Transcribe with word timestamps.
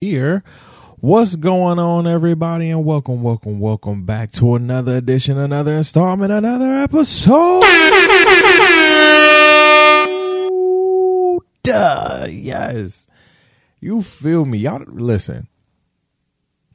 here. 0.00 0.44
What's 1.00 1.34
going 1.34 1.80
on, 1.80 2.06
everybody? 2.06 2.70
And 2.70 2.84
welcome, 2.84 3.20
welcome, 3.20 3.58
welcome 3.58 4.04
back 4.04 4.30
to 4.32 4.54
another 4.54 4.96
edition, 4.96 5.38
another 5.38 5.74
installment, 5.74 6.30
another 6.30 6.72
episode. 6.74 7.62
Duh, 11.64 12.26
yes. 12.30 13.08
You 13.80 14.02
feel 14.02 14.44
me? 14.44 14.58
Y'all 14.58 14.84
listen. 14.86 15.48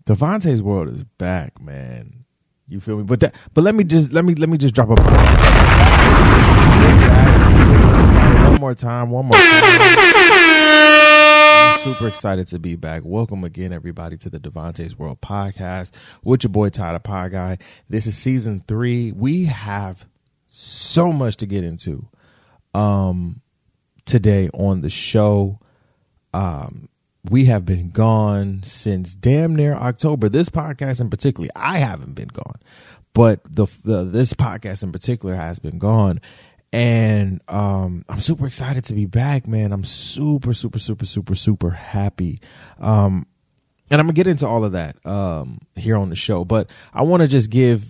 Devontae's 0.05 0.61
world 0.61 0.89
is 0.89 1.05
back, 1.05 1.61
man. 1.61 2.25
You 2.67 2.81
feel 2.81 2.97
me? 2.97 3.03
But 3.03 3.21
that, 3.21 3.35
but 3.53 3.63
let 3.63 3.73
me 3.73 3.85
just 3.85 4.11
let 4.11 4.25
me 4.25 4.35
let 4.35 4.49
me 4.49 4.57
just 4.57 4.75
drop 4.75 4.89
a 4.89 4.95
one 8.51 8.59
more 8.59 8.75
time, 8.75 9.11
one 9.11 9.27
more 9.27 9.37
time. 9.37 10.52
Super 11.83 12.07
excited 12.07 12.47
to 12.47 12.59
be 12.59 12.77
back. 12.77 13.01
Welcome 13.03 13.43
again, 13.43 13.73
everybody, 13.73 14.15
to 14.19 14.29
the 14.29 14.39
Devontae's 14.39 14.97
World 14.97 15.19
podcast 15.19 15.91
with 16.23 16.43
your 16.43 16.49
boy 16.49 16.69
Ty 16.69 16.93
the 16.93 16.99
Pie 17.01 17.27
Guy. 17.27 17.57
This 17.89 18.07
is 18.07 18.15
season 18.17 18.63
three. 18.65 19.11
We 19.11 19.45
have 19.45 20.05
so 20.47 21.11
much 21.11 21.35
to 21.37 21.45
get 21.45 21.65
into 21.65 22.07
um 22.73 23.41
today 24.05 24.49
on 24.53 24.79
the 24.79 24.89
show. 24.89 25.59
Um 26.33 26.87
we 27.29 27.45
have 27.45 27.65
been 27.65 27.89
gone 27.89 28.63
since 28.63 29.13
damn 29.13 29.53
near 29.53 29.73
October. 29.73 30.29
This 30.29 30.47
podcast 30.47 31.01
in 31.01 31.09
particular, 31.09 31.49
I 31.53 31.79
haven't 31.79 32.13
been 32.13 32.29
gone, 32.29 32.61
but 33.13 33.41
the, 33.43 33.67
the 33.83 34.05
this 34.05 34.33
podcast 34.33 34.83
in 34.83 34.93
particular 34.93 35.35
has 35.35 35.59
been 35.59 35.79
gone, 35.79 36.21
and 36.73 37.39
um, 37.47 38.03
I'm 38.09 38.19
super 38.19 38.47
excited 38.47 38.85
to 38.85 38.95
be 38.95 39.05
back, 39.05 39.47
man. 39.47 39.71
I'm 39.71 39.83
super, 39.83 40.53
super, 40.53 40.79
super, 40.79 41.05
super, 41.05 41.35
super 41.35 41.69
happy. 41.69 42.41
Um, 42.79 43.27
and 43.91 44.01
I'm 44.01 44.07
gonna 44.07 44.13
get 44.13 44.25
into 44.25 44.47
all 44.47 44.65
of 44.65 44.71
that 44.71 44.97
um, 45.05 45.59
here 45.75 45.95
on 45.95 46.09
the 46.09 46.15
show, 46.15 46.43
but 46.43 46.71
I 46.91 47.03
want 47.03 47.21
to 47.21 47.27
just 47.27 47.51
give 47.51 47.85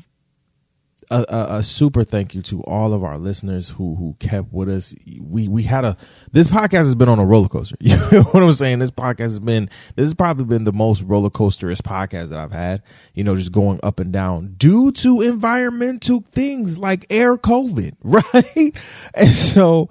a, 1.13 1.25
a, 1.29 1.57
a, 1.57 1.63
super 1.63 2.03
thank 2.03 2.33
you 2.33 2.41
to 2.41 2.63
all 2.63 2.93
of 2.93 3.03
our 3.03 3.19
listeners 3.19 3.69
who 3.69 3.95
who 3.95 4.15
kept 4.19 4.51
with 4.51 4.67
us. 4.67 4.95
We 5.21 5.47
we 5.47 5.63
had 5.63 5.85
a 5.85 5.95
this 6.31 6.47
podcast 6.47 6.85
has 6.85 6.95
been 6.95 7.09
on 7.09 7.19
a 7.19 7.25
roller 7.25 7.47
coaster. 7.47 7.75
You 7.83 7.97
know 7.97 8.23
what 8.23 8.41
I'm 8.41 8.53
saying? 8.53 8.79
This 8.79 8.91
podcast 8.91 9.19
has 9.19 9.39
been 9.39 9.69
this 9.95 10.05
has 10.05 10.13
probably 10.13 10.45
been 10.45 10.63
the 10.63 10.73
most 10.73 11.03
roller 11.03 11.29
coasterous 11.29 11.81
podcast 11.81 12.29
that 12.29 12.39
I've 12.39 12.51
had. 12.51 12.81
You 13.13 13.23
know, 13.23 13.35
just 13.35 13.51
going 13.51 13.79
up 13.83 13.99
and 13.99 14.11
down 14.11 14.55
due 14.57 14.91
to 14.93 15.21
environmental 15.21 16.23
things 16.31 16.79
like 16.79 17.05
air 17.09 17.37
COVID, 17.37 17.93
right? 18.03 18.75
And 19.13 19.31
so 19.31 19.89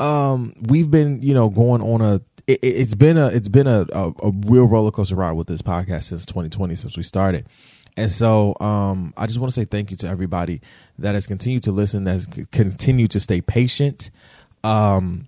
um 0.00 0.54
we've 0.62 0.90
been 0.90 1.22
you 1.22 1.34
know 1.34 1.48
going 1.48 1.80
on 1.82 2.00
a 2.00 2.20
it, 2.46 2.64
has 2.78 2.94
been 2.96 3.16
a 3.16 3.28
it's 3.28 3.48
been 3.48 3.68
a, 3.68 3.86
a 3.92 4.12
a 4.22 4.30
real 4.46 4.64
roller 4.64 4.90
coaster 4.90 5.14
ride 5.14 5.32
with 5.32 5.46
this 5.46 5.62
podcast 5.62 6.04
since 6.04 6.26
2020 6.26 6.74
since 6.74 6.96
we 6.96 7.02
started 7.02 7.46
and 7.96 8.10
so 8.10 8.56
um, 8.60 9.14
I 9.16 9.26
just 9.26 9.38
want 9.38 9.52
to 9.52 9.60
say 9.60 9.64
thank 9.64 9.90
you 9.90 9.96
to 9.98 10.08
everybody 10.08 10.60
that 10.98 11.14
has 11.14 11.26
continued 11.26 11.62
to 11.64 11.72
listen, 11.72 12.04
that 12.04 12.12
has 12.12 12.26
continued 12.50 13.12
to 13.12 13.20
stay 13.20 13.40
patient 13.40 14.10
um, 14.64 15.26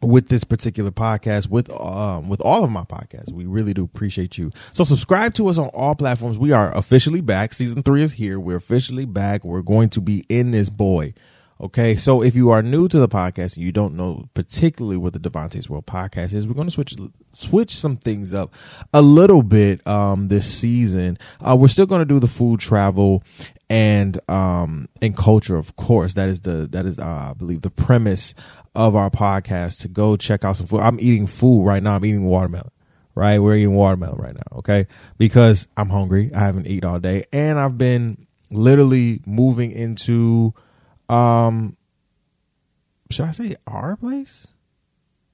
with 0.00 0.28
this 0.28 0.44
particular 0.44 0.92
podcast, 0.92 1.48
with 1.48 1.70
um, 1.70 2.28
with 2.28 2.40
all 2.42 2.62
of 2.62 2.70
my 2.70 2.84
podcasts. 2.84 3.32
We 3.32 3.46
really 3.46 3.74
do 3.74 3.82
appreciate 3.84 4.38
you. 4.38 4.52
So 4.72 4.84
subscribe 4.84 5.34
to 5.34 5.48
us 5.48 5.58
on 5.58 5.68
all 5.68 5.94
platforms. 5.94 6.38
We 6.38 6.52
are 6.52 6.76
officially 6.76 7.20
back. 7.20 7.52
Season 7.52 7.82
three 7.82 8.02
is 8.02 8.12
here. 8.12 8.38
We're 8.38 8.56
officially 8.56 9.04
back. 9.04 9.44
We're 9.44 9.62
going 9.62 9.88
to 9.90 10.00
be 10.00 10.24
in 10.28 10.52
this 10.52 10.68
boy. 10.68 11.14
Okay, 11.58 11.96
so 11.96 12.22
if 12.22 12.34
you 12.34 12.50
are 12.50 12.62
new 12.62 12.86
to 12.86 12.98
the 12.98 13.08
podcast 13.08 13.56
and 13.56 13.64
you 13.64 13.72
don't 13.72 13.94
know 13.96 14.28
particularly 14.34 14.98
what 14.98 15.14
the 15.14 15.18
Devontae's 15.18 15.70
World 15.70 15.86
podcast 15.86 16.34
is, 16.34 16.46
we're 16.46 16.52
going 16.52 16.68
to 16.68 16.72
switch 16.72 16.94
switch 17.32 17.74
some 17.74 17.96
things 17.96 18.34
up 18.34 18.52
a 18.92 19.00
little 19.00 19.42
bit 19.42 19.86
um, 19.86 20.28
this 20.28 20.44
season. 20.46 21.16
Uh, 21.40 21.56
we're 21.58 21.68
still 21.68 21.86
going 21.86 22.00
to 22.00 22.04
do 22.04 22.18
the 22.18 22.28
food 22.28 22.60
travel 22.60 23.22
and 23.70 24.20
um, 24.28 24.86
and 25.00 25.16
culture, 25.16 25.56
of 25.56 25.76
course. 25.76 26.12
That 26.12 26.28
is 26.28 26.40
the 26.40 26.68
that 26.72 26.84
is 26.84 26.98
uh, 26.98 27.28
I 27.30 27.32
believe 27.32 27.62
the 27.62 27.70
premise 27.70 28.34
of 28.74 28.94
our 28.94 29.08
podcast. 29.08 29.80
To 29.80 29.88
go 29.88 30.18
check 30.18 30.44
out 30.44 30.56
some 30.56 30.66
food. 30.66 30.80
I'm 30.80 31.00
eating 31.00 31.26
food 31.26 31.64
right 31.64 31.82
now. 31.82 31.96
I'm 31.96 32.04
eating 32.04 32.26
watermelon. 32.26 32.70
Right, 33.14 33.38
we're 33.38 33.54
eating 33.54 33.74
watermelon 33.74 34.18
right 34.18 34.34
now. 34.34 34.58
Okay, 34.58 34.88
because 35.16 35.68
I'm 35.74 35.88
hungry. 35.88 36.30
I 36.34 36.40
haven't 36.40 36.66
eaten 36.66 36.86
all 36.86 36.98
day, 36.98 37.24
and 37.32 37.58
I've 37.58 37.78
been 37.78 38.26
literally 38.50 39.20
moving 39.24 39.72
into 39.72 40.52
um, 41.08 41.76
should 43.10 43.26
I 43.26 43.32
say 43.32 43.56
our 43.66 43.96
place? 43.96 44.46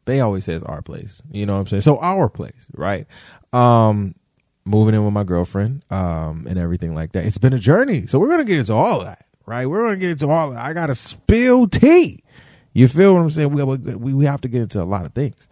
They 0.05 0.21
always 0.21 0.45
says 0.45 0.63
our 0.63 0.83
place. 0.83 1.23
You 1.31 1.47
know 1.47 1.55
what 1.55 1.61
I'm 1.61 1.67
saying? 1.69 1.83
So 1.83 1.99
our 1.99 2.29
place, 2.29 2.67
right? 2.75 3.07
Um, 3.53 4.15
moving 4.65 4.95
in 4.95 5.05
with 5.05 5.13
my 5.13 5.25
girlfriend, 5.25 5.85
um, 5.91 6.47
and 6.49 6.59
everything 6.59 6.95
like 6.95 7.13
that. 7.13 7.25
It's 7.25 7.39
been 7.39 7.53
a 7.53 7.59
journey. 7.59 8.07
So 8.07 8.19
we're 8.19 8.29
gonna 8.29 8.45
get 8.45 8.59
into 8.59 8.75
all 8.75 9.01
of 9.01 9.07
that, 9.07 9.25
right? 9.47 9.67
We're 9.67 9.85
gonna 9.85 9.97
get 9.97 10.11
into 10.11 10.29
all 10.29 10.49
of 10.49 10.55
that. 10.55 10.65
I 10.65 10.73
gotta 10.73 10.95
spill 10.95 11.69
tea. 11.69 12.23
You 12.73 12.89
feel 12.89 13.15
what 13.15 13.23
I'm 13.23 13.31
saying? 13.31 13.51
We, 13.53 13.63
we 13.63 14.15
we 14.15 14.25
have 14.25 14.41
to 14.43 14.49
get 14.49 14.63
into 14.63 14.83
a 14.83 14.85
lot 14.85 15.07
of 15.07 15.13
things. 15.13 15.47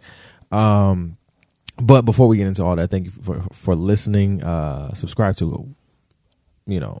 Um, 0.51 1.17
but 1.77 2.03
before 2.03 2.27
we 2.27 2.37
get 2.37 2.47
into 2.47 2.63
all 2.63 2.75
that, 2.75 2.89
thank 2.89 3.05
you 3.05 3.11
for 3.11 3.41
for 3.53 3.75
listening. 3.75 4.43
Uh, 4.43 4.93
subscribe 4.93 5.35
to, 5.37 5.73
you 6.65 6.79
know, 6.79 6.99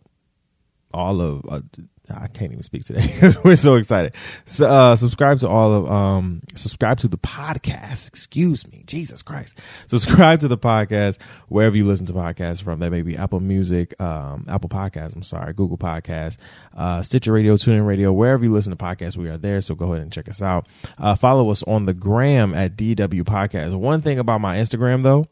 all 0.93 1.21
of 1.21 1.45
uh, 1.49 1.61
I 2.09 2.27
can't 2.27 2.51
even 2.51 2.63
speak 2.63 2.83
today 2.83 3.05
because 3.05 3.37
we're 3.43 3.55
so 3.55 3.75
excited. 3.75 4.13
So, 4.45 4.67
uh, 4.67 4.95
subscribe 4.95 5.39
to 5.39 5.47
all 5.47 5.73
of, 5.73 5.89
um, 5.89 6.41
subscribe 6.55 6.97
to 6.99 7.07
the 7.07 7.17
podcast. 7.17 8.07
Excuse 8.07 8.67
me. 8.69 8.83
Jesus 8.85 9.21
Christ. 9.21 9.57
Subscribe 9.87 10.39
to 10.41 10.47
the 10.47 10.57
podcast 10.57 11.17
wherever 11.47 11.75
you 11.75 11.85
listen 11.85 12.05
to 12.07 12.13
podcasts 12.13 12.61
from. 12.61 12.79
That 12.79 12.91
may 12.91 13.01
be 13.01 13.15
Apple 13.15 13.39
Music, 13.39 13.99
um, 14.01 14.45
Apple 14.49 14.69
Podcasts. 14.69 15.15
I'm 15.15 15.23
sorry, 15.23 15.53
Google 15.53 15.77
Podcasts, 15.77 16.37
uh, 16.75 17.01
Stitcher 17.01 17.31
Radio, 17.31 17.55
TuneIn 17.55 17.85
Radio, 17.85 18.11
wherever 18.11 18.43
you 18.43 18.51
listen 18.51 18.71
to 18.71 18.77
podcasts, 18.77 19.15
we 19.17 19.29
are 19.29 19.37
there. 19.37 19.61
So 19.61 19.75
go 19.75 19.91
ahead 19.93 20.01
and 20.01 20.11
check 20.11 20.27
us 20.27 20.41
out. 20.41 20.67
Uh, 20.97 21.15
follow 21.15 21.49
us 21.49 21.63
on 21.63 21.85
the 21.85 21.93
gram 21.93 22.53
at 22.53 22.75
DW 22.75 23.23
Podcast. 23.23 23.77
One 23.77 24.01
thing 24.01 24.19
about 24.19 24.41
my 24.41 24.57
Instagram 24.57 25.03
though, 25.03 25.25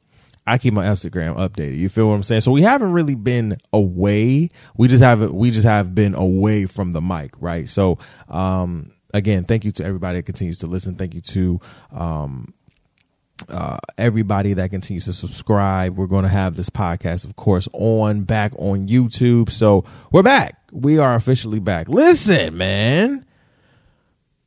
I 0.50 0.58
keep 0.58 0.74
my 0.74 0.86
Instagram 0.86 1.36
updated. 1.36 1.78
You 1.78 1.90
feel 1.90 2.08
what 2.08 2.16
I'm 2.16 2.24
saying? 2.24 2.42
So 2.42 2.52
we 2.52 2.64
haven't 2.64 2.92
really 2.92 3.16
been 3.16 3.58
away. 3.72 4.50
We 4.76 4.88
just 4.88 5.04
haven't. 5.04 5.34
We 5.34 5.52
just 5.52 5.66
have 5.66 5.94
been 5.94 6.16
away 6.16 6.66
from 6.66 6.92
the 6.92 7.02
mic, 7.02 7.34
right? 7.40 7.70
So, 7.70 8.00
um, 8.28 8.92
again, 9.14 9.46
thank 9.46 9.64
you 9.64 9.72
to 9.74 9.86
everybody 9.86 10.20
that 10.20 10.24
continues 10.24 10.60
to 10.60 10.68
listen. 10.68 10.96
Thank 10.96 11.14
you 11.14 11.22
to, 11.22 11.60
um, 11.92 12.54
uh, 13.48 13.78
everybody 13.98 14.54
that 14.54 14.72
continues 14.72 15.06
to 15.06 15.14
subscribe. 15.14 15.98
We're 15.98 16.08
going 16.08 16.24
to 16.24 16.30
have 16.30 16.56
this 16.56 16.70
podcast, 16.70 17.26
of 17.26 17.36
course, 17.36 17.68
on 17.74 18.24
back 18.24 18.54
on 18.58 18.88
YouTube. 18.88 19.52
So 19.52 19.86
we're 20.12 20.24
back. 20.24 20.58
We 20.72 20.98
are 20.98 21.16
officially 21.16 21.60
back. 21.60 21.88
Listen, 21.90 22.58
man. 22.58 23.26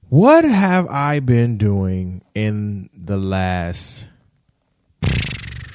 What 0.09 0.45
have 0.45 0.89
I 0.89 1.21
been 1.21 1.57
doing 1.57 2.23
in 2.35 2.91
the 2.93 3.17
last 3.17 4.09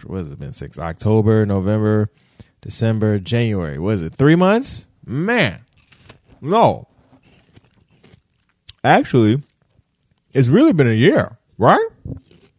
what 0.08 0.20
has 0.20 0.32
it 0.32 0.40
been? 0.40 0.54
Six 0.54 0.78
October, 0.80 1.46
November, 1.46 2.10
December, 2.62 3.20
January. 3.20 3.80
Was 3.80 4.02
it 4.02 4.16
three 4.16 4.36
months? 4.36 4.88
Man, 5.06 5.62
no. 6.42 6.88
Actually, 8.84 9.42
it's 10.34 10.48
really 10.48 10.74
been 10.74 10.88
a 10.88 10.94
year, 10.94 11.38
right? 11.58 11.88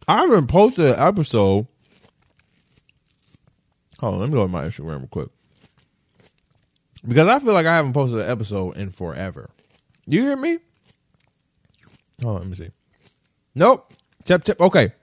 I 0.07 0.19
haven't 0.19 0.47
posted 0.47 0.85
an 0.85 0.99
episode. 0.99 1.67
Hold 3.99 4.13
on, 4.15 4.19
let 4.19 4.29
me 4.29 4.33
go 4.33 4.43
to 4.43 4.47
my 4.47 4.65
Instagram 4.65 4.99
real 4.99 5.07
quick. 5.07 5.29
Because 7.07 7.27
I 7.27 7.39
feel 7.39 7.53
like 7.53 7.65
I 7.65 7.75
haven't 7.75 7.93
posted 7.93 8.19
an 8.19 8.29
episode 8.29 8.77
in 8.77 8.91
forever. 8.91 9.49
You 10.05 10.21
hear 10.21 10.35
me? 10.35 10.59
Oh, 12.23 12.33
let 12.33 12.45
me 12.45 12.55
see. 12.55 12.69
Nope. 13.55 13.93
Tip, 14.25 14.43
tip. 14.43 14.59
Okay. 14.59 14.93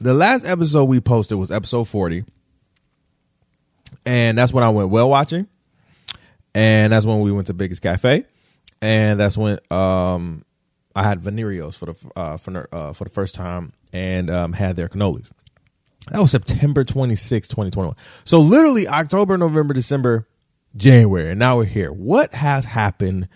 The 0.00 0.14
last 0.14 0.46
episode 0.46 0.84
we 0.84 1.00
posted 1.00 1.38
was 1.38 1.50
episode 1.50 1.84
40. 1.84 2.24
And 4.04 4.38
that's 4.38 4.52
when 4.52 4.64
I 4.64 4.70
went 4.70 4.90
well 4.90 5.08
watching. 5.08 5.46
And 6.54 6.92
that's 6.92 7.06
when 7.06 7.20
we 7.20 7.32
went 7.32 7.46
to 7.48 7.54
Biggest 7.54 7.82
Cafe. 7.82 8.24
And 8.80 9.20
that's 9.20 9.36
when 9.36 9.58
um 9.70 10.44
I 10.94 11.04
had 11.04 11.20
Veniero's 11.20 11.76
for 11.76 11.86
the 11.86 11.94
uh, 12.16 12.36
for, 12.36 12.68
uh, 12.72 12.92
for 12.92 13.04
the 13.04 13.10
first 13.10 13.34
time 13.34 13.72
and 13.92 14.28
um, 14.30 14.52
had 14.52 14.76
their 14.76 14.88
cannolis. 14.88 15.30
That 16.10 16.20
was 16.20 16.32
September 16.32 16.84
26, 16.84 17.48
2021. 17.48 17.94
So 18.24 18.40
literally 18.40 18.88
October, 18.88 19.38
November, 19.38 19.72
December, 19.72 20.26
January, 20.76 21.30
and 21.30 21.38
now 21.38 21.58
we're 21.58 21.64
here. 21.64 21.92
What 21.92 22.34
has 22.34 22.64
happened 22.64 23.28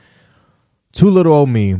to 0.95 1.09
little 1.09 1.33
old 1.33 1.49
me? 1.49 1.73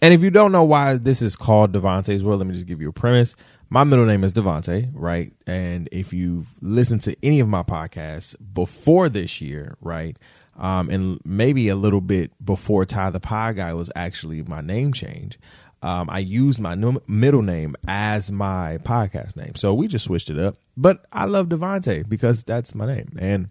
And 0.00 0.14
if 0.14 0.22
you 0.22 0.30
don't 0.30 0.52
know 0.52 0.64
why 0.64 0.98
this 0.98 1.22
is 1.22 1.34
called 1.34 1.72
Devontae's 1.72 2.22
World, 2.22 2.38
let 2.38 2.46
me 2.46 2.54
just 2.54 2.66
give 2.66 2.80
you 2.80 2.90
a 2.90 2.92
premise 2.92 3.34
my 3.70 3.84
middle 3.84 4.06
name 4.06 4.24
is 4.24 4.32
Devonte, 4.32 4.90
right? 4.94 5.32
And 5.46 5.88
if 5.92 6.12
you've 6.12 6.48
listened 6.62 7.02
to 7.02 7.16
any 7.22 7.40
of 7.40 7.48
my 7.48 7.62
podcasts 7.62 8.34
before 8.54 9.08
this 9.08 9.40
year, 9.40 9.76
right, 9.80 10.18
um, 10.56 10.90
and 10.90 11.20
maybe 11.24 11.68
a 11.68 11.76
little 11.76 12.00
bit 12.00 12.32
before 12.44 12.84
Ty 12.84 13.10
the 13.10 13.20
Pie 13.20 13.52
Guy 13.52 13.74
was 13.74 13.90
actually 13.94 14.42
my 14.42 14.60
name 14.60 14.92
change, 14.92 15.38
um, 15.82 16.08
I 16.10 16.18
used 16.18 16.58
my 16.58 16.74
middle 17.06 17.42
name 17.42 17.76
as 17.86 18.32
my 18.32 18.78
podcast 18.78 19.36
name. 19.36 19.54
So 19.54 19.74
we 19.74 19.86
just 19.86 20.06
switched 20.06 20.30
it 20.30 20.38
up. 20.38 20.56
But 20.76 21.04
I 21.12 21.26
love 21.26 21.48
Devonte 21.48 22.08
because 22.08 22.42
that's 22.44 22.74
my 22.74 22.86
name. 22.86 23.16
And 23.18 23.48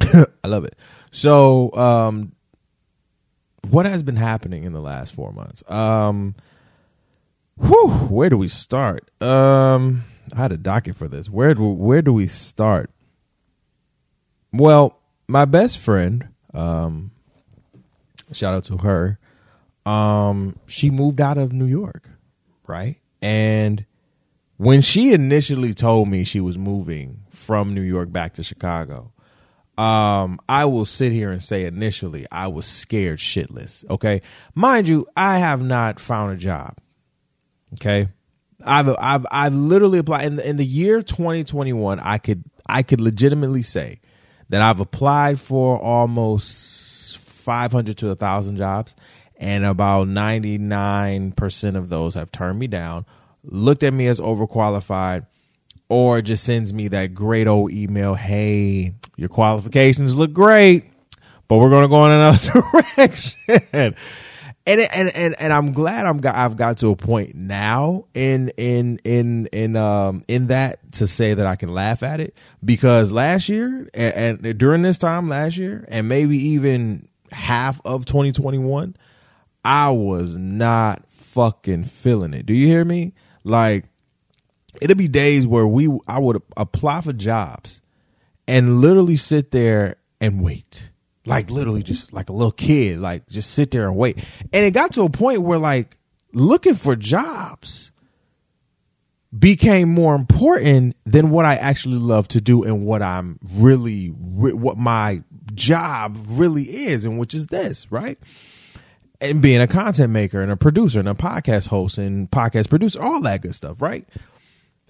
I 0.44 0.48
love 0.48 0.64
it. 0.64 0.76
So, 1.10 1.72
um, 1.72 2.32
what 3.68 3.86
has 3.86 4.02
been 4.02 4.16
happening 4.16 4.64
in 4.64 4.72
the 4.72 4.80
last 4.80 5.12
four 5.12 5.32
months? 5.32 5.62
Um, 5.68 6.34
whew, 7.60 7.90
where 8.08 8.30
do 8.30 8.36
we 8.36 8.48
start? 8.48 9.10
Um, 9.22 10.04
I 10.32 10.38
had 10.38 10.52
a 10.52 10.56
docket 10.56 10.96
for 10.96 11.08
this. 11.08 11.28
Where 11.28 11.54
do, 11.54 11.64
where 11.64 12.02
do 12.02 12.12
we 12.12 12.26
start? 12.26 12.90
Well, 14.52 14.98
my 15.28 15.44
best 15.44 15.78
friend, 15.78 16.28
um, 16.52 17.12
shout 18.32 18.54
out 18.54 18.64
to 18.64 18.78
her. 18.78 19.18
Um, 19.86 20.58
she 20.66 20.90
moved 20.90 21.20
out 21.20 21.38
of 21.38 21.52
New 21.52 21.66
York, 21.66 22.08
right? 22.66 22.96
And 23.22 23.84
when 24.56 24.80
she 24.80 25.12
initially 25.12 25.74
told 25.74 26.08
me 26.08 26.24
she 26.24 26.40
was 26.40 26.58
moving 26.58 27.22
from 27.30 27.74
New 27.74 27.82
York 27.82 28.12
back 28.12 28.34
to 28.34 28.42
Chicago, 28.42 29.12
um, 29.78 30.38
I 30.48 30.66
will 30.66 30.84
sit 30.84 31.12
here 31.12 31.30
and 31.30 31.42
say 31.42 31.64
initially 31.64 32.26
I 32.30 32.48
was 32.48 32.66
scared 32.66 33.18
shitless. 33.18 33.88
Okay. 33.88 34.20
Mind 34.54 34.88
you, 34.88 35.06
I 35.16 35.38
have 35.38 35.62
not 35.62 35.98
found 35.98 36.32
a 36.32 36.36
job. 36.36 36.76
Okay. 37.74 38.08
I've 38.64 38.88
I've 38.98 39.26
I've 39.30 39.54
literally 39.54 39.98
applied 39.98 40.26
in 40.26 40.36
the, 40.36 40.48
in 40.48 40.56
the 40.56 40.64
year 40.64 41.02
2021. 41.02 42.00
I 42.00 42.18
could 42.18 42.44
I 42.66 42.82
could 42.82 43.00
legitimately 43.00 43.62
say 43.62 44.00
that 44.48 44.60
I've 44.60 44.80
applied 44.80 45.40
for 45.40 45.78
almost 45.78 47.18
500 47.18 47.96
to 47.98 48.10
a 48.10 48.16
thousand 48.16 48.56
jobs, 48.56 48.96
and 49.36 49.64
about 49.64 50.08
99 50.08 51.32
percent 51.32 51.76
of 51.76 51.88
those 51.88 52.14
have 52.14 52.30
turned 52.30 52.58
me 52.58 52.66
down, 52.66 53.06
looked 53.44 53.82
at 53.82 53.94
me 53.94 54.06
as 54.08 54.20
overqualified, 54.20 55.26
or 55.88 56.20
just 56.20 56.44
sends 56.44 56.72
me 56.72 56.88
that 56.88 57.14
great 57.14 57.46
old 57.46 57.72
email. 57.72 58.14
Hey, 58.14 58.94
your 59.16 59.28
qualifications 59.28 60.16
look 60.16 60.32
great, 60.32 60.84
but 61.48 61.56
we're 61.56 61.70
going 61.70 61.82
to 61.82 61.88
go 61.88 62.04
in 62.06 62.12
another 62.12 62.62
direction 62.96 63.94
and 64.66 64.80
and 64.80 65.08
and 65.14 65.34
and 65.38 65.52
I'm 65.52 65.72
glad 65.72 66.06
I'm 66.06 66.18
got 66.18 66.34
I've 66.34 66.56
got 66.56 66.78
to 66.78 66.88
a 66.88 66.96
point 66.96 67.34
now 67.34 68.04
in 68.14 68.50
in 68.56 69.00
in 69.04 69.46
in 69.46 69.76
um 69.76 70.24
in 70.28 70.48
that 70.48 70.92
to 70.92 71.06
say 71.06 71.34
that 71.34 71.46
I 71.46 71.56
can 71.56 71.72
laugh 71.72 72.02
at 72.02 72.20
it 72.20 72.34
because 72.64 73.12
last 73.12 73.48
year 73.48 73.88
and, 73.94 74.42
and 74.44 74.58
during 74.58 74.82
this 74.82 74.98
time 74.98 75.28
last 75.28 75.56
year 75.56 75.84
and 75.88 76.08
maybe 76.08 76.36
even 76.38 77.08
half 77.32 77.80
of 77.84 78.04
2021 78.04 78.96
I 79.64 79.90
was 79.90 80.36
not 80.36 81.04
fucking 81.10 81.84
feeling 81.84 82.34
it. 82.34 82.46
Do 82.46 82.54
you 82.54 82.66
hear 82.66 82.84
me? 82.84 83.14
Like 83.44 83.86
it'll 84.80 84.96
be 84.96 85.08
days 85.08 85.46
where 85.46 85.66
we 85.66 85.88
I 86.06 86.18
would 86.18 86.42
apply 86.56 87.00
for 87.00 87.12
jobs 87.12 87.80
and 88.46 88.80
literally 88.80 89.16
sit 89.16 89.52
there 89.52 89.96
and 90.20 90.42
wait 90.42 90.89
like 91.30 91.48
literally 91.48 91.84
just 91.84 92.12
like 92.12 92.28
a 92.28 92.32
little 92.32 92.50
kid, 92.50 92.98
like 92.98 93.28
just 93.28 93.52
sit 93.52 93.70
there 93.70 93.86
and 93.86 93.96
wait. 93.96 94.18
And 94.52 94.66
it 94.66 94.72
got 94.72 94.92
to 94.94 95.02
a 95.02 95.08
point 95.08 95.42
where 95.42 95.60
like 95.60 95.96
looking 96.32 96.74
for 96.74 96.96
jobs 96.96 97.92
became 99.36 99.94
more 99.94 100.16
important 100.16 100.96
than 101.04 101.30
what 101.30 101.44
I 101.44 101.54
actually 101.54 101.98
love 101.98 102.26
to 102.28 102.40
do 102.40 102.64
and 102.64 102.84
what 102.84 103.00
I'm 103.00 103.38
really 103.54 104.08
what 104.08 104.76
my 104.76 105.22
job 105.54 106.18
really 106.26 106.64
is 106.64 107.04
and 107.04 107.16
which 107.16 107.32
is 107.32 107.46
this, 107.46 107.92
right? 107.92 108.18
And 109.20 109.40
being 109.40 109.60
a 109.60 109.68
content 109.68 110.12
maker 110.12 110.42
and 110.42 110.50
a 110.50 110.56
producer 110.56 110.98
and 110.98 111.08
a 111.08 111.14
podcast 111.14 111.68
host 111.68 111.96
and 111.96 112.28
podcast 112.28 112.68
producer, 112.68 113.00
all 113.00 113.20
that 113.20 113.42
good 113.42 113.54
stuff, 113.54 113.80
right? 113.80 114.04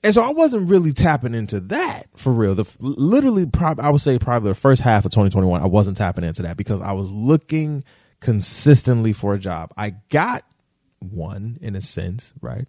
And 0.03 0.15
so 0.15 0.23
I 0.23 0.31
wasn't 0.31 0.71
really 0.71 0.93
tapping 0.93 1.35
into 1.35 1.61
that 1.61 2.09
for 2.17 2.33
real. 2.33 2.55
The 2.55 2.65
literally, 2.81 3.47
probably 3.47 3.85
I 3.85 3.91
would 3.91 4.01
say 4.01 4.19
probably 4.19 4.51
the 4.51 4.55
first 4.55 4.81
half 4.81 5.05
of 5.05 5.13
2021, 5.13 5.61
I 5.61 5.67
wasn't 5.67 5.97
tapping 5.97 6.25
into 6.25 6.43
that 6.43 6.57
because 6.57 6.81
I 6.81 6.93
was 6.93 7.11
looking 7.11 7.85
consistently 8.21 9.13
for 9.13 9.35
a 9.35 9.39
job. 9.39 9.73
I 9.77 9.91
got 10.09 10.45
one 11.01 11.59
in 11.61 11.77
a 11.77 11.81
sense, 11.81 12.33
right? 12.41 12.67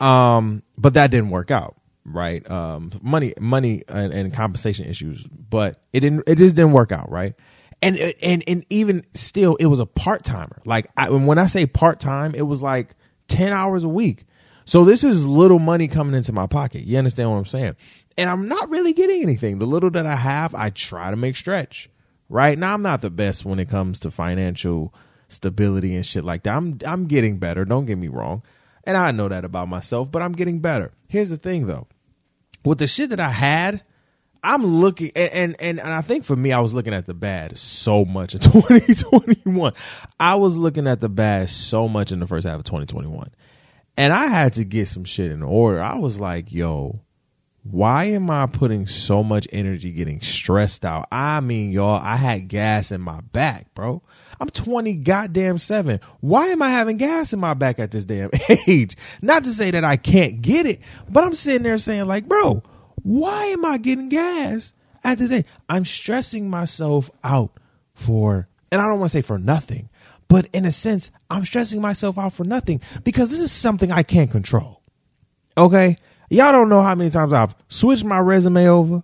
Um, 0.00 0.62
but 0.76 0.94
that 0.94 1.10
didn't 1.10 1.30
work 1.30 1.50
out, 1.50 1.76
right? 2.04 2.48
Um, 2.50 2.92
money, 3.02 3.34
money, 3.38 3.82
and, 3.88 4.12
and 4.12 4.32
compensation 4.32 4.86
issues, 4.86 5.24
but 5.24 5.80
it 5.92 6.00
didn't. 6.00 6.24
It 6.26 6.38
just 6.38 6.56
didn't 6.56 6.72
work 6.72 6.92
out, 6.92 7.10
right? 7.10 7.34
And 7.82 7.96
and 7.96 8.42
and 8.48 8.66
even 8.70 9.04
still, 9.14 9.56
it 9.56 9.66
was 9.66 9.78
a 9.78 9.86
part 9.86 10.24
timer. 10.24 10.60
Like 10.64 10.88
I, 10.96 11.10
when 11.10 11.38
I 11.38 11.46
say 11.46 11.66
part 11.66 12.00
time, 12.00 12.34
it 12.34 12.42
was 12.42 12.62
like 12.62 12.94
ten 13.28 13.52
hours 13.52 13.84
a 13.84 13.88
week. 13.88 14.24
So 14.68 14.84
this 14.84 15.02
is 15.02 15.24
little 15.24 15.58
money 15.58 15.88
coming 15.88 16.14
into 16.14 16.30
my 16.30 16.46
pocket. 16.46 16.84
You 16.84 16.98
understand 16.98 17.30
what 17.30 17.38
I'm 17.38 17.46
saying? 17.46 17.76
And 18.18 18.28
I'm 18.28 18.48
not 18.48 18.68
really 18.68 18.92
getting 18.92 19.22
anything. 19.22 19.58
The 19.58 19.64
little 19.64 19.88
that 19.92 20.04
I 20.04 20.14
have, 20.14 20.54
I 20.54 20.68
try 20.68 21.10
to 21.10 21.16
make 21.16 21.36
stretch. 21.36 21.88
Right 22.28 22.58
now, 22.58 22.74
I'm 22.74 22.82
not 22.82 23.00
the 23.00 23.08
best 23.08 23.46
when 23.46 23.60
it 23.60 23.70
comes 23.70 23.98
to 24.00 24.10
financial 24.10 24.92
stability 25.28 25.94
and 25.96 26.04
shit 26.04 26.22
like 26.22 26.42
that. 26.42 26.54
I'm 26.54 26.78
I'm 26.84 27.06
getting 27.06 27.38
better. 27.38 27.64
Don't 27.64 27.86
get 27.86 27.96
me 27.96 28.08
wrong, 28.08 28.42
and 28.84 28.94
I 28.94 29.10
know 29.10 29.30
that 29.30 29.46
about 29.46 29.68
myself. 29.68 30.12
But 30.12 30.20
I'm 30.20 30.32
getting 30.32 30.58
better. 30.58 30.92
Here's 31.08 31.30
the 31.30 31.38
thing, 31.38 31.66
though, 31.66 31.86
with 32.62 32.76
the 32.76 32.86
shit 32.86 33.08
that 33.08 33.20
I 33.20 33.30
had, 33.30 33.82
I'm 34.44 34.66
looking 34.66 35.12
and, 35.16 35.56
and 35.60 35.80
and 35.80 35.94
I 35.94 36.02
think 36.02 36.26
for 36.26 36.36
me, 36.36 36.52
I 36.52 36.60
was 36.60 36.74
looking 36.74 36.92
at 36.92 37.06
the 37.06 37.14
bad 37.14 37.56
so 37.56 38.04
much 38.04 38.34
in 38.34 38.40
2021. 38.42 39.72
I 40.20 40.34
was 40.34 40.58
looking 40.58 40.86
at 40.86 41.00
the 41.00 41.08
bad 41.08 41.48
so 41.48 41.88
much 41.88 42.12
in 42.12 42.20
the 42.20 42.26
first 42.26 42.46
half 42.46 42.58
of 42.58 42.64
2021. 42.64 43.30
And 43.98 44.12
I 44.12 44.28
had 44.28 44.52
to 44.54 44.64
get 44.64 44.86
some 44.86 45.02
shit 45.02 45.32
in 45.32 45.42
order. 45.42 45.82
I 45.82 45.96
was 45.98 46.20
like, 46.20 46.52
yo, 46.52 47.00
why 47.64 48.04
am 48.04 48.30
I 48.30 48.46
putting 48.46 48.86
so 48.86 49.24
much 49.24 49.48
energy 49.50 49.90
getting 49.90 50.20
stressed 50.20 50.84
out? 50.84 51.08
I 51.10 51.40
mean, 51.40 51.72
y'all, 51.72 52.00
I 52.00 52.14
had 52.14 52.46
gas 52.46 52.92
in 52.92 53.00
my 53.00 53.20
back, 53.32 53.74
bro. 53.74 54.00
I'm 54.40 54.50
20 54.50 54.94
goddamn 54.94 55.58
seven. 55.58 55.98
Why 56.20 56.46
am 56.46 56.62
I 56.62 56.70
having 56.70 56.96
gas 56.96 57.32
in 57.32 57.40
my 57.40 57.54
back 57.54 57.80
at 57.80 57.90
this 57.90 58.04
damn 58.04 58.30
age? 58.68 58.96
Not 59.20 59.42
to 59.42 59.50
say 59.50 59.72
that 59.72 59.82
I 59.82 59.96
can't 59.96 60.42
get 60.42 60.64
it, 60.64 60.80
but 61.10 61.24
I'm 61.24 61.34
sitting 61.34 61.64
there 61.64 61.76
saying, 61.76 62.06
like, 62.06 62.28
bro, 62.28 62.62
why 63.02 63.46
am 63.46 63.64
I 63.64 63.78
getting 63.78 64.10
gas 64.10 64.74
at 65.02 65.18
this 65.18 65.32
age? 65.32 65.46
I'm 65.68 65.84
stressing 65.84 66.48
myself 66.48 67.10
out 67.24 67.50
for, 67.94 68.48
and 68.70 68.80
I 68.80 68.86
don't 68.86 69.00
want 69.00 69.10
to 69.10 69.18
say 69.18 69.22
for 69.22 69.38
nothing, 69.38 69.90
but 70.28 70.46
in 70.52 70.64
a 70.64 70.72
sense, 70.72 71.10
I'm 71.30 71.44
stressing 71.44 71.80
myself 71.80 72.18
out 72.18 72.34
for 72.34 72.44
nothing 72.44 72.80
because 73.02 73.30
this 73.30 73.40
is 73.40 73.50
something 73.50 73.90
I 73.90 74.02
can't 74.02 74.30
control. 74.30 74.82
Okay? 75.56 75.96
Y'all 76.30 76.52
don't 76.52 76.68
know 76.68 76.82
how 76.82 76.94
many 76.94 77.10
times 77.10 77.32
I've 77.32 77.54
switched 77.68 78.04
my 78.04 78.18
resume 78.18 78.68
over. 78.68 79.02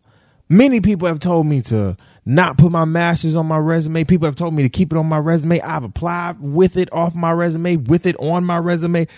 Many 0.48 0.80
people 0.80 1.08
have 1.08 1.20
told 1.20 1.46
me 1.46 1.62
to 1.62 1.96
not 2.26 2.58
put 2.58 2.70
my 2.70 2.84
master's 2.84 3.34
on 3.34 3.46
my 3.46 3.56
resume. 3.56 4.04
People 4.04 4.26
have 4.26 4.36
told 4.36 4.52
me 4.52 4.62
to 4.62 4.69
keep 4.69 4.93
it 4.93 4.98
on 4.98 5.06
my 5.06 5.19
resume. 5.19 5.60
I've 5.60 5.84
applied 5.84 6.40
with 6.40 6.76
it 6.76 6.93
off 6.93 7.14
my 7.14 7.32
resume, 7.32 7.76
with 7.76 8.04
it 8.04 8.16
on 8.19 8.44
my 8.44 8.58
resume. 8.58 9.08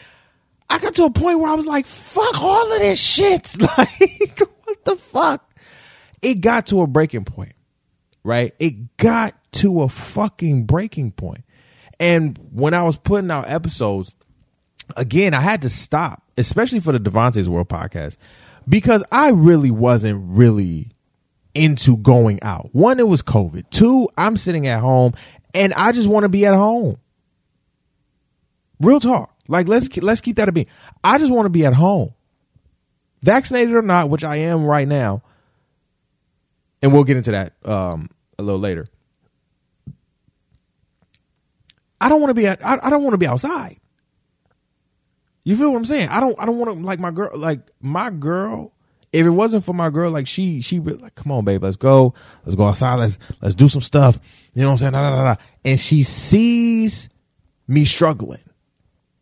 I 0.71 0.79
got 0.79 0.95
to 0.95 1.05
a 1.05 1.11
point 1.11 1.41
where 1.41 1.51
I 1.51 1.55
was 1.55 1.67
like, 1.67 1.87
fuck 1.87 2.41
all 2.41 2.73
of 2.73 2.79
this 2.79 2.99
shit. 2.99 3.57
Like, 3.79 4.41
what 4.65 4.85
the 4.85 4.97
fuck? 4.97 5.55
It 6.23 6.41
got 6.41 6.69
to 6.69 6.83
a 6.83 6.87
breaking 6.87 7.25
point, 7.25 7.53
right? 8.25 8.55
It 8.59 8.97
got 8.97 9.35
to 9.53 9.83
a 9.83 9.89
fucking 9.89 10.65
breaking 10.65 11.13
point. 11.13 11.45
And 11.99 12.39
when 12.53 12.75
I 12.75 12.85
was 12.85 12.97
putting 12.97 13.31
out 13.31 13.49
episodes, 13.49 14.15
again, 14.97 15.35
I 15.35 15.41
had 15.41 15.63
to 15.63 15.69
stop, 15.69 16.23
especially 16.37 16.81
for 16.81 16.93
the 16.93 16.99
Devontae's 16.99 17.49
World 17.49 17.69
podcast, 17.69 18.17
because 18.69 19.03
I 19.11 19.31
really 19.31 19.71
wasn't 19.71 20.23
really 20.27 20.91
into 21.55 21.97
going 21.97 22.43
out. 22.43 22.69
One, 22.73 23.01
it 23.01 23.09
was 23.09 23.23
COVID. 23.23 23.71
Two, 23.71 24.11
I'm 24.17 24.37
sitting 24.37 24.67
at 24.67 24.81
home 24.81 25.15
and 25.55 25.73
I 25.73 25.93
just 25.93 26.09
want 26.09 26.25
to 26.25 26.29
be 26.29 26.45
at 26.45 26.55
home. 26.55 26.97
Real 28.79 29.01
talk. 29.01 29.35
Like 29.49 29.69
let's 29.69 29.95
let's 29.99 30.21
keep 30.21 30.37
that 30.37 30.49
a 30.49 30.53
beat. 30.53 30.69
I 31.03 31.19
just 31.19 31.33
want 31.33 31.47
to 31.47 31.51
be 31.51 31.65
at 31.65 31.73
home. 31.73 32.13
Vaccinated 33.23 33.75
or 33.75 33.83
not, 33.83 34.11
which 34.11 34.23
I 34.23 34.37
am 34.37 34.65
right 34.65 34.87
now. 34.87 35.23
And 36.83 36.93
we'll 36.93 37.05
get 37.05 37.17
into 37.17 37.31
that 37.31 37.55
um, 37.65 38.11
a 38.39 38.43
little 38.43 38.61
later. 38.61 38.87
I 42.01 42.09
don't 42.09 42.21
want 42.21 42.31
to 42.31 42.35
be 42.35 42.47
at, 42.47 42.65
I, 42.65 42.79
I 42.83 42.91
don't 42.91 43.03
want 43.03 43.15
to 43.15 43.19
be 43.19 43.27
outside. 43.27 43.79
You 45.47 45.57
feel 45.57 45.71
what 45.71 45.79
I'm 45.79 45.85
saying? 45.85 46.09
I 46.09 46.19
don't 46.19 46.35
I 46.41 46.45
don't 46.45 46.59
want 46.59 46.75
to 46.75 46.85
like 46.85 46.99
my 46.99 47.13
girl 47.13 47.31
like 47.37 47.61
my 47.81 48.11
girl. 48.11 48.73
If 49.13 49.25
it 49.25 49.31
wasn't 49.31 49.65
for 49.65 49.73
my 49.73 49.91
girl, 49.91 50.11
like 50.11 50.27
she 50.27 50.61
she 50.61 50.81
like, 50.81 51.15
come 51.15 51.31
on, 51.31 51.45
babe, 51.45 51.63
let's 51.63 51.77
go, 51.77 52.15
let's 52.45 52.57
go 52.57 52.65
outside, 52.65 52.97
let's 52.97 53.19
let's 53.41 53.55
do 53.55 53.69
some 53.69 53.81
stuff. 53.81 54.19
You 54.55 54.63
know 54.63 54.73
what 54.73 54.83
I'm 54.83 54.93
saying? 54.93 55.37
And 55.65 55.79
she 55.79 56.03
sees 56.03 57.09
me 57.69 57.85
struggling. 57.85 58.43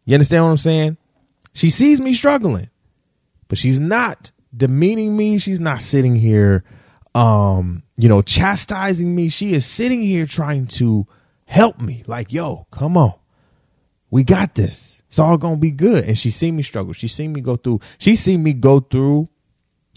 You 0.07 0.15
understand 0.15 0.45
what 0.45 0.51
I'm 0.51 0.57
saying? 0.57 0.97
She 1.53 1.69
sees 1.69 2.01
me 2.01 2.15
struggling, 2.15 2.71
but 3.49 3.59
she's 3.59 3.79
not 3.79 4.31
demeaning 4.57 5.15
me. 5.17 5.37
She's 5.37 5.61
not 5.61 5.83
sitting 5.83 6.15
here, 6.15 6.65
um, 7.15 7.83
you 7.97 8.09
know, 8.09 8.23
chastising 8.23 9.15
me. 9.15 9.29
She 9.29 9.53
is 9.53 9.67
sitting 9.67 10.01
here 10.01 10.25
trying 10.25 10.69
to 10.69 11.07
help 11.47 11.81
me. 11.81 12.05
Like, 12.07 12.33
yo, 12.33 12.67
come 12.71 12.97
on. 12.97 13.15
We 14.11 14.23
got 14.23 14.55
this. 14.55 15.03
It's 15.09 15.19
all 15.19 15.39
gonna 15.39 15.57
be 15.57 15.71
good. 15.71 16.05
And 16.05 16.19
she 16.19 16.31
seen 16.31 16.57
me 16.57 16.63
struggle. 16.63 16.93
She 16.93 17.09
seen 17.09 17.33
me 17.33 17.41
go 17.41 17.57
through. 17.57 17.81
She 17.99 18.17
seen 18.17 18.43
me 18.43 18.53
go 18.53 18.81
through 18.81 19.27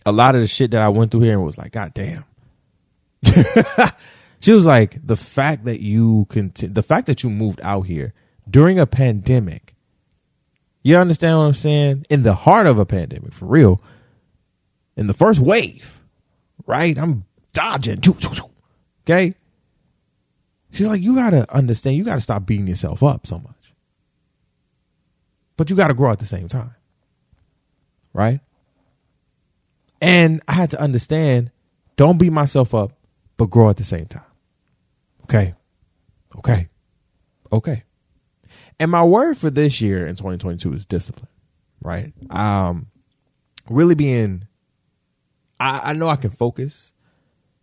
a 0.06 0.12
lot 0.12 0.36
of 0.36 0.42
the 0.42 0.48
shit 0.48 0.72
that 0.72 0.82
I 0.82 0.90
went 0.90 1.12
through 1.12 1.22
here, 1.22 1.34
and 1.34 1.44
was 1.44 1.58
like, 1.58 1.74
God 1.74 1.94
damn. 1.94 2.24
she 4.40 4.52
was 4.54 4.66
like, 4.66 5.06
the 5.06 5.18
fact 5.18 5.66
that 5.66 5.82
you 5.82 6.26
conti- 6.30 6.68
the 6.68 6.84
fact 6.84 7.08
that 7.08 7.24
you 7.24 7.30
moved 7.30 7.60
out 7.62 7.82
here 7.82 8.14
during 8.50 8.80
a 8.80 8.86
pandemic. 8.86 9.76
You 10.84 10.98
understand 10.98 11.38
what 11.38 11.46
I'm 11.46 11.54
saying? 11.54 12.06
In 12.10 12.24
the 12.24 12.34
heart 12.34 12.66
of 12.66 12.80
a 12.80 12.86
pandemic, 12.86 13.34
for 13.34 13.46
real. 13.46 13.82
In 14.96 15.08
the 15.08 15.14
first 15.14 15.40
wave, 15.40 16.00
right? 16.66 16.98
I'm 16.98 17.26
dodging. 17.52 18.02
Okay. 19.04 19.34
She's 20.72 20.88
like, 20.88 21.02
you 21.02 21.16
gotta 21.16 21.52
understand, 21.54 21.96
you 21.96 22.04
gotta 22.04 22.22
stop 22.22 22.46
beating 22.46 22.68
yourself 22.68 23.04
up 23.04 23.26
so 23.26 23.40
much. 23.40 23.74
But 25.56 25.70
you 25.70 25.76
gotta 25.76 25.94
grow 25.94 26.12
at 26.12 26.20
the 26.20 26.26
same 26.26 26.48
time. 26.48 26.76
Right? 28.14 28.40
And 30.02 30.42
I 30.48 30.54
had 30.54 30.72
to 30.72 30.80
understand, 30.80 31.52
don't 31.96 32.18
beat 32.18 32.32
myself 32.32 32.76
up, 32.76 32.94
but 33.38 33.50
grow 33.50 33.70
at 33.70 33.78
the 33.78 33.84
same 33.84 34.06
time. 34.06 34.22
Okay. 35.24 35.54
Okay. 36.38 36.70
Okay. 37.52 37.84
And 38.80 38.92
my 38.92 39.04
word 39.04 39.38
for 39.38 39.50
this 39.50 39.82
year 39.82 40.06
in 40.06 40.16
2022 40.16 40.74
is 40.74 40.86
discipline, 40.86 41.30
right? 41.82 42.14
Um, 42.30 42.88
really 43.70 43.96
being, 43.96 44.48
I, 45.60 45.92
I 45.92 45.94
know 45.94 46.08
I 46.08 46.16
can 46.16 46.30
focus 46.30 46.94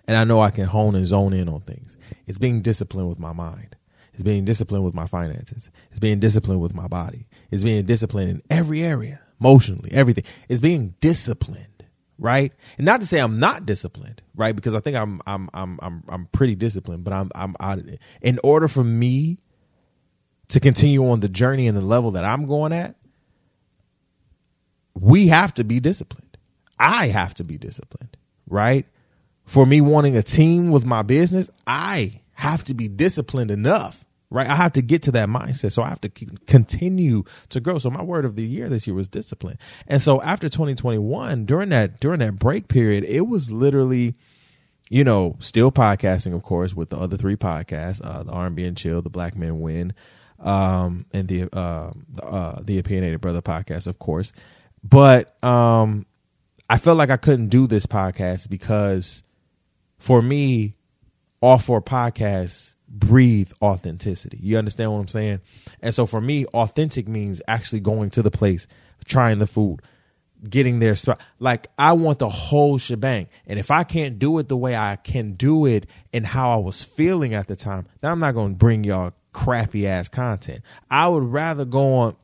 and 0.06 0.16
I 0.16 0.24
know 0.24 0.40
I 0.40 0.50
can 0.50 0.66
hone 0.66 0.94
and 0.96 1.06
zone 1.06 1.32
in 1.32 1.48
on 1.48 1.60
things. 1.60 1.96
It's 2.26 2.38
being 2.38 2.62
disciplined 2.62 3.08
with 3.08 3.18
my 3.18 3.32
mind. 3.32 3.76
It's 4.14 4.22
being 4.22 4.44
disciplined 4.44 4.84
with 4.84 4.94
my 4.94 5.06
finances. 5.06 5.70
It's 5.90 6.00
being 6.00 6.20
disciplined 6.20 6.60
with 6.60 6.74
my 6.74 6.88
body. 6.88 7.26
It's 7.50 7.64
being 7.64 7.84
disciplined 7.86 8.30
in 8.30 8.42
every 8.50 8.82
area, 8.82 9.20
emotionally, 9.40 9.90
everything. 9.92 10.24
It's 10.48 10.60
being 10.60 10.94
disciplined, 11.00 11.84
right? 12.18 12.52
And 12.78 12.86
not 12.86 13.00
to 13.02 13.06
say 13.06 13.18
I'm 13.20 13.40
not 13.40 13.66
disciplined, 13.66 14.22
right? 14.36 14.54
Because 14.56 14.74
I 14.74 14.80
think 14.80 14.96
I'm 14.96 15.20
I'm 15.26 15.50
I'm 15.54 15.78
I'm 15.82 16.04
I'm 16.08 16.26
pretty 16.26 16.54
disciplined, 16.54 17.04
but 17.04 17.12
I'm 17.12 17.30
I'm 17.34 17.56
out 17.60 17.78
of 17.78 17.88
it. 17.88 18.00
In 18.22 18.40
order 18.44 18.68
for 18.68 18.84
me 18.84 19.38
to 20.48 20.60
continue 20.60 21.08
on 21.10 21.20
the 21.20 21.28
journey 21.28 21.68
and 21.68 21.76
the 21.76 21.84
level 21.84 22.12
that 22.12 22.24
I'm 22.24 22.46
going 22.46 22.72
at, 22.72 22.96
we 24.94 25.28
have 25.28 25.54
to 25.54 25.64
be 25.64 25.80
disciplined. 25.80 26.36
I 26.78 27.08
have 27.08 27.34
to 27.34 27.44
be 27.44 27.58
disciplined, 27.58 28.16
right? 28.48 28.86
For 29.44 29.66
me 29.66 29.80
wanting 29.80 30.16
a 30.16 30.22
team 30.22 30.70
with 30.70 30.84
my 30.84 31.02
business, 31.02 31.50
I 31.66 32.20
have 32.34 32.64
to 32.64 32.74
be 32.74 32.88
disciplined 32.88 33.50
enough, 33.50 34.04
right? 34.30 34.48
I 34.48 34.56
have 34.56 34.72
to 34.72 34.82
get 34.82 35.02
to 35.02 35.12
that 35.12 35.28
mindset. 35.28 35.72
So 35.72 35.82
I 35.82 35.88
have 35.88 36.00
to 36.02 36.08
continue 36.08 37.24
to 37.50 37.60
grow. 37.60 37.78
So 37.78 37.90
my 37.90 38.02
word 38.02 38.24
of 38.24 38.36
the 38.36 38.42
year 38.42 38.68
this 38.68 38.86
year 38.86 38.94
was 38.96 39.08
discipline. 39.08 39.58
And 39.86 40.00
so 40.02 40.20
after 40.22 40.48
2021, 40.48 41.44
during 41.44 41.68
that, 41.70 42.00
during 42.00 42.18
that 42.20 42.36
break 42.36 42.68
period, 42.68 43.04
it 43.04 43.22
was 43.22 43.52
literally, 43.52 44.14
you 44.88 45.04
know, 45.04 45.36
still 45.38 45.70
podcasting, 45.70 46.34
of 46.34 46.42
course, 46.42 46.74
with 46.74 46.90
the 46.90 46.96
other 46.98 47.16
three 47.16 47.36
podcasts, 47.36 48.00
uh, 48.04 48.22
the 48.22 48.32
R&B 48.32 48.64
and 48.64 48.76
Chill, 48.76 49.02
the 49.02 49.10
Black 49.10 49.36
Men 49.36 49.60
Win, 49.60 49.94
um, 50.40 51.06
and 51.12 51.28
the, 51.28 51.42
uh, 51.56 51.92
the, 52.12 52.24
uh, 52.24 52.60
the 52.62 52.78
Opinionated 52.78 53.20
Brother 53.20 53.42
podcast, 53.42 53.86
of 53.86 53.98
course. 53.98 54.32
But, 54.82 55.42
um, 55.44 56.06
I 56.68 56.78
felt 56.78 56.96
like 56.96 57.10
I 57.10 57.18
couldn't 57.18 57.48
do 57.48 57.66
this 57.66 57.86
podcast 57.86 58.48
because 58.48 59.22
for 60.04 60.20
me, 60.20 60.76
all 61.40 61.56
four 61.56 61.80
podcasts 61.80 62.74
breathe 62.90 63.50
authenticity. 63.62 64.38
You 64.38 64.58
understand 64.58 64.92
what 64.92 64.98
I'm 64.98 65.08
saying? 65.08 65.40
And 65.80 65.94
so 65.94 66.04
for 66.04 66.20
me, 66.20 66.44
authentic 66.44 67.08
means 67.08 67.40
actually 67.48 67.80
going 67.80 68.10
to 68.10 68.22
the 68.22 68.30
place, 68.30 68.66
trying 69.06 69.38
the 69.38 69.46
food, 69.46 69.80
getting 70.46 70.78
there. 70.78 70.94
Like 71.38 71.68
I 71.78 71.94
want 71.94 72.18
the 72.18 72.28
whole 72.28 72.76
shebang. 72.76 73.28
And 73.46 73.58
if 73.58 73.70
I 73.70 73.82
can't 73.82 74.18
do 74.18 74.38
it 74.40 74.50
the 74.50 74.58
way 74.58 74.76
I 74.76 74.96
can 74.96 75.32
do 75.32 75.64
it 75.64 75.86
and 76.12 76.26
how 76.26 76.50
I 76.50 76.56
was 76.56 76.82
feeling 76.82 77.32
at 77.32 77.48
the 77.48 77.56
time, 77.56 77.86
then 78.02 78.10
I'm 78.10 78.18
not 78.18 78.34
going 78.34 78.52
to 78.52 78.58
bring 78.58 78.84
y'all 78.84 79.14
crappy 79.32 79.86
ass 79.86 80.08
content. 80.08 80.60
I 80.90 81.08
would 81.08 81.24
rather 81.24 81.64
go 81.64 81.94
on, 81.94 82.16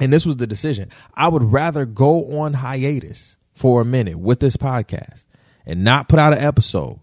and 0.00 0.10
this 0.10 0.24
was 0.24 0.38
the 0.38 0.46
decision. 0.46 0.88
I 1.12 1.28
would 1.28 1.44
rather 1.44 1.84
go 1.84 2.40
on 2.40 2.54
hiatus 2.54 3.36
for 3.52 3.82
a 3.82 3.84
minute 3.84 4.18
with 4.18 4.40
this 4.40 4.56
podcast 4.56 5.26
and 5.66 5.84
not 5.84 6.08
put 6.08 6.18
out 6.18 6.32
an 6.32 6.42
episode 6.42 6.98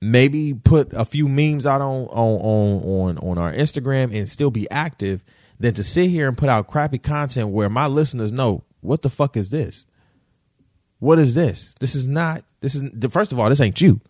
maybe 0.00 0.54
put 0.54 0.92
a 0.92 1.04
few 1.04 1.28
memes 1.28 1.66
out 1.66 1.80
on 1.80 2.06
on 2.06 2.40
on 2.40 2.82
on, 2.82 3.18
on 3.18 3.38
our 3.38 3.52
Instagram 3.52 4.16
and 4.16 4.28
still 4.28 4.50
be 4.50 4.70
active 4.70 5.22
than 5.58 5.74
to 5.74 5.84
sit 5.84 6.08
here 6.08 6.28
and 6.28 6.38
put 6.38 6.48
out 6.48 6.68
crappy 6.68 6.98
content 6.98 7.48
where 7.48 7.68
my 7.68 7.86
listeners 7.86 8.30
know 8.32 8.62
what 8.80 9.02
the 9.02 9.10
fuck 9.10 9.36
is 9.36 9.50
this? 9.50 9.86
What 11.00 11.18
is 11.18 11.34
this? 11.34 11.74
This 11.80 11.94
is 11.94 12.06
not 12.06 12.44
this 12.60 12.74
is 12.74 12.90
first 13.10 13.32
of 13.32 13.38
all, 13.38 13.48
this 13.48 13.60
ain't 13.60 13.80
you. 13.80 14.00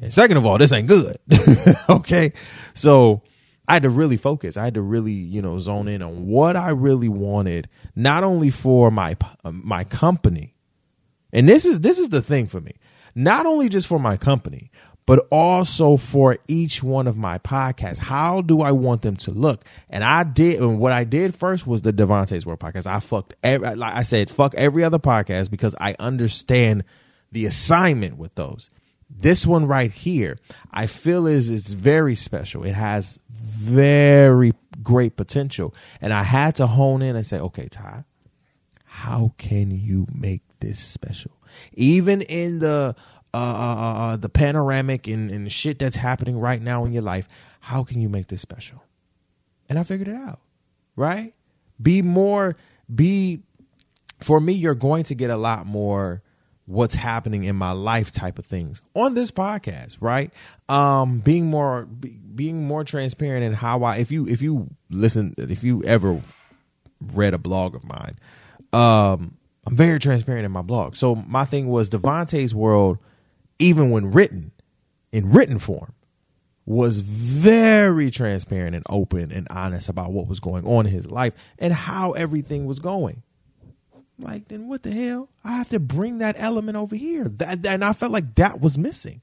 And 0.00 0.12
second 0.12 0.36
of 0.36 0.46
all, 0.46 0.58
this 0.58 0.72
ain't 0.72 0.86
good. 0.86 1.18
okay? 1.88 2.32
So 2.74 3.22
I 3.66 3.74
had 3.74 3.82
to 3.82 3.90
really 3.90 4.16
focus. 4.16 4.56
I 4.56 4.64
had 4.64 4.74
to 4.74 4.80
really, 4.80 5.12
you 5.12 5.42
know, 5.42 5.58
zone 5.58 5.88
in 5.88 6.02
on 6.02 6.26
what 6.26 6.56
I 6.56 6.70
really 6.70 7.08
wanted, 7.08 7.68
not 7.96 8.24
only 8.24 8.50
for 8.50 8.90
my 8.90 9.16
my 9.44 9.84
company. 9.84 10.54
And 11.32 11.48
this 11.48 11.64
is 11.64 11.80
this 11.80 11.98
is 11.98 12.08
the 12.08 12.22
thing 12.22 12.46
for 12.46 12.60
me. 12.60 12.76
Not 13.14 13.46
only 13.46 13.68
just 13.68 13.86
for 13.86 13.98
my 13.98 14.16
company, 14.16 14.70
but 15.08 15.26
also 15.30 15.96
for 15.96 16.36
each 16.48 16.82
one 16.82 17.06
of 17.06 17.16
my 17.16 17.38
podcasts. 17.38 17.96
How 17.96 18.42
do 18.42 18.60
I 18.60 18.72
want 18.72 19.00
them 19.00 19.16
to 19.16 19.30
look? 19.30 19.64
And 19.88 20.04
I 20.04 20.22
did, 20.22 20.60
and 20.60 20.78
what 20.78 20.92
I 20.92 21.04
did 21.04 21.34
first 21.34 21.66
was 21.66 21.80
the 21.80 21.94
Devontae's 21.94 22.44
World 22.44 22.60
podcast. 22.60 22.86
I 22.86 23.00
fucked, 23.00 23.34
every, 23.42 23.74
like 23.74 23.94
I 23.94 24.02
said, 24.02 24.28
fuck 24.28 24.54
every 24.54 24.84
other 24.84 24.98
podcast 24.98 25.50
because 25.50 25.74
I 25.80 25.96
understand 25.98 26.84
the 27.32 27.46
assignment 27.46 28.18
with 28.18 28.34
those. 28.34 28.68
This 29.08 29.46
one 29.46 29.66
right 29.66 29.90
here, 29.90 30.36
I 30.70 30.86
feel 30.86 31.26
is 31.26 31.48
is 31.48 31.72
very 31.72 32.14
special. 32.14 32.64
It 32.64 32.74
has 32.74 33.18
very 33.30 34.52
great 34.82 35.16
potential, 35.16 35.74
and 36.02 36.12
I 36.12 36.22
had 36.22 36.56
to 36.56 36.66
hone 36.66 37.00
in 37.00 37.16
and 37.16 37.24
say, 37.24 37.38
okay, 37.38 37.68
Ty, 37.68 38.04
how 38.84 39.32
can 39.38 39.70
you 39.70 40.06
make 40.14 40.42
this 40.60 40.78
special? 40.78 41.30
Even 41.72 42.20
in 42.20 42.58
the 42.58 42.94
uh, 43.34 43.36
uh, 43.36 43.40
uh, 43.40 43.98
uh, 43.98 44.16
the 44.16 44.28
panoramic 44.28 45.06
and, 45.06 45.30
and 45.30 45.50
shit 45.52 45.78
that's 45.78 45.96
happening 45.96 46.38
right 46.38 46.62
now 46.62 46.84
in 46.84 46.92
your 46.92 47.02
life, 47.02 47.28
how 47.60 47.84
can 47.84 48.00
you 48.00 48.08
make 48.08 48.28
this 48.28 48.40
special? 48.40 48.82
And 49.68 49.78
I 49.78 49.82
figured 49.82 50.08
it 50.08 50.16
out, 50.16 50.40
right? 50.96 51.34
Be 51.80 52.00
more, 52.00 52.56
be, 52.92 53.40
for 54.20 54.40
me, 54.40 54.54
you're 54.54 54.74
going 54.74 55.04
to 55.04 55.14
get 55.14 55.30
a 55.30 55.36
lot 55.36 55.66
more 55.66 56.22
what's 56.64 56.94
happening 56.94 57.44
in 57.44 57.56
my 57.56 57.72
life 57.72 58.12
type 58.12 58.38
of 58.38 58.44
things 58.44 58.82
on 58.94 59.14
this 59.14 59.30
podcast 59.30 59.96
right 60.00 60.30
um 60.68 61.18
being 61.18 61.46
more 61.46 61.86
be, 61.86 62.10
being 62.10 62.66
more 62.66 62.84
transparent 62.84 63.42
in 63.42 63.54
how 63.54 63.82
i 63.84 63.96
if 63.96 64.10
you 64.10 64.28
if 64.28 64.42
you 64.42 64.68
listen 64.90 65.34
if 65.38 65.64
you 65.64 65.82
ever 65.84 66.20
read 67.14 67.32
a 67.32 67.38
blog 67.38 67.74
of 67.74 67.82
mine 67.84 68.18
um 68.74 69.34
i'm 69.64 69.74
very 69.74 69.98
transparent 69.98 70.44
in 70.44 70.52
my 70.52 70.60
blog 70.60 70.94
so 70.94 71.14
my 71.14 71.46
thing 71.46 71.68
was 71.68 71.88
devontae's 71.88 72.54
world 72.54 72.98
even 73.58 73.90
when 73.90 74.12
written 74.12 74.52
in 75.12 75.32
written 75.32 75.58
form, 75.58 75.94
was 76.66 77.00
very 77.00 78.10
transparent 78.10 78.76
and 78.76 78.84
open 78.90 79.32
and 79.32 79.46
honest 79.50 79.88
about 79.88 80.12
what 80.12 80.28
was 80.28 80.38
going 80.38 80.66
on 80.66 80.86
in 80.86 80.92
his 80.92 81.06
life 81.06 81.32
and 81.58 81.72
how 81.72 82.12
everything 82.12 82.66
was 82.66 82.78
going. 82.78 83.22
Like, 84.18 84.48
then 84.48 84.68
what 84.68 84.82
the 84.82 84.90
hell? 84.90 85.30
I 85.44 85.52
have 85.52 85.70
to 85.70 85.78
bring 85.80 86.18
that 86.18 86.36
element 86.38 86.76
over 86.76 86.94
here. 86.94 87.24
That, 87.24 87.64
and 87.66 87.84
I 87.84 87.92
felt 87.94 88.12
like 88.12 88.34
that 88.34 88.60
was 88.60 88.76
missing. 88.76 89.22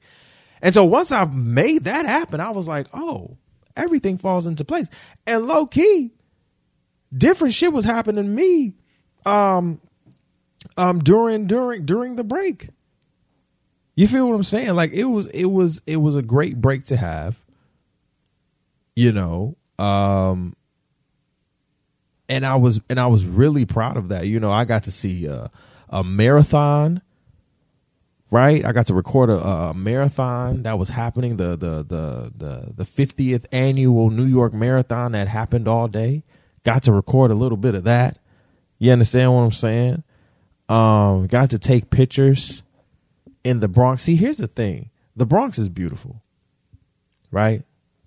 And 0.61 0.73
so 0.73 0.85
once 0.85 1.11
I 1.11 1.25
made 1.25 1.83
that 1.83 2.05
happen, 2.05 2.39
I 2.39 2.49
was 2.49 2.67
like, 2.67 2.87
oh, 2.93 3.37
everything 3.75 4.17
falls 4.17 4.47
into 4.47 4.65
place. 4.65 4.89
And 5.27 5.45
low 5.45 5.67
key, 5.67 6.13
different 7.15 7.53
shit 7.53 7.71
was 7.71 7.85
happening 7.85 8.23
to 8.23 8.29
me 8.29 8.73
um 9.25 9.81
um 10.77 10.99
during 10.99 11.47
during 11.47 11.85
during 11.85 12.15
the 12.15 12.23
break. 12.23 12.69
You 13.95 14.07
feel 14.07 14.27
what 14.27 14.35
I'm 14.35 14.43
saying? 14.43 14.75
Like 14.75 14.91
it 14.91 15.05
was 15.05 15.27
it 15.27 15.45
was 15.45 15.81
it 15.87 15.97
was 15.97 16.15
a 16.15 16.21
great 16.21 16.61
break 16.61 16.83
to 16.85 16.97
have. 16.97 17.37
You 18.95 19.11
know, 19.11 19.55
um 19.79 20.55
and 22.27 22.45
I 22.45 22.55
was 22.55 22.79
and 22.89 22.99
I 22.99 23.07
was 23.07 23.25
really 23.25 23.65
proud 23.65 23.97
of 23.97 24.09
that. 24.09 24.27
You 24.27 24.39
know, 24.39 24.51
I 24.51 24.65
got 24.65 24.83
to 24.83 24.91
see 24.91 25.25
a, 25.25 25.49
a 25.89 26.03
marathon 26.03 27.01
right? 28.31 28.65
I 28.65 28.73
got 28.73 28.87
to 28.87 28.93
record 28.93 29.29
a, 29.29 29.39
a, 29.39 29.73
marathon 29.73 30.63
that 30.63 30.77
was 30.77 30.89
happening 30.89 31.37
the 31.37 31.55
the 31.55 31.83
the 31.83 32.33
the 32.35 32.73
the 32.75 32.83
50th 32.83 33.45
annual 33.51 34.09
New 34.09 34.25
York 34.25 34.53
Marathon 34.53 35.13
that 35.13 35.29
happened 35.29 35.67
all 35.67 35.87
day. 35.87 36.23
Got 36.63 36.83
to 36.83 36.91
record 36.91 37.31
a 37.31 37.35
little 37.35 37.57
bit 37.57 37.75
of 37.75 37.83
that. 37.85 38.17
You 38.77 38.91
understand 38.91 39.33
what 39.33 39.41
I'm 39.41 39.51
saying? 39.51 40.03
Um, 40.67 41.27
got 41.27 41.51
to 41.51 41.59
take 41.59 41.89
pictures 41.89 42.63
in 43.45 43.61
the 43.61 43.69
Bronx. 43.69 44.01
See, 44.01 44.17
here's 44.17 44.37
the 44.37 44.47
thing: 44.47 44.89
the 45.15 45.25
Bronx 45.25 45.57
is 45.57 45.69
beautiful, 45.69 46.21
right? 47.31 47.63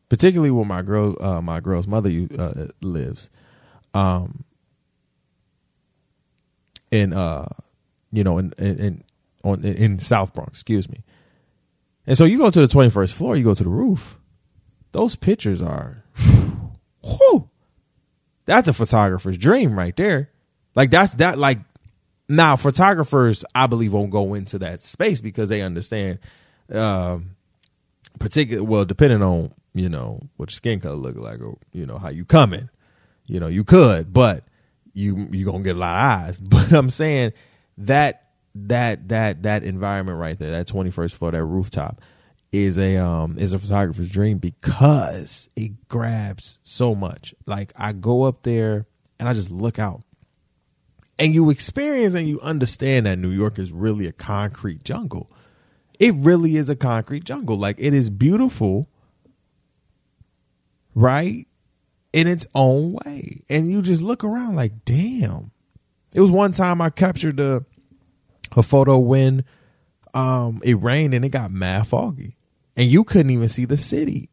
particularly 0.09 0.50
where 0.50 0.64
my 0.64 0.83
girl, 0.83 1.16
uh, 1.21 1.40
my 1.40 1.61
girl's 1.61 1.87
mother 1.87 2.11
uh, 2.38 2.66
lives, 2.80 3.30
um, 3.95 4.45
in 6.90 7.12
uh, 7.12 7.49
you 8.12 8.25
know, 8.25 8.38
in 8.38 8.52
in 8.59 9.04
on 9.45 9.64
in 9.64 9.99
South 9.99 10.33
Bronx, 10.33 10.52
excuse 10.52 10.88
me. 10.88 11.04
And 12.07 12.16
so 12.16 12.25
you 12.25 12.38
go 12.38 12.50
to 12.50 12.61
the 12.61 12.68
twenty 12.68 12.90
first 12.90 13.14
floor, 13.14 13.37
you 13.37 13.45
go 13.45 13.54
to 13.54 13.64
the 13.64 13.71
roof. 13.71 14.18
Those 14.92 15.16
pictures 15.16 15.61
are, 15.61 16.02
whew, 17.02 17.50
that's 18.47 18.68
a 18.68 18.73
photographer's 18.73 19.37
dream 19.37 19.78
right 19.78 19.95
there. 19.95 20.30
Like 20.75 20.90
that's 20.90 21.12
that 21.14 21.37
like 21.37 21.67
now 22.28 22.56
photographers 22.56 23.44
I 23.54 23.66
believe 23.66 23.92
won't 23.92 24.11
go 24.11 24.35
into 24.35 24.58
that 24.61 24.82
space 24.82 25.20
because 25.20 25.49
they 25.49 25.62
understand 25.62 26.18
um 26.73 27.30
particular 28.18 28.62
well 28.62 28.85
depending 28.85 29.23
on 29.23 29.52
you 29.75 29.88
know 29.88 30.20
what 30.37 30.50
your 30.50 30.56
skin 30.56 30.80
color 30.80 30.97
look 30.97 31.16
like 31.16 31.40
or 31.40 31.56
you 31.73 31.87
know 31.87 31.99
how 31.99 32.08
you 32.08 32.25
coming. 32.25 32.68
You 33.26 33.40
know 33.40 33.47
you 33.47 33.64
could 33.64 34.12
but 34.12 34.44
you 34.94 35.28
you 35.30 35.44
gonna 35.44 35.62
get 35.62 35.76
a 35.76 35.78
lot 35.78 35.97
of 35.97 36.26
eyes. 36.26 36.40
But 36.49 36.73
i'm 36.73 36.90
saying 36.90 37.32
that 37.78 38.25
that 38.54 39.08
that 39.08 39.42
that 39.42 39.62
environment 39.62 40.18
right 40.18 40.38
there 40.38 40.50
that 40.50 40.66
21st 40.66 41.14
floor 41.14 41.30
that 41.30 41.44
rooftop 41.44 42.00
is 42.50 42.78
a 42.78 42.97
um 42.97 43.38
is 43.38 43.52
a 43.52 43.58
photographer's 43.58 44.08
dream 44.08 44.38
because 44.38 45.49
it 45.54 45.88
grabs 45.88 46.58
so 46.62 46.94
much. 46.94 47.35
Like 47.47 47.73
i 47.76 47.92
go 47.92 48.25
up 48.25 48.42
there 48.42 48.87
and 49.18 49.28
i 49.28 49.35
just 49.35 49.50
look 49.50 49.78
out 49.78 50.02
and 51.18 51.34
you 51.34 51.50
experience 51.50 52.14
and 52.14 52.28
you 52.28 52.40
understand 52.40 53.06
that 53.06 53.18
new 53.18 53.30
york 53.30 53.58
is 53.58 53.72
really 53.72 54.06
a 54.06 54.12
concrete 54.12 54.82
jungle 54.84 55.30
it 55.98 56.14
really 56.16 56.56
is 56.56 56.68
a 56.68 56.76
concrete 56.76 57.25
jungle. 57.25 57.56
Like 57.56 57.76
it 57.78 57.92
is 57.92 58.10
beautiful, 58.10 58.88
right? 60.94 61.46
In 62.12 62.26
its 62.26 62.46
own 62.54 62.92
way. 62.92 63.42
And 63.48 63.70
you 63.70 63.82
just 63.82 64.02
look 64.02 64.25
around 64.25 64.56
like, 64.56 64.84
damn. 64.84 65.50
It 66.14 66.20
was 66.20 66.30
one 66.30 66.52
time 66.52 66.80
I 66.80 66.90
captured 66.90 67.38
a, 67.40 67.64
a 68.56 68.62
photo 68.62 68.98
when 68.98 69.44
um, 70.14 70.60
it 70.64 70.75
rained 70.75 71.14
and 71.14 71.25
it 71.25 71.30
got 71.30 71.50
mad 71.50 71.87
foggy. 71.87 72.37
And 72.76 72.88
you 72.88 73.04
couldn't 73.04 73.30
even 73.30 73.48
see 73.48 73.64
the 73.64 73.76
city. 73.76 74.30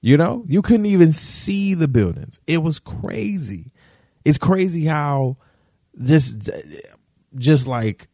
You 0.00 0.16
know, 0.16 0.44
you 0.46 0.62
couldn't 0.62 0.86
even 0.86 1.12
see 1.12 1.74
the 1.74 1.88
buildings. 1.88 2.38
It 2.46 2.58
was 2.58 2.78
crazy. 2.78 3.72
It's 4.24 4.38
crazy 4.38 4.84
how 4.84 5.38
this 5.98 6.34
just 7.36 7.66
like 7.66 8.08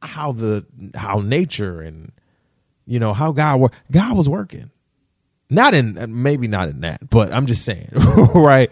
how 0.00 0.32
the 0.32 0.64
how 0.94 1.20
nature 1.20 1.80
and 1.80 2.12
you 2.86 2.98
know 3.00 3.12
how 3.12 3.32
God 3.32 3.60
work. 3.60 3.72
God 3.90 4.16
was 4.16 4.28
working, 4.28 4.70
not 5.50 5.74
in 5.74 6.22
maybe 6.22 6.46
not 6.46 6.68
in 6.68 6.82
that, 6.82 7.08
but 7.08 7.32
I'm 7.32 7.46
just 7.46 7.64
saying, 7.64 7.90
right? 8.34 8.70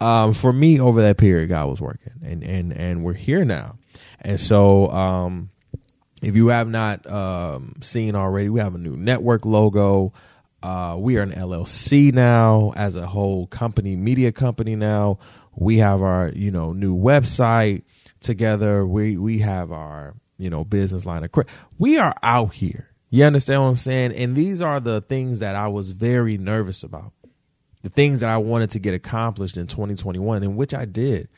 Um, 0.00 0.34
for 0.34 0.52
me, 0.52 0.78
over 0.78 1.02
that 1.02 1.16
period, 1.16 1.48
God 1.48 1.68
was 1.68 1.80
working, 1.80 2.12
and 2.22 2.44
and 2.44 2.72
and 2.72 3.04
we're 3.04 3.14
here 3.14 3.44
now, 3.44 3.76
and 4.20 4.40
so 4.40 4.90
um, 4.90 5.50
if 6.20 6.36
you 6.36 6.48
have 6.48 6.68
not 6.68 7.10
um, 7.10 7.74
seen 7.80 8.14
already, 8.14 8.48
we 8.48 8.60
have 8.60 8.74
a 8.74 8.78
new 8.78 8.96
network 8.96 9.46
logo. 9.46 10.12
Uh, 10.62 10.96
we 10.98 11.16
are 11.16 11.22
an 11.22 11.30
LLC 11.30 12.12
now 12.12 12.72
as 12.76 12.96
a 12.96 13.06
whole 13.06 13.46
company, 13.46 13.94
media 13.94 14.32
company 14.32 14.74
now. 14.74 15.18
We 15.56 15.78
have 15.78 16.02
our, 16.02 16.30
you 16.30 16.50
know, 16.50 16.72
new 16.72 16.96
website 16.96 17.82
together. 18.20 18.86
We 18.86 19.16
we 19.16 19.38
have 19.40 19.72
our 19.72 20.14
you 20.38 20.50
know, 20.50 20.64
business 20.64 21.06
line 21.06 21.24
of 21.24 21.32
credit. 21.32 21.50
We 21.78 21.98
are 21.98 22.14
out 22.22 22.54
here. 22.54 22.90
You 23.10 23.24
understand 23.24 23.62
what 23.62 23.68
I'm 23.68 23.76
saying? 23.76 24.12
And 24.12 24.36
these 24.36 24.60
are 24.60 24.80
the 24.80 25.00
things 25.00 25.38
that 25.38 25.54
I 25.54 25.68
was 25.68 25.92
very 25.92 26.36
nervous 26.38 26.82
about. 26.82 27.12
The 27.82 27.88
things 27.88 28.20
that 28.20 28.30
I 28.30 28.38
wanted 28.38 28.70
to 28.70 28.78
get 28.78 28.94
accomplished 28.94 29.56
in 29.56 29.66
2021, 29.66 30.42
and 30.42 30.56
which 30.56 30.74
I 30.74 30.84
did. 30.84 31.28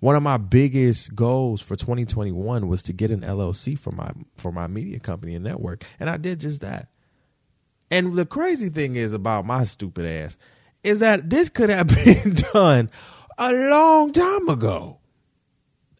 One 0.00 0.16
of 0.16 0.22
my 0.22 0.36
biggest 0.36 1.14
goals 1.14 1.60
for 1.60 1.76
2021 1.76 2.66
was 2.68 2.82
to 2.84 2.92
get 2.92 3.10
an 3.10 3.20
LLC 3.20 3.78
for 3.78 3.90
my 3.90 4.10
for 4.36 4.52
my 4.52 4.68
media 4.68 5.00
company 5.00 5.34
and 5.34 5.44
network, 5.44 5.84
and 5.98 6.08
I 6.08 6.16
did 6.16 6.40
just 6.40 6.60
that. 6.60 6.88
And 7.90 8.16
the 8.16 8.24
crazy 8.24 8.68
thing 8.68 8.96
is 8.96 9.12
about 9.12 9.44
my 9.44 9.64
stupid 9.64 10.06
ass 10.06 10.38
is 10.84 11.00
that 11.00 11.28
this 11.28 11.48
could 11.48 11.68
have 11.68 11.88
been 12.04 12.36
done 12.52 12.90
a 13.38 13.52
long 13.52 14.12
time 14.12 14.48
ago 14.48 14.98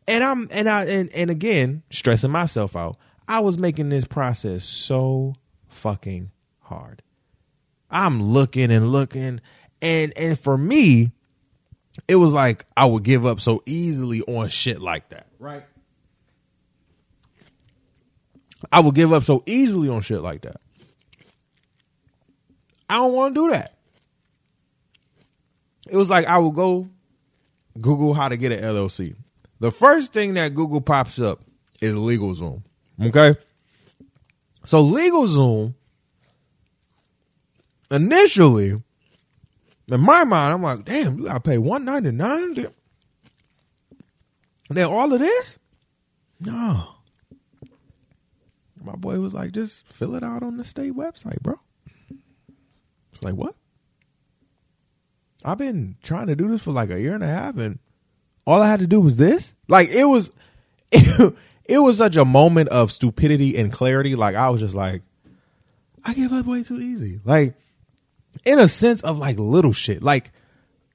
and 0.09 0.25
I'm 0.25 0.49
and 0.51 0.69
I 0.69 0.85
and, 0.87 1.13
and 1.13 1.31
again 1.31 1.83
stressing 1.91 2.31
myself 2.31 2.75
out. 2.75 2.97
I 3.29 3.41
was 3.41 3.59
making 3.59 3.91
this 3.91 4.05
process 4.05 4.65
so 4.65 5.35
fucking 5.69 6.31
hard. 6.61 7.03
I'm 7.91 8.23
looking 8.23 8.73
and 8.73 8.91
looking 8.91 9.41
and 9.81 10.13
and 10.17 10.39
for 10.39 10.57
me 10.57 11.13
it 12.09 12.17
was 12.17 12.33
like 12.33 12.65
I 12.77 12.87
would 12.87 13.03
give 13.03 13.27
up 13.27 13.41
so 13.41 13.63
easily 13.67 14.23
on 14.23 14.49
shit 14.49 14.81
like 14.81 15.11
that, 15.11 15.27
right? 15.39 15.65
I 18.73 18.81
would 18.81 18.95
give 18.95 19.13
up 19.13 19.23
so 19.23 19.43
easily 19.47 19.89
on 19.89 20.01
shit 20.01 20.23
like 20.23 20.43
that. 20.43 20.61
I 22.91 22.97
don't 22.97 23.13
want 23.13 23.35
to 23.35 23.41
do 23.43 23.51
that. 23.51 23.75
It 25.89 25.97
was 25.97 26.11
like 26.11 26.27
I 26.27 26.39
would 26.39 26.55
go 26.55 26.89
Google 27.81 28.15
how 28.15 28.29
to 28.29 28.37
get 28.37 28.53
an 28.53 28.61
LLC 28.61 29.15
the 29.61 29.71
first 29.71 30.13
thing 30.13 30.35
that 30.35 30.55
Google 30.55 30.81
pops 30.81 31.21
up 31.21 31.45
is 31.81 31.95
LegalZoom. 31.95 32.63
Okay. 33.03 33.35
So 34.65 34.85
LegalZoom, 34.85 35.75
initially, 37.91 38.83
in 39.89 40.01
my 40.01 40.25
mind, 40.25 40.55
I'm 40.55 40.63
like, 40.63 40.85
damn, 40.85 41.19
you 41.19 41.25
gotta 41.25 41.41
pay 41.41 41.59
one 41.59 41.85
ninety 41.85 42.11
nine. 42.11 42.55
Then 44.71 44.85
all 44.85 45.13
of 45.13 45.21
this? 45.21 45.59
No. 46.41 46.89
My 48.83 48.95
boy 48.95 49.19
was 49.19 49.35
like, 49.35 49.53
just 49.53 49.87
fill 49.89 50.15
it 50.15 50.23
out 50.23 50.43
on 50.43 50.57
the 50.57 50.65
state 50.65 50.95
website, 50.95 51.41
bro. 51.43 51.59
It's 53.13 53.23
like, 53.23 53.35
what? 53.35 53.55
I've 55.45 55.59
been 55.59 55.97
trying 56.03 56.27
to 56.27 56.37
do 56.37 56.49
this 56.49 56.63
for 56.63 56.73
like 56.73 56.91
a 56.91 57.01
year 57.01 57.15
and 57.15 57.25
a 57.25 57.29
half, 57.29 57.57
and 57.59 57.79
all 58.47 58.63
I 58.63 58.69
had 58.69 58.81
to 58.81 58.87
do 58.87 59.01
was 59.01 59.17
this. 59.17 59.55
Like 59.69 59.91
it 59.91 60.05
was, 60.05 60.31
it, 60.91 61.35
it 61.65 61.79
was 61.79 61.99
such 61.99 62.17
a 62.17 62.25
moment 62.25 62.69
of 62.71 62.93
stupidity 62.93 63.57
and 63.57 63.73
clarity. 63.73 64.15
Like 64.15 64.35
I 64.35 64.51
was 64.51 64.61
just 64.61 64.75
like, 64.75 65.03
I 66.05 66.15
give 66.15 66.33
up 66.33 66.47
way 66.47 66.63
too 66.63 66.81
easy. 66.81 67.21
Like 67.25 67.55
in 68.45 68.59
a 68.59 68.69
sense 68.69 69.01
of 69.03 69.19
like 69.19 69.39
little 69.39 69.73
shit, 69.73 70.03
like 70.03 70.33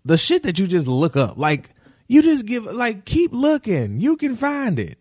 the 0.06 0.18
shit 0.18 0.44
that 0.44 0.60
you 0.60 0.68
just 0.68 0.88
look 0.88 1.16
up. 1.16 1.38
Like 1.38 1.70
you 2.08 2.22
just 2.22 2.46
give, 2.46 2.66
like 2.66 3.06
keep 3.06 3.32
looking. 3.34 4.00
You 4.00 4.18
can 4.18 4.36
find 4.36 4.80
it. 4.80 4.98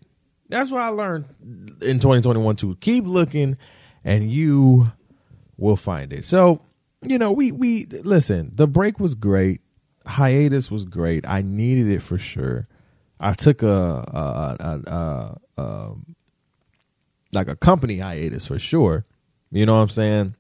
That's 0.49 0.71
what 0.71 0.83
I 0.83 0.89
learned 0.89 1.25
in 1.81 1.99
2021 1.99 2.57
too. 2.57 2.77
Keep 2.81 3.07
looking, 3.07 3.57
and 4.05 4.31
you 4.31 4.93
will 5.57 5.77
find 5.77 6.13
it. 6.13 6.27
So 6.27 6.61
you 7.03 7.19
know, 7.19 7.33
we 7.33 7.53
we 7.53 7.87
listen. 7.87 8.53
The 8.55 8.67
break 8.67 9.01
was 9.01 9.15
great 9.15 9.61
hiatus 10.07 10.71
was 10.71 10.85
great. 10.85 11.27
I 11.27 11.43
needed 11.43 11.89
it 11.89 12.03
for 12.03 12.19
sure. 12.19 12.67
I 13.21 13.35
took 13.35 13.63
a, 13.63 13.69
a, 13.69 14.91
a, 15.57 15.61
um, 15.61 16.17
like 17.33 17.49
a 17.49 17.57
company 17.57 17.99
hiatus 17.99 18.47
for 18.47 18.59
sure. 18.59 19.05
You 19.51 19.67
know 19.67 19.75
what 19.75 19.83
I'm 19.83 19.89
saying? 19.89 20.35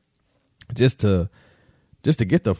Just 0.74 1.00
to 1.00 1.28
just 2.02 2.18
to 2.18 2.24
get 2.24 2.44
the 2.44 2.54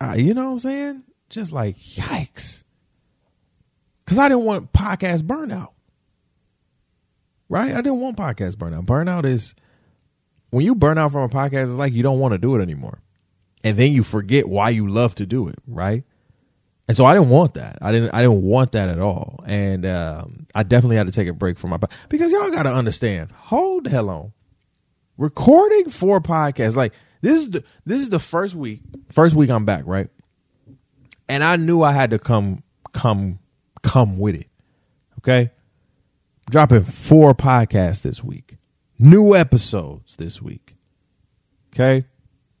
uh, 0.00 0.14
you 0.16 0.34
know 0.34 0.46
what 0.46 0.52
I'm 0.52 0.60
saying? 0.60 1.02
Just 1.28 1.52
like 1.52 1.76
yikes. 1.78 2.62
Cuz 4.06 4.18
I 4.18 4.28
didn't 4.28 4.44
want 4.44 4.72
podcast 4.72 5.22
burnout. 5.22 5.72
Right? 7.48 7.72
I 7.72 7.76
didn't 7.76 8.00
want 8.00 8.16
podcast 8.16 8.54
burnout. 8.54 8.86
Burnout 8.86 9.24
is 9.24 9.54
when 10.50 10.64
you 10.64 10.74
burn 10.74 10.96
out 10.96 11.12
from 11.12 11.22
a 11.22 11.28
podcast 11.28 11.64
it's 11.64 11.72
like 11.72 11.92
you 11.92 12.02
don't 12.02 12.20
want 12.20 12.32
to 12.32 12.38
do 12.38 12.54
it 12.56 12.62
anymore. 12.62 13.00
And 13.66 13.76
then 13.76 13.90
you 13.90 14.04
forget 14.04 14.48
why 14.48 14.70
you 14.70 14.86
love 14.86 15.16
to 15.16 15.26
do 15.26 15.48
it, 15.48 15.58
right? 15.66 16.04
And 16.86 16.96
so 16.96 17.04
I 17.04 17.14
didn't 17.14 17.30
want 17.30 17.54
that. 17.54 17.78
I 17.82 17.90
didn't. 17.90 18.14
I 18.14 18.22
didn't 18.22 18.42
want 18.42 18.70
that 18.72 18.88
at 18.88 19.00
all. 19.00 19.42
And 19.44 19.84
um, 19.84 20.46
I 20.54 20.62
definitely 20.62 20.94
had 20.94 21.08
to 21.08 21.12
take 21.12 21.26
a 21.26 21.32
break 21.32 21.58
from 21.58 21.70
my 21.70 21.80
because 22.08 22.30
y'all 22.30 22.48
got 22.50 22.62
to 22.62 22.72
understand. 22.72 23.32
Hold 23.32 23.82
the 23.82 23.90
hell 23.90 24.08
on. 24.08 24.32
Recording 25.18 25.90
four 25.90 26.20
podcasts 26.20 26.76
like 26.76 26.92
this 27.22 27.40
is 27.40 27.50
the 27.50 27.64
this 27.84 28.00
is 28.00 28.08
the 28.08 28.20
first 28.20 28.54
week. 28.54 28.82
First 29.10 29.34
week 29.34 29.50
I'm 29.50 29.64
back, 29.64 29.82
right? 29.84 30.10
And 31.28 31.42
I 31.42 31.56
knew 31.56 31.82
I 31.82 31.90
had 31.90 32.10
to 32.10 32.20
come 32.20 32.62
come 32.92 33.40
come 33.82 34.16
with 34.16 34.36
it. 34.36 34.46
Okay, 35.18 35.50
dropping 36.48 36.84
four 36.84 37.34
podcasts 37.34 38.02
this 38.02 38.22
week. 38.22 38.58
New 38.96 39.34
episodes 39.34 40.14
this 40.14 40.40
week. 40.40 40.76
Okay, 41.74 42.06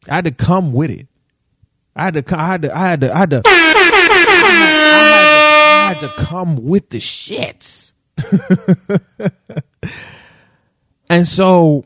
I 0.08 0.16
had 0.16 0.24
to 0.24 0.30
come 0.30 0.72
with 0.72 0.90
it. 0.90 1.08
I 1.94 2.04
had 2.04 2.14
to. 2.14 2.38
I 2.38 2.46
had 2.46 2.62
to. 2.62 2.76
I 2.76 2.88
had 2.88 3.00
to. 3.00 3.14
I 3.14 3.18
had 3.18 3.30
to. 3.30 3.42
I 5.86 5.94
had 5.94 6.00
to 6.00 6.08
come 6.24 6.64
with 6.64 6.90
the 6.90 6.98
shits. 6.98 7.92
and 11.10 11.26
so 11.26 11.84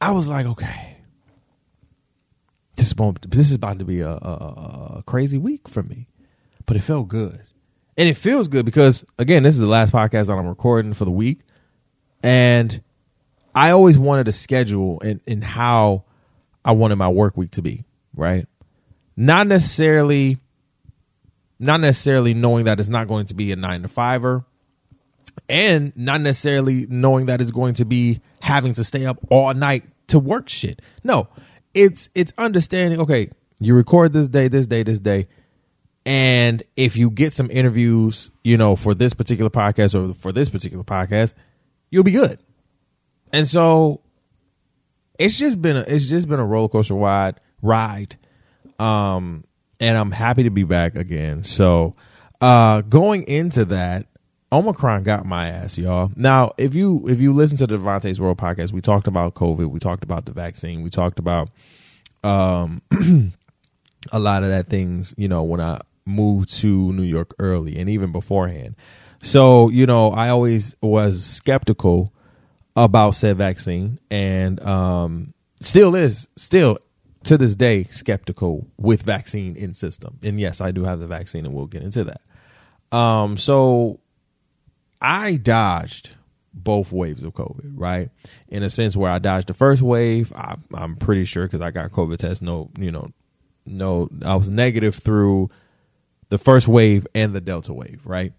I 0.00 0.12
was 0.12 0.28
like, 0.28 0.46
okay, 0.46 0.96
this 2.76 2.86
is 2.86 2.92
about, 2.92 3.22
this 3.28 3.50
is 3.50 3.56
about 3.56 3.78
to 3.78 3.84
be 3.84 4.00
a, 4.00 4.10
a, 4.10 4.96
a 4.98 5.02
crazy 5.06 5.38
week 5.38 5.68
for 5.68 5.82
me, 5.82 6.08
but 6.66 6.76
it 6.76 6.80
felt 6.80 7.08
good, 7.08 7.42
and 7.96 8.08
it 8.08 8.14
feels 8.14 8.48
good 8.48 8.64
because 8.64 9.04
again, 9.18 9.42
this 9.42 9.54
is 9.54 9.60
the 9.60 9.66
last 9.66 9.92
podcast 9.92 10.26
that 10.26 10.32
I'm 10.32 10.46
recording 10.46 10.94
for 10.94 11.04
the 11.04 11.10
week, 11.10 11.40
and 12.22 12.82
I 13.54 13.70
always 13.70 13.98
wanted 13.98 14.28
a 14.28 14.32
schedule 14.32 15.00
and 15.02 15.20
and 15.26 15.44
how 15.44 16.04
I 16.64 16.72
wanted 16.72 16.96
my 16.96 17.08
work 17.08 17.36
week 17.36 17.52
to 17.52 17.62
be, 17.62 17.84
right? 18.14 18.46
Not 19.16 19.46
necessarily, 19.46 20.38
not 21.58 21.80
necessarily 21.80 22.34
knowing 22.34 22.64
that 22.66 22.80
it's 22.80 22.88
not 22.88 23.08
going 23.08 23.26
to 23.26 23.34
be 23.34 23.52
a 23.52 23.56
nine 23.56 23.82
to 23.82 23.88
fiver, 23.88 24.44
and 25.48 25.92
not 25.96 26.20
necessarily 26.20 26.86
knowing 26.88 27.26
that 27.26 27.40
it's 27.40 27.50
going 27.50 27.74
to 27.74 27.84
be 27.84 28.20
having 28.40 28.74
to 28.74 28.84
stay 28.84 29.06
up 29.06 29.18
all 29.30 29.52
night 29.54 29.84
to 30.08 30.18
work 30.18 30.48
shit. 30.48 30.80
No, 31.04 31.28
it's 31.74 32.08
it's 32.14 32.32
understanding. 32.38 33.00
Okay, 33.00 33.30
you 33.60 33.74
record 33.74 34.12
this 34.12 34.28
day, 34.28 34.48
this 34.48 34.66
day, 34.66 34.82
this 34.82 35.00
day, 35.00 35.26
and 36.04 36.62
if 36.76 36.96
you 36.96 37.10
get 37.10 37.32
some 37.32 37.50
interviews, 37.50 38.30
you 38.42 38.56
know, 38.56 38.76
for 38.76 38.94
this 38.94 39.12
particular 39.12 39.50
podcast 39.50 39.94
or 39.94 40.14
for 40.14 40.32
this 40.32 40.48
particular 40.48 40.84
podcast, 40.84 41.34
you'll 41.90 42.02
be 42.02 42.12
good. 42.12 42.40
And 43.32 43.46
so 43.48 44.00
it's 45.18 45.36
just 45.36 45.60
been 45.60 45.76
a, 45.76 45.80
it's 45.80 46.06
just 46.06 46.28
been 46.28 46.40
a 46.40 46.44
roller 46.44 46.68
coaster 46.68 46.94
wide 46.94 47.40
ride. 47.60 48.16
Um, 48.78 49.44
and 49.80 49.96
I'm 49.96 50.10
happy 50.10 50.44
to 50.44 50.50
be 50.50 50.64
back 50.64 50.96
again. 50.96 51.44
So, 51.44 51.94
uh, 52.40 52.82
going 52.82 53.24
into 53.24 53.64
that, 53.66 54.06
Omicron 54.52 55.02
got 55.04 55.24
my 55.24 55.48
ass, 55.48 55.78
y'all. 55.78 56.10
Now, 56.14 56.52
if 56.58 56.74
you 56.74 57.04
if 57.08 57.20
you 57.20 57.32
listen 57.32 57.56
to 57.58 57.66
the 57.66 57.78
Devontae's 57.78 58.20
World 58.20 58.38
podcast, 58.38 58.72
we 58.72 58.80
talked 58.80 59.06
about 59.06 59.34
COVID, 59.34 59.70
we 59.70 59.78
talked 59.78 60.04
about 60.04 60.26
the 60.26 60.32
vaccine, 60.32 60.82
we 60.82 60.90
talked 60.90 61.18
about 61.18 61.50
um 62.22 62.82
a 64.12 64.18
lot 64.18 64.42
of 64.42 64.50
that 64.50 64.68
things, 64.68 65.14
you 65.16 65.28
know, 65.28 65.42
when 65.42 65.60
I 65.60 65.80
moved 66.04 66.52
to 66.60 66.92
New 66.92 67.02
York 67.02 67.34
early 67.38 67.78
and 67.78 67.88
even 67.88 68.12
beforehand. 68.12 68.76
So, 69.22 69.68
you 69.68 69.86
know, 69.86 70.10
I 70.10 70.30
always 70.30 70.74
was 70.82 71.24
skeptical 71.24 72.12
about 72.76 73.10
said 73.12 73.36
vaccine 73.36 73.98
and 74.10 74.60
um 74.62 75.34
still 75.60 75.94
is 75.94 76.28
still 76.36 76.78
to 77.24 77.38
this 77.38 77.54
day 77.54 77.84
skeptical 77.84 78.66
with 78.78 79.02
vaccine 79.02 79.54
in 79.54 79.74
system. 79.74 80.18
And 80.24 80.40
yes, 80.40 80.60
I 80.60 80.72
do 80.72 80.84
have 80.84 80.98
the 80.98 81.06
vaccine 81.06 81.46
and 81.46 81.54
we'll 81.54 81.66
get 81.66 81.82
into 81.82 82.04
that. 82.04 82.96
Um 82.96 83.36
so 83.36 84.00
I 85.00 85.36
dodged 85.36 86.10
both 86.54 86.92
waves 86.92 87.24
of 87.24 87.32
COVID, 87.34 87.72
right? 87.74 88.10
In 88.48 88.62
a 88.62 88.70
sense 88.70 88.96
where 88.96 89.10
I 89.10 89.18
dodged 89.18 89.48
the 89.48 89.54
first 89.54 89.82
wave, 89.82 90.32
I, 90.34 90.56
am 90.76 90.96
pretty 90.96 91.24
sure 91.24 91.44
because 91.46 91.60
I 91.60 91.70
got 91.70 91.90
COVID 91.90 92.18
test. 92.18 92.42
No, 92.42 92.70
you 92.78 92.92
know, 92.92 93.08
no, 93.64 94.08
I 94.24 94.36
was 94.36 94.48
negative 94.48 94.94
through 94.94 95.50
the 96.28 96.38
first 96.38 96.68
wave 96.68 97.06
and 97.14 97.32
the 97.32 97.40
Delta 97.40 97.72
wave, 97.72 98.00
right? 98.04 98.32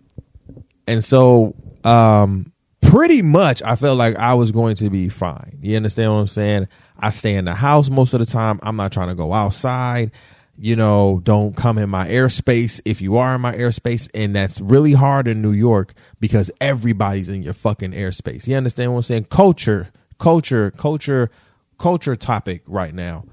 And 0.88 1.04
so, 1.04 1.56
um, 1.84 2.52
pretty 2.90 3.22
much 3.22 3.62
I 3.62 3.76
felt 3.76 3.98
like 3.98 4.16
I 4.16 4.34
was 4.34 4.52
going 4.52 4.76
to 4.78 4.90
be 4.90 5.10
fine. 5.10 5.58
You 5.62 5.76
understand 5.76 6.12
what 6.12 6.20
I'm 6.20 6.28
saying? 6.28 6.68
I 7.00 7.12
stay 7.12 7.36
in 7.36 7.46
the 7.46 7.54
house 7.54 7.90
most 7.90 8.14
of 8.14 8.20
the 8.20 8.26
time. 8.26 8.60
I'm 8.64 8.76
not 8.76 8.92
trying 8.92 9.10
to 9.10 9.16
go 9.16 9.34
outside 9.34 10.12
you 10.58 10.76
know, 10.76 11.20
don't 11.24 11.56
come 11.56 11.78
in 11.78 11.90
my 11.90 12.08
airspace 12.08 12.80
if 12.86 13.02
you 13.02 13.18
are 13.18 13.36
in 13.36 13.42
my 13.42 13.56
airspace. 13.56 14.10
And 14.14 14.36
that's 14.36 14.62
really 14.62 14.94
hard 14.94 15.28
in 15.28 15.42
New 15.42 15.52
York 15.52 15.94
because 16.20 16.52
everybody's 16.62 17.30
in 17.30 17.42
your 17.42 17.54
fucking 17.54 17.92
airspace. 17.92 18.48
You 18.48 18.56
understand 18.56 18.92
what 18.92 18.98
I'm 18.98 19.04
saying? 19.04 19.26
Culture, 19.26 19.90
culture, 20.20 20.72
culture, 20.72 21.32
culture 21.80 22.16
topic 22.16 22.62
right 22.68 22.94
now. 22.94 23.26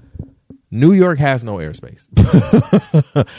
New 0.71 0.93
York 0.93 1.19
has 1.19 1.43
no 1.43 1.57
airspace. 1.57 2.07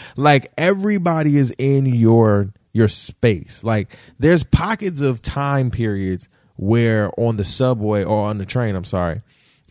like 0.17 0.53
everybody 0.57 1.37
is 1.39 1.53
in 1.59 1.87
your 1.87 2.53
your 2.73 2.89
space. 2.89 3.63
Like 3.63 3.95
there's 4.19 4.45
pockets 4.45 5.01
of 5.01 5.23
time 5.23 5.71
periods 5.71 6.29
where 6.57 7.11
on 7.19 7.37
the 7.37 7.45
subway 7.45 8.05
or 8.05 8.29
on 8.29 8.39
the 8.39 8.47
train, 8.47 8.75
I'm 8.75 8.85
sorry, 8.85 9.21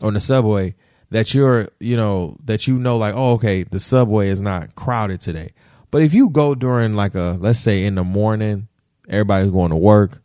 on 0.02 0.14
the 0.14 0.20
subway, 0.20 0.76
that 1.10 1.34
you're, 1.34 1.68
you 1.80 1.98
know, 1.98 2.38
that 2.46 2.68
you 2.68 2.78
know, 2.78 2.98
like, 2.98 3.14
oh, 3.16 3.34
okay, 3.34 3.64
the 3.64 3.80
subway 3.80 4.30
is 4.30 4.40
not 4.40 4.76
crowded 4.76 5.22
today. 5.22 5.52
But 5.92 6.04
if 6.04 6.14
you 6.14 6.30
go 6.30 6.56
during 6.56 6.94
like 6.94 7.16
a, 7.16 7.38
let's 7.40 7.60
say 7.60 7.86
in 7.86 7.96
the 7.96 8.04
morning, 8.04 8.68
everybody's 9.10 9.52
going 9.52 9.72
to 9.72 9.78
work, 9.78 10.22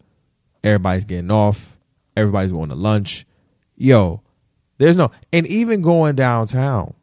everybody's 0.63 1.05
getting 1.05 1.31
off, 1.31 1.77
everybody's 2.17 2.53
going 2.53 2.69
to 2.69 2.77
lunch, 2.77 3.27
yo, 3.77 4.23
there's 4.79 4.97
no, 4.97 5.11
and 5.33 5.47
even 5.49 5.83
going 5.83 6.15
downtown, 6.15 6.95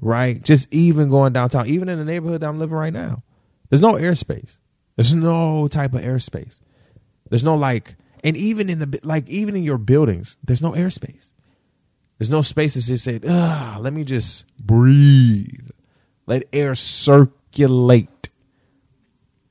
right? 0.00 0.42
Just 0.42 0.72
even 0.72 1.10
going 1.10 1.32
downtown, 1.32 1.66
even 1.66 1.88
in 1.88 1.98
the 1.98 2.04
neighborhood 2.04 2.42
that 2.42 2.48
I'm 2.48 2.58
living 2.58 2.76
right 2.76 2.92
now, 2.92 3.22
there's 3.68 3.82
no 3.82 3.94
airspace. 3.94 4.58
There's 5.02 5.16
no 5.16 5.66
type 5.66 5.94
of 5.94 6.02
airspace. 6.02 6.60
There's 7.28 7.42
no 7.42 7.56
like, 7.56 7.96
and 8.22 8.36
even 8.36 8.70
in 8.70 8.78
the 8.78 9.00
like, 9.02 9.28
even 9.28 9.56
in 9.56 9.64
your 9.64 9.78
buildings, 9.78 10.36
there's 10.44 10.62
no 10.62 10.70
airspace. 10.72 11.32
There's 12.18 12.30
no 12.30 12.40
spaces 12.40 12.86
to 12.86 12.96
say, 12.98 13.18
ah, 13.26 13.78
let 13.80 13.92
me 13.92 14.04
just 14.04 14.44
breathe. 14.64 15.70
Let 16.26 16.44
air 16.52 16.76
circulate. 16.76 18.28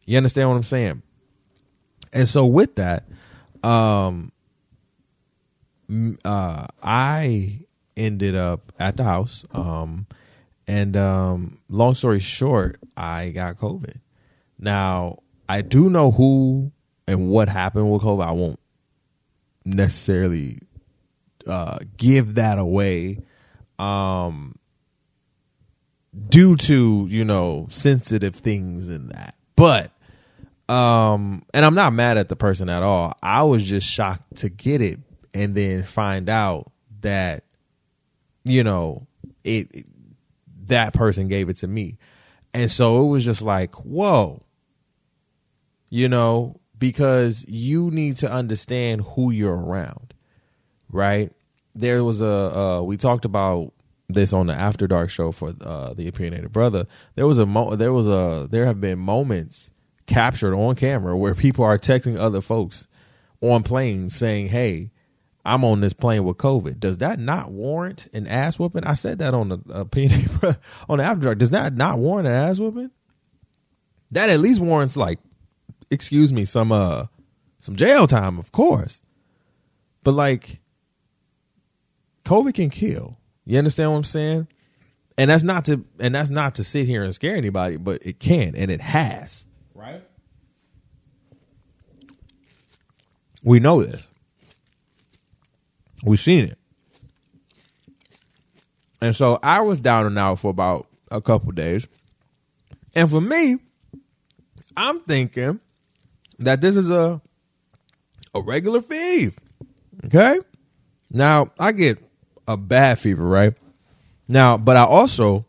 You 0.06 0.16
understand 0.16 0.48
what 0.48 0.56
I'm 0.56 0.64
saying? 0.64 1.02
And 2.14 2.30
so 2.30 2.46
with 2.46 2.76
that, 2.76 3.04
um 3.62 4.32
uh 6.24 6.68
I 6.82 7.60
ended 7.98 8.38
up 8.38 8.72
at 8.80 8.96
the 8.96 9.04
house. 9.04 9.44
Um 9.52 10.08
and 10.66 10.96
um 10.96 11.58
long 11.68 11.94
story 11.94 12.22
short, 12.22 12.80
I 12.96 13.32
got 13.32 13.58
COVID. 13.58 13.98
Now, 14.58 15.21
I 15.52 15.62
do 15.62 15.90
know 15.90 16.12
who 16.12 16.72
and 17.08 17.30
what 17.30 17.50
happened 17.50 17.92
with 17.92 18.04
COVID. 18.04 18.26
I 18.26 18.32
won't 18.32 18.60
necessarily 19.66 20.60
uh, 21.46 21.80
give 21.98 22.36
that 22.36 22.58
away. 22.58 23.20
Um, 23.78 24.56
due 26.30 26.56
to 26.56 27.06
you 27.10 27.26
know 27.26 27.68
sensitive 27.70 28.36
things 28.36 28.88
in 28.88 29.10
that. 29.10 29.36
But 29.56 29.92
um 30.70 31.44
and 31.54 31.66
i'm 31.66 31.76
not 31.76 31.92
mad 31.92 32.18
at 32.18 32.30
the 32.30 32.36
person 32.38 32.70
at 32.70 32.82
all. 32.84 33.14
I 33.22 33.44
was 33.44 33.64
just 33.64 33.86
shocked 33.88 34.38
to 34.38 34.50
get 34.50 34.82
it 34.82 35.00
and 35.34 35.54
then 35.54 35.84
find 35.84 36.30
out 36.30 36.72
that 37.02 37.44
you 38.46 38.64
know 38.64 39.08
it, 39.44 39.68
it 39.74 39.86
that 40.68 40.94
person 40.94 41.28
gave 41.28 41.50
it 41.50 41.58
to 41.58 41.68
me. 41.68 41.98
And 42.54 42.72
so 42.72 43.04
it 43.04 43.08
was 43.08 43.26
just 43.26 43.42
like 43.42 43.76
whoa 43.76 44.44
you 45.92 46.10
know 46.10 46.60
because 46.80 47.46
you 47.48 47.92
need 47.92 48.16
to 48.16 48.32
understand 48.32 49.02
who 49.02 49.30
you're 49.30 49.56
around 49.56 50.12
right? 50.92 51.32
There 51.74 52.04
was 52.04 52.22
a 52.22 52.28
uh, 52.28 52.82
we 52.82 52.98
talked 52.98 53.26
about 53.26 53.74
this 54.10 54.34
on 54.34 54.48
the 54.48 54.54
After 54.54 54.88
Dark 54.88 55.10
show 55.10 55.32
for 55.32 55.54
uh, 55.62 55.94
the 55.94 56.08
opinionated 56.08 56.52
brother. 56.52 56.86
There 57.16 57.26
was 57.26 57.38
a 57.38 57.46
mo- 57.46 57.76
there 57.76 57.94
was 57.94 58.08
a 58.08 58.48
there 58.50 58.66
have 58.66 58.82
been 58.82 59.00
moments 59.00 59.72
captured 60.06 60.54
on 60.54 60.76
camera 60.76 61.18
where 61.18 61.34
people 61.34 61.64
are 61.64 61.78
texting 61.78 62.18
other 62.18 62.42
folks 62.42 62.88
on 63.40 63.64
planes 63.64 64.16
saying, 64.16 64.48
"Hey, 64.48 64.92
I'm 65.46 65.64
on 65.64 65.80
this 65.80 65.94
plane 65.94 66.26
with 66.26 66.38
COVID." 66.38 66.80
Does 66.80 66.98
that 66.98 67.20
not 67.20 67.52
warrant 67.52 68.08
an 68.14 68.28
ass 68.28 68.60
whooping? 68.60 68.84
I 68.84 68.96
said 68.96 69.20
that 69.20 69.34
on 69.34 69.50
the 69.50 69.60
opinionated 69.70 70.58
on 70.90 70.98
the 70.98 71.06
After 71.06 71.24
Dark. 71.24 71.38
Does 71.38 71.52
that 71.52 71.74
not 71.74 72.00
warrant 72.00 72.28
an 72.28 72.34
ass 72.34 72.60
whooping? 72.60 72.92
That 74.12 74.30
at 74.30 74.42
least 74.42 74.60
warrants 74.60 74.98
like, 74.98 75.20
excuse 75.92 76.34
me, 76.34 76.46
some 76.46 76.72
uh 76.72 77.06
some 77.60 77.76
jail 77.76 78.08
time, 78.08 78.40
of 78.40 78.52
course. 78.52 79.02
But 80.04 80.14
like 80.14 80.60
COVID 82.26 82.56
can 82.56 82.70
kill. 82.72 83.18
You 83.46 83.58
understand 83.58 83.92
what 83.92 83.98
I'm 83.98 84.04
saying? 84.06 84.48
And 85.18 85.30
that's 85.30 85.44
not 85.44 85.66
to 85.66 85.86
and 86.00 86.16
that's 86.16 86.32
not 86.32 86.56
to 86.56 86.64
sit 86.64 86.88
here 86.88 87.04
and 87.04 87.14
scare 87.14 87.36
anybody, 87.36 87.78
but 87.78 88.06
it 88.06 88.20
can 88.20 88.56
and 88.56 88.72
it 88.72 88.82
has. 88.82 89.46
Right? 89.76 90.02
We 93.44 93.60
know 93.60 93.84
this. 93.84 94.02
We've 96.04 96.20
seen 96.20 96.46
it. 96.46 96.58
And 99.02 99.16
so 99.16 99.40
I 99.42 99.62
was 99.62 99.80
down 99.80 100.06
and 100.06 100.18
out 100.18 100.40
for 100.40 100.50
about 100.50 100.88
a 101.10 101.22
couple 101.22 101.52
days. 101.52 101.88
And 102.94 103.10
for 103.10 103.22
me, 103.22 103.58
I'm 104.78 105.02
thinking 105.02 105.60
that 106.42 106.62
this 106.62 106.76
is 106.76 106.90
a 106.90 107.22
a 108.34 108.42
regular 108.42 108.82
fever. 108.82 109.36
Okay? 110.06 110.40
Now, 111.10 111.52
I 111.60 111.72
get 111.72 112.00
a 112.48 112.58
bad 112.58 113.00
fever, 113.00 113.24
right? 113.24 113.54
Now, 114.28 114.58
but 114.58 114.78
I 114.78 114.84
also 114.84 115.46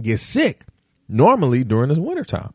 get 0.00 0.18
sick 0.20 0.64
normally 1.08 1.64
during 1.64 1.88
this 1.88 1.98
wintertime. 1.98 2.54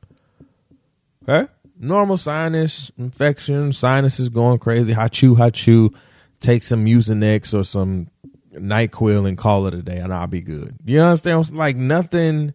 Okay? 1.24 1.52
Normal 1.78 2.18
sinus 2.18 2.92
infection, 2.98 3.74
sinuses 3.74 4.30
going 4.30 4.60
crazy, 4.60 4.94
hot 4.94 5.12
chew, 5.12 5.94
take 6.40 6.64
some 6.64 6.86
Mucinex 6.86 7.54
or 7.54 7.64
some 7.64 8.08
NyQuil 8.54 9.28
and 9.28 9.38
call 9.38 9.68
it 9.68 9.74
a 9.74 9.82
day 9.82 9.98
and 9.98 10.14
I'll 10.14 10.28
be 10.28 10.42
good. 10.42 10.76
You 10.86 11.02
understand? 11.02 11.52
Like 11.52 11.76
nothing 11.76 12.54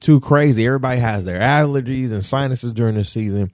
too 0.00 0.20
crazy. 0.20 0.66
Everybody 0.66 1.00
has 1.00 1.24
their 1.24 1.38
allergies 1.38 2.12
and 2.12 2.24
sinuses 2.24 2.72
during 2.72 2.94
the 2.94 3.04
season. 3.04 3.52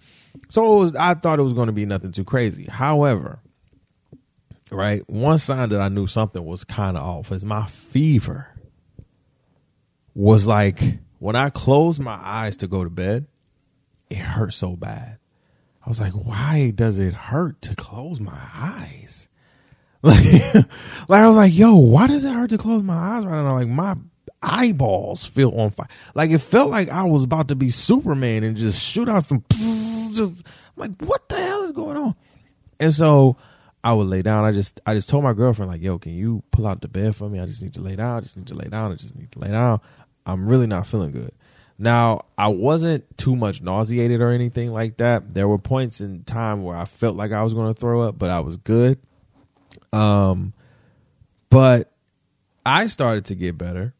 So 0.48 0.78
was, 0.78 0.96
I 0.96 1.14
thought 1.14 1.38
it 1.38 1.42
was 1.42 1.52
going 1.52 1.66
to 1.66 1.72
be 1.72 1.86
nothing 1.86 2.12
too 2.12 2.24
crazy. 2.24 2.64
However, 2.64 3.40
right, 4.70 5.08
one 5.08 5.38
sign 5.38 5.68
that 5.70 5.80
I 5.80 5.88
knew 5.88 6.06
something 6.06 6.44
was 6.44 6.64
kind 6.64 6.96
of 6.96 7.02
off 7.02 7.32
is 7.32 7.44
my 7.44 7.66
fever 7.66 8.46
was 10.14 10.46
like 10.46 10.98
when 11.18 11.36
I 11.36 11.50
closed 11.50 12.00
my 12.00 12.18
eyes 12.20 12.56
to 12.58 12.68
go 12.68 12.84
to 12.84 12.90
bed, 12.90 13.26
it 14.10 14.18
hurt 14.18 14.54
so 14.54 14.76
bad. 14.76 15.18
I 15.84 15.88
was 15.88 16.00
like, 16.00 16.12
why 16.12 16.72
does 16.74 16.98
it 16.98 17.14
hurt 17.14 17.62
to 17.62 17.74
close 17.74 18.20
my 18.20 18.40
eyes? 18.54 19.28
Like, 20.00 20.54
like 21.08 21.22
I 21.22 21.26
was 21.26 21.36
like, 21.36 21.52
yo, 21.52 21.74
why 21.74 22.06
does 22.06 22.22
it 22.22 22.32
hurt 22.32 22.50
to 22.50 22.58
close 22.58 22.84
my 22.84 22.94
eyes 22.94 23.24
right 23.24 23.42
now? 23.42 23.54
Like 23.54 23.66
my 23.66 23.96
eyeballs 24.40 25.24
feel 25.24 25.50
on 25.58 25.70
fire. 25.70 25.88
Like 26.14 26.30
it 26.30 26.38
felt 26.38 26.70
like 26.70 26.88
I 26.88 27.02
was 27.02 27.24
about 27.24 27.48
to 27.48 27.56
be 27.56 27.70
Superman 27.70 28.44
and 28.44 28.56
just 28.56 28.80
shoot 28.80 29.08
out 29.08 29.24
some. 29.24 29.44
Just, 30.18 30.32
I'm 30.32 30.44
like, 30.76 31.02
what 31.02 31.28
the 31.28 31.36
hell 31.36 31.64
is 31.64 31.72
going 31.72 31.96
on? 31.96 32.14
And 32.80 32.92
so 32.92 33.36
I 33.82 33.94
would 33.94 34.08
lay 34.08 34.22
down. 34.22 34.44
I 34.44 34.52
just 34.52 34.80
I 34.86 34.94
just 34.94 35.08
told 35.08 35.24
my 35.24 35.32
girlfriend 35.32 35.70
like, 35.70 35.82
yo, 35.82 35.98
can 35.98 36.12
you 36.12 36.42
pull 36.50 36.66
out 36.66 36.80
the 36.80 36.88
bed 36.88 37.16
for 37.16 37.28
me? 37.28 37.40
I 37.40 37.46
just 37.46 37.62
need 37.62 37.74
to 37.74 37.80
lay 37.80 37.96
down. 37.96 38.18
I 38.18 38.20
just 38.20 38.36
need 38.36 38.48
to 38.48 38.54
lay 38.54 38.68
down. 38.68 38.92
I 38.92 38.96
just 38.96 39.16
need 39.16 39.32
to 39.32 39.38
lay 39.38 39.48
down. 39.48 39.80
I'm 40.26 40.46
really 40.46 40.66
not 40.66 40.86
feeling 40.86 41.12
good. 41.12 41.32
Now, 41.78 42.26
I 42.36 42.48
wasn't 42.48 43.16
too 43.16 43.36
much 43.36 43.62
nauseated 43.62 44.20
or 44.20 44.30
anything 44.30 44.72
like 44.72 44.96
that. 44.96 45.32
There 45.32 45.46
were 45.46 45.58
points 45.58 46.00
in 46.00 46.24
time 46.24 46.64
where 46.64 46.76
I 46.76 46.86
felt 46.86 47.14
like 47.14 47.30
I 47.30 47.44
was 47.44 47.54
going 47.54 47.72
to 47.72 47.80
throw 47.80 48.02
up, 48.02 48.18
but 48.18 48.30
I 48.30 48.40
was 48.40 48.56
good. 48.56 48.98
Um, 49.92 50.52
but 51.50 51.92
I 52.66 52.88
started 52.88 53.26
to 53.26 53.36
get 53.36 53.56
better, 53.56 53.94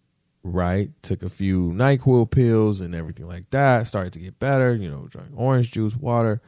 right? 0.53 0.91
Took 1.03 1.23
a 1.23 1.29
few 1.29 1.71
NyQuil 1.73 2.31
pills 2.31 2.81
and 2.81 2.95
everything 2.95 3.27
like 3.27 3.51
that. 3.51 3.87
Started 3.87 4.13
to 4.15 4.19
get 4.19 4.39
better, 4.39 4.75
you 4.75 4.91
know, 4.91 5.07
drank 5.09 5.31
orange 5.37 5.71
juice, 5.71 5.97
water. 5.97 6.41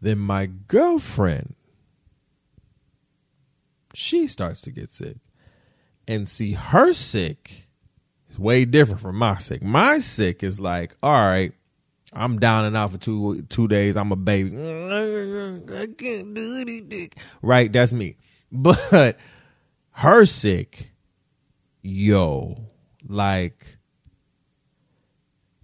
Then 0.00 0.18
my 0.18 0.46
girlfriend, 0.46 1.54
she 3.94 4.26
starts 4.26 4.62
to 4.62 4.70
get 4.70 4.90
sick. 4.90 5.16
And 6.06 6.28
see 6.28 6.52
her 6.52 6.92
sick 6.92 7.68
is 8.30 8.38
way 8.38 8.66
different 8.66 9.00
from 9.00 9.16
my 9.16 9.38
sick. 9.38 9.62
My 9.62 9.98
sick 9.98 10.42
is 10.42 10.60
like, 10.60 10.94
all 11.02 11.12
right, 11.12 11.52
I'm 12.12 12.38
down 12.38 12.66
and 12.66 12.76
out 12.76 12.92
for 12.92 12.98
two 12.98 13.42
two 13.48 13.66
days. 13.68 13.96
I'm 13.96 14.12
a 14.12 14.16
baby. 14.16 14.50
I 14.54 15.86
can't 15.98 16.34
do 16.34 16.56
anything. 16.56 17.10
Right, 17.42 17.72
that's 17.72 17.92
me. 17.92 18.16
But 18.52 19.18
her 19.90 20.26
sick, 20.26 20.92
yo, 21.82 22.68
like 23.08 23.78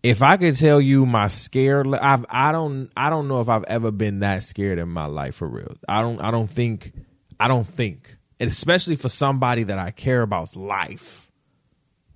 if 0.03 0.22
I 0.22 0.37
could 0.37 0.57
tell 0.57 0.81
you 0.81 1.07
my 1.07 1.29
scared 1.29 1.87
I've 1.94 2.24
I 2.29 2.53
don't 2.53 2.90
I 2.96 3.11
don't 3.11 3.29
know 3.29 3.40
if 3.40 3.48
I've 3.48 3.64
ever 3.64 3.90
been 3.90 4.20
that 4.20 4.42
scared 4.42 4.79
in 4.79 4.88
my 4.88 5.07
life 5.07 5.37
for 5.37 5.48
real. 5.48 5.76
I 5.88 6.03
don't 6.03 6.20
I 6.20 6.31
don't 6.31 6.50
think 6.50 6.92
I 7.38 7.48
don't 7.48 7.66
think. 7.66 8.16
Especially 8.38 8.96
for 8.96 9.11
somebody 9.11 9.64
that 9.64 9.79
I 9.79 9.90
care 9.90 10.22
about's 10.22 10.57
life 10.57 11.31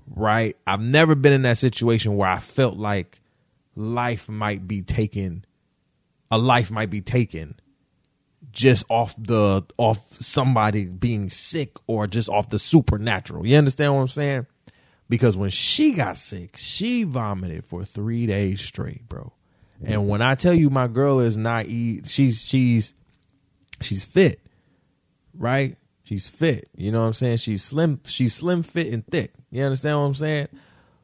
right? 0.09 0.57
I've 0.67 0.81
never 0.81 1.15
been 1.15 1.33
in 1.33 1.43
that 1.43 1.59
situation 1.59 2.17
where 2.17 2.29
I 2.29 2.39
felt 2.39 2.77
like 2.77 3.21
life 3.75 4.29
might 4.29 4.67
be 4.67 4.83
taken, 4.83 5.45
a 6.31 6.39
life 6.39 6.71
might 6.71 6.91
be 6.91 7.01
taken 7.01 7.59
just 8.53 8.85
off 8.89 9.15
the 9.19 9.65
off 9.79 9.99
somebody 10.21 10.85
being 10.85 11.29
sick 11.29 11.77
or 11.87 12.07
just 12.07 12.29
off 12.29 12.51
the 12.51 12.59
supernatural. 12.59 13.47
You 13.47 13.57
understand 13.57 13.95
what 13.95 14.03
I'm 14.03 14.09
saying? 14.09 14.47
Because 15.09 15.37
when 15.37 15.51
she 15.51 15.93
got 15.93 16.17
sick, 16.17 16.57
she 16.57 17.05
vomited 17.05 17.64
for 17.64 17.85
three 17.85 18.27
days 18.27 18.61
straight, 18.61 19.09
bro. 19.09 19.33
And 19.83 20.09
when 20.09 20.23
I 20.23 20.35
tell 20.35 20.55
you 20.55 20.71
my 20.71 20.87
girl 20.87 21.21
is 21.21 21.37
not 21.37 21.67
eat, 21.67 22.07
she's 22.07 22.40
she's 22.40 22.95
she's 23.81 24.05
fit, 24.05 24.40
right? 25.37 25.77
She's 26.05 26.29
fit. 26.29 26.69
You 26.77 26.93
know 26.93 27.01
what 27.01 27.09
I'm 27.09 27.12
saying? 27.14 27.38
She's 27.38 27.62
slim. 27.62 28.01
She's 28.05 28.35
slim, 28.35 28.62
fit, 28.62 28.93
and 28.93 29.07
thick. 29.07 29.33
You 29.51 29.64
understand 29.64 29.99
what 29.99 30.05
I'm 30.05 30.14
saying? 30.14 30.49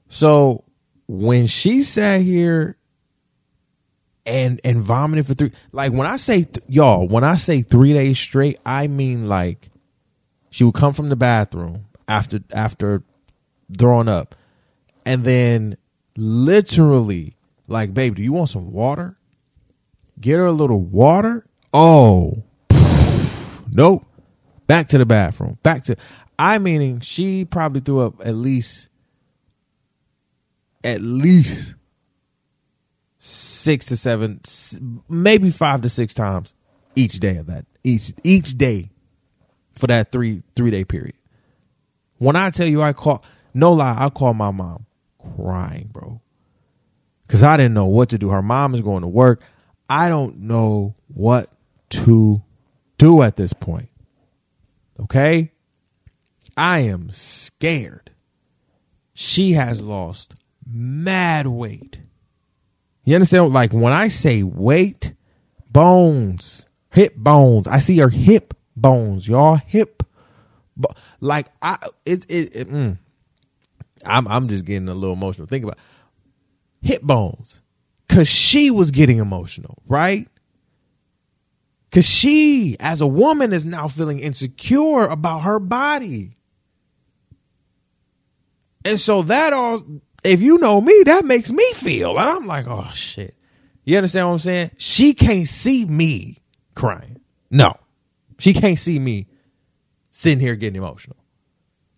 So 0.09 0.65
when 1.07 1.47
she 1.47 1.83
sat 1.83 2.21
here 2.21 2.77
and 4.25 4.61
and 4.65 4.79
vomited 4.79 5.27
for 5.27 5.35
three, 5.35 5.53
like 5.73 5.93
when 5.93 6.07
I 6.07 6.17
say 6.17 6.49
y'all, 6.69 7.07
when 7.07 7.25
I 7.25 7.35
say 7.35 7.63
three 7.63 7.93
days 7.93 8.19
straight, 8.19 8.59
I 8.65 8.87
mean 8.87 9.29
like 9.29 9.71
she 10.51 10.65
would 10.65 10.75
come 10.75 10.93
from 10.93 11.09
the 11.09 11.17
bathroom 11.17 11.87
after 12.07 12.41
after 12.53 13.03
throwing 13.77 14.09
up, 14.09 14.35
and 15.05 15.25
then 15.25 15.77
literally 16.17 17.37
like, 17.69 17.95
babe, 17.95 18.17
do 18.17 18.23
you 18.23 18.33
want 18.33 18.51
some 18.51 18.73
water? 18.73 19.17
Get 20.21 20.37
her 20.37 20.47
a 20.47 20.53
little 20.53 20.81
water. 20.81 21.45
Oh, 21.73 22.43
nope 23.71 24.05
back 24.71 24.87
to 24.87 24.99
the 24.99 25.05
bathroom, 25.05 25.59
back 25.65 25.83
to. 25.83 25.97
I 26.39 26.59
meaning 26.59 27.01
she 27.01 27.45
probably 27.45 27.81
threw 27.81 28.03
up 28.03 28.25
at 28.25 28.37
least, 28.37 28.89
at 30.85 31.01
least 31.01 31.75
six 33.19 33.87
to 33.87 33.97
seven, 33.97 34.41
maybe 35.09 35.51
five 35.51 35.83
to 35.83 35.89
six 35.89 36.15
times 36.15 36.55
each 36.95 37.19
day 37.19 37.37
of 37.37 37.47
that 37.47 37.67
each 37.83 38.13
each 38.23 38.57
day 38.57 38.91
for 39.73 39.89
that 39.89 40.13
three 40.13 40.45
three 40.55 40.71
day 40.71 40.85
period. 40.85 41.17
When 42.19 42.37
I 42.37 42.51
tell 42.51 42.69
you 42.69 42.81
I 42.81 42.93
call 42.93 43.25
no 43.55 43.73
lie, 43.73 43.97
I 43.99 44.11
call 44.11 44.35
my 44.35 44.51
mom 44.51 44.87
crying, 45.37 45.91
bro. 45.93 46.21
Cause 47.29 47.43
I 47.43 47.57
didn't 47.57 47.75
know 47.75 47.87
what 47.87 48.09
to 48.09 48.19
do. 48.19 48.31
Her 48.31 48.43
mom 48.43 48.75
is 48.75 48.81
going 48.81 49.03
to 49.03 49.09
work. 49.09 49.43
I 49.89 50.09
don't 50.09 50.41
know 50.41 50.95
what 51.09 51.49
to 51.91 52.43
do 52.99 53.23
at 53.23 53.37
this 53.37 53.53
point. 53.53 53.89
Okay? 54.99 55.53
I 56.57 56.81
am 56.81 57.11
scared. 57.11 58.11
She 59.15 59.53
has 59.53 59.81
lost 59.81 60.35
mad 60.67 61.47
weight. 61.47 61.99
You 63.05 63.15
understand? 63.15 63.53
Like 63.53 63.73
when 63.73 63.93
I 63.93 64.09
say 64.09 64.43
weight, 64.43 65.15
bones, 65.71 66.67
hip 66.91 67.17
bones. 67.17 67.67
I 67.67 67.79
see 67.79 67.99
her 67.99 68.09
hip 68.09 68.55
bones, 68.77 69.27
y'all. 69.27 69.57
Hip, 69.57 70.03
bo- 70.77 70.93
like 71.21 71.47
I, 71.63 71.79
it's 72.05 72.25
it. 72.27 72.55
it 72.55 72.69
mm. 72.69 72.99
I'm 74.05 74.27
I'm 74.29 74.49
just 74.49 74.65
getting 74.65 74.89
a 74.89 74.95
little 74.95 75.15
emotional. 75.15 75.47
Think 75.47 75.65
about 75.65 75.79
hip 76.83 77.03
bones, 77.03 77.61
cause 78.09 78.29
she 78.29 78.71
was 78.71 78.91
getting 78.91 79.19
emotional, 79.19 79.79
right? 79.87 80.29
Cause 81.93 82.05
she, 82.05 82.77
as 82.79 83.01
a 83.01 83.07
woman, 83.07 83.53
is 83.53 83.65
now 83.65 83.89
feeling 83.89 84.21
insecure 84.21 85.07
about 85.07 85.41
her 85.41 85.59
body. 85.59 86.37
And 88.85 88.99
so 88.99 89.23
that 89.23 89.53
all, 89.53 89.83
if 90.25 90.41
you 90.41 90.59
know 90.59 90.81
me, 90.81 91.03
that 91.07 91.25
makes 91.25 91.51
me 91.51 91.73
feel. 91.75 92.19
And 92.19 92.29
I'm 92.29 92.47
like, 92.47 92.67
oh 92.69 92.91
shit. 92.95 93.35
You 93.85 93.97
understand 93.97 94.29
what 94.29 94.35
I'm 94.35 94.39
saying? 94.39 94.71
She 94.77 95.15
can't 95.15 95.49
see 95.49 95.85
me 95.85 96.39
crying. 96.75 97.21
No. 97.51 97.75
She 98.39 98.55
can't 98.55 98.79
see 98.79 98.99
me 98.99 99.27
sitting 100.11 100.41
here 100.41 100.55
getting 100.55 100.77
emotional. 100.77 101.17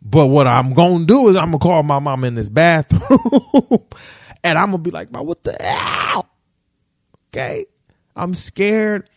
But 0.05 0.27
what 0.27 0.47
I'm 0.47 0.75
gonna 0.75 1.05
do 1.05 1.29
is 1.29 1.37
I'm 1.37 1.53
gonna 1.53 1.59
call 1.59 1.83
my 1.83 1.99
mom 1.99 2.25
in 2.25 2.35
this 2.35 2.49
bathroom 2.49 3.01
and 4.45 4.59
I'm 4.59 4.67
gonna 4.67 4.79
be 4.79 4.91
like, 4.91 5.11
what 5.11 5.43
the 5.45 5.57
hell? 5.61 6.29
Okay. 7.31 7.67
I'm 8.15 8.35
scared 8.35 9.09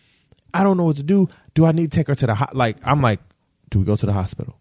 I 0.56 0.63
don't 0.63 0.78
know 0.78 0.86
what 0.86 0.95
to 0.95 1.04
do. 1.04 1.28
Do 1.54 1.65
I 1.65 1.74
need 1.74 1.91
to 1.91 1.98
take 1.98 2.08
her 2.08 2.15
to 2.15 2.28
the 2.28 2.34
ho-? 2.34 2.45
like? 2.54 2.78
I'm 2.82 3.02
like, 3.02 3.19
do 3.69 3.80
we 3.80 3.84
go 3.86 3.98
to 3.98 4.06
the 4.06 4.13
hospital? 4.13 4.58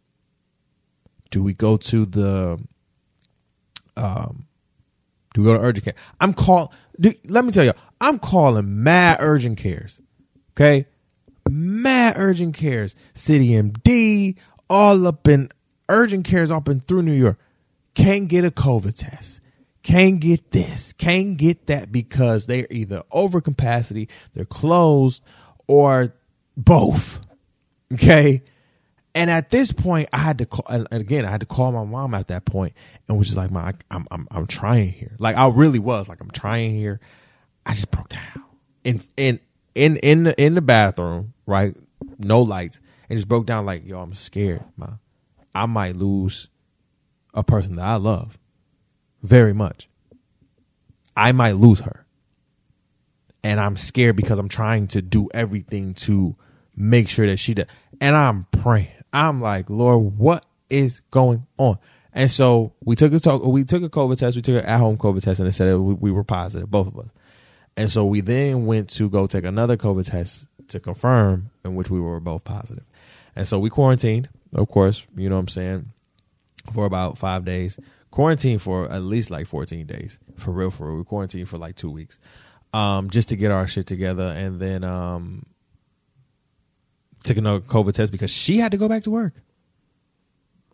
Do 1.31 1.41
we 1.41 1.55
go 1.55 1.77
to 1.77 2.05
the 2.05 2.59
um? 3.97 4.47
Do 5.33 5.43
we 5.43 5.47
go 5.47 5.55
to 5.55 5.61
urgent 5.61 5.85
care? 5.85 5.95
I'm 6.21 6.35
call. 6.35 6.73
Let 6.99 7.45
me 7.45 7.53
tell 7.53 7.65
you, 7.65 7.75
I'm 8.01 8.19
calling 8.19 8.83
mad 8.83 9.19
urgent 9.21 9.57
cares. 9.57 10.01
Okay, 10.57 10.87
mad 11.49 12.15
urgent 12.17 12.57
cares, 12.57 12.97
City 13.15 13.51
MD, 13.51 14.35
all 14.69 15.07
up 15.07 15.29
in 15.29 15.49
urgent 15.88 16.25
cares 16.25 16.51
and 16.51 16.87
through 16.87 17.03
New 17.03 17.12
York. 17.12 17.38
Can't 17.94 18.29
get 18.29 18.44
a 18.44 18.51
COVID 18.51 18.97
test. 18.97 19.40
Can't 19.83 20.18
get 20.18 20.51
this. 20.51 20.92
Can't 20.94 21.37
get 21.37 21.66
that 21.66 21.92
because 21.92 22.47
they're 22.47 22.66
either 22.70 23.03
over 23.11 23.40
capacity, 23.40 24.09
they're 24.33 24.47
closed, 24.47 25.23
or 25.66 26.14
both. 26.57 27.20
Okay. 27.92 28.42
And 29.14 29.31
at 29.31 29.51
this 29.51 29.70
point, 29.70 30.09
I 30.12 30.18
had 30.18 30.38
to 30.38 30.47
call, 30.47 30.64
and 30.68 30.88
again, 30.90 31.25
I 31.25 31.31
had 31.31 31.40
to 31.40 31.47
call 31.47 31.70
my 31.70 31.85
mom 31.85 32.14
at 32.14 32.29
that 32.29 32.44
point 32.44 32.73
and 33.07 33.16
was 33.16 33.29
just 33.29 33.37
like, 33.37 33.51
"My, 33.51 33.73
I'm, 33.90 34.07
I'm, 34.11 34.27
I'm 34.31 34.47
trying 34.47 34.88
here." 34.88 35.14
Like 35.20 35.37
I 35.37 35.49
really 35.51 35.79
was, 35.79 36.09
like 36.09 36.20
I'm 36.20 36.31
trying 36.33 36.75
here. 36.75 36.99
I 37.64 37.75
just 37.75 37.90
broke 37.92 38.09
down 38.09 38.42
in, 38.83 39.01
in, 39.16 39.38
in, 39.75 39.99
in 39.99 40.25
the 40.25 40.42
in 40.42 40.55
the 40.55 40.61
bathroom, 40.61 41.35
right? 41.47 41.77
No 42.18 42.42
lights, 42.42 42.81
and 43.09 43.16
just 43.16 43.29
broke 43.29 43.47
down 43.47 43.66
like, 43.66 43.87
"Yo, 43.87 44.01
I'm 44.01 44.14
scared, 44.14 44.64
ma. 44.77 44.88
I 45.55 45.67
might 45.67 45.97
lose 45.97 46.49
a 47.33 47.43
person 47.43 47.77
that 47.77 47.85
I 47.85 47.97
love 47.97 48.38
very 49.23 49.53
much. 49.53 49.88
I 51.17 51.33
might 51.33 51.53
lose 51.53 51.81
her. 51.81 52.05
And 53.43 53.61
I'm 53.61 53.77
scared 53.77 54.17
because 54.17 54.38
I'm 54.38 54.49
trying 54.49 54.88
to 54.88 55.03
do 55.03 55.29
everything 55.35 55.95
to 55.95 56.35
make 56.75 57.09
sure 57.09 57.27
that 57.27 57.37
she 57.37 57.55
does. 57.55 57.67
And 58.01 58.17
I'm 58.17 58.47
praying. 58.51 58.88
I'm 59.12 59.40
like, 59.40 59.71
Lord, 59.71 60.19
what 60.19 60.45
is 60.71 61.01
going 61.11 61.47
on? 61.59 61.79
And 62.12 62.31
so 62.31 62.73
we 62.83 62.97
took 62.97 63.12
a 63.12 63.21
talk, 63.21 63.45
we 63.45 63.64
took 63.64 63.83
a 63.83 63.88
COVID 63.88 64.19
test. 64.19 64.37
We 64.37 64.43
took 64.43 64.62
an 64.62 64.69
at 64.69 64.79
home 64.79 64.97
COVID 64.97 65.23
test, 65.23 65.40
and 65.40 65.49
it 65.49 65.53
said 65.53 65.77
we, 65.77 65.95
we 65.95 66.11
were 66.12 66.25
positive, 66.25 66.71
both 66.71 66.87
of 66.87 66.99
us. 66.99 67.09
And 67.77 67.90
so 67.90 68.05
we 68.05 68.21
then 68.21 68.67
went 68.67 68.88
to 68.90 69.11
go 69.11 69.27
take 69.27 69.45
another 69.45 69.77
COVID 69.77 70.09
test 70.09 70.47
to 70.69 70.81
confirm, 70.81 71.51
in 71.64 71.75
which 71.75 71.90
we 71.90 72.01
were 72.01 72.21
both 72.21 72.45
positive. 72.45 72.85
And 73.37 73.47
so 73.47 73.59
we 73.59 73.70
quarantined, 73.70 74.29
of 74.55 74.68
course, 74.68 75.05
you 75.16 75.29
know 75.29 75.37
what 75.37 75.42
I'm 75.42 75.49
saying, 75.49 75.92
for 76.73 76.87
about 76.87 77.18
five 77.18 77.44
days. 77.44 77.79
Quarantined 78.11 78.62
for 78.62 78.90
at 78.90 79.03
least 79.03 79.31
like 79.31 79.47
14 79.47 79.87
days. 79.87 80.18
For 80.37 80.53
real, 80.53 80.70
for 80.70 80.87
real. 80.87 80.99
We 80.99 81.05
quarantined 81.05 81.49
for 81.49 81.59
like 81.59 81.75
two 81.75 81.90
weeks. 81.90 82.20
Um, 82.73 83.11
just 83.11 83.29
to 83.31 83.37
get 83.37 83.51
our 83.51 83.66
shit 83.66 83.87
together. 83.87 84.25
And 84.25 84.61
then 84.61 84.85
um 84.85 85.47
took 87.25 87.37
another 87.37 87.61
COVID 87.61 87.94
test 87.94 88.12
because 88.12 88.31
she 88.31 88.59
had 88.59 88.70
to 88.73 88.79
go 88.79 88.88
back 88.88 89.03
to 89.05 89.11
work. 89.11 89.35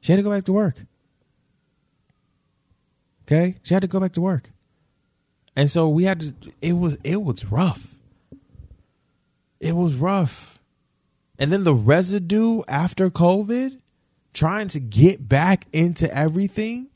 She 0.03 0.13
had 0.13 0.17
to 0.17 0.23
go 0.23 0.31
back 0.31 0.45
to 0.45 0.53
work. 0.53 0.77
Okay? 3.23 3.57
She 3.63 3.73
had 3.73 3.83
to 3.83 3.87
go 3.87 4.01
back 4.01 4.13
to 4.15 4.21
work. 4.21 4.51
And 5.57 5.71
so 5.71 5.89
we 5.89 6.05
had 6.05 6.21
to 6.21 6.35
it 6.61 6.75
was 6.75 6.99
it 7.05 7.23
was 7.23 7.45
rough. 7.47 7.95
It 9.61 9.77
was 9.77 9.95
rough. 9.95 10.60
And 11.41 11.51
then 11.51 11.65
the 11.65 11.75
residue 11.75 12.63
after 12.69 13.11
COVID, 13.11 13.81
trying 14.35 14.69
to 14.69 14.79
get 14.79 15.27
back 15.27 15.67
into 15.73 16.15
everything. 16.15 16.91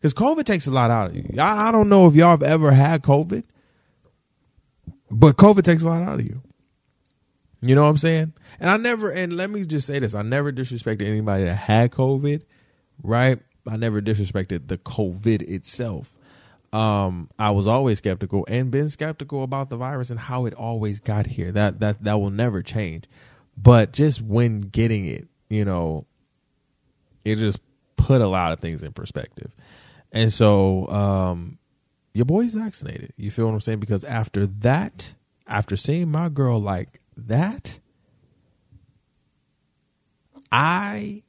Because 0.00 0.14
COVID 0.14 0.44
takes 0.44 0.66
a 0.66 0.70
lot 0.70 0.90
out 0.90 1.10
of 1.10 1.16
you. 1.16 1.28
I, 1.38 1.68
I 1.68 1.72
don't 1.72 1.88
know 1.88 2.08
if 2.08 2.14
y'all 2.14 2.30
have 2.30 2.42
ever 2.42 2.72
had 2.72 3.02
COVID, 3.02 3.44
but 5.10 5.36
COVID 5.36 5.62
takes 5.62 5.82
a 5.82 5.88
lot 5.88 6.02
out 6.02 6.18
of 6.18 6.24
you. 6.24 6.40
You 7.60 7.76
know 7.76 7.84
what 7.84 7.90
I'm 7.90 7.98
saying? 7.98 8.32
And 8.58 8.68
I 8.68 8.76
never, 8.78 9.10
and 9.10 9.36
let 9.36 9.50
me 9.50 9.64
just 9.64 9.86
say 9.86 10.00
this 10.00 10.14
I 10.14 10.22
never 10.22 10.50
disrespected 10.50 11.06
anybody 11.06 11.44
that 11.44 11.54
had 11.54 11.92
COVID, 11.92 12.42
right? 13.02 13.38
I 13.68 13.76
never 13.76 14.00
disrespected 14.00 14.66
the 14.66 14.78
COVID 14.78 15.42
itself. 15.42 16.12
Um, 16.72 17.30
I 17.38 17.50
was 17.50 17.66
always 17.66 17.98
skeptical 17.98 18.46
and 18.48 18.70
been 18.70 18.88
skeptical 18.88 19.44
about 19.44 19.68
the 19.68 19.76
virus 19.76 20.10
and 20.10 20.18
how 20.18 20.46
it 20.46 20.54
always 20.54 20.98
got 20.98 21.26
here. 21.26 21.52
That 21.52 21.80
that 21.80 22.02
that 22.02 22.14
will 22.14 22.30
never 22.30 22.62
change. 22.62 23.04
But 23.56 23.92
just 23.92 24.22
when 24.22 24.60
getting 24.60 25.06
it, 25.06 25.28
you 25.48 25.64
know, 25.64 26.06
it 27.24 27.36
just 27.36 27.60
put 27.96 28.20
a 28.20 28.26
lot 28.26 28.52
of 28.52 28.60
things 28.60 28.82
in 28.82 28.92
perspective. 28.92 29.54
And 30.12 30.32
so 30.32 30.86
um 30.88 31.58
your 32.14 32.26
boy's 32.26 32.54
vaccinated. 32.54 33.12
You 33.16 33.30
feel 33.30 33.46
what 33.46 33.54
I'm 33.54 33.60
saying? 33.60 33.80
Because 33.80 34.04
after 34.04 34.46
that, 34.46 35.14
after 35.46 35.76
seeing 35.76 36.10
my 36.10 36.28
girl 36.28 36.60
like 36.60 37.00
that, 37.16 37.78
I, 40.50 41.22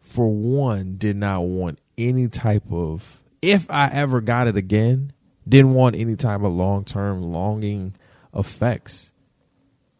for 0.00 0.28
one, 0.32 0.96
did 0.96 1.16
not 1.16 1.42
want 1.42 1.78
any 1.98 2.28
type 2.28 2.64
of, 2.70 3.20
if 3.42 3.70
I 3.70 3.90
ever 3.92 4.22
got 4.22 4.48
it 4.48 4.56
again, 4.56 5.12
didn't 5.46 5.74
want 5.74 5.96
any 5.96 6.16
type 6.16 6.42
of 6.42 6.54
long 6.54 6.84
term 6.84 7.22
longing 7.22 7.94
effects. 8.34 9.12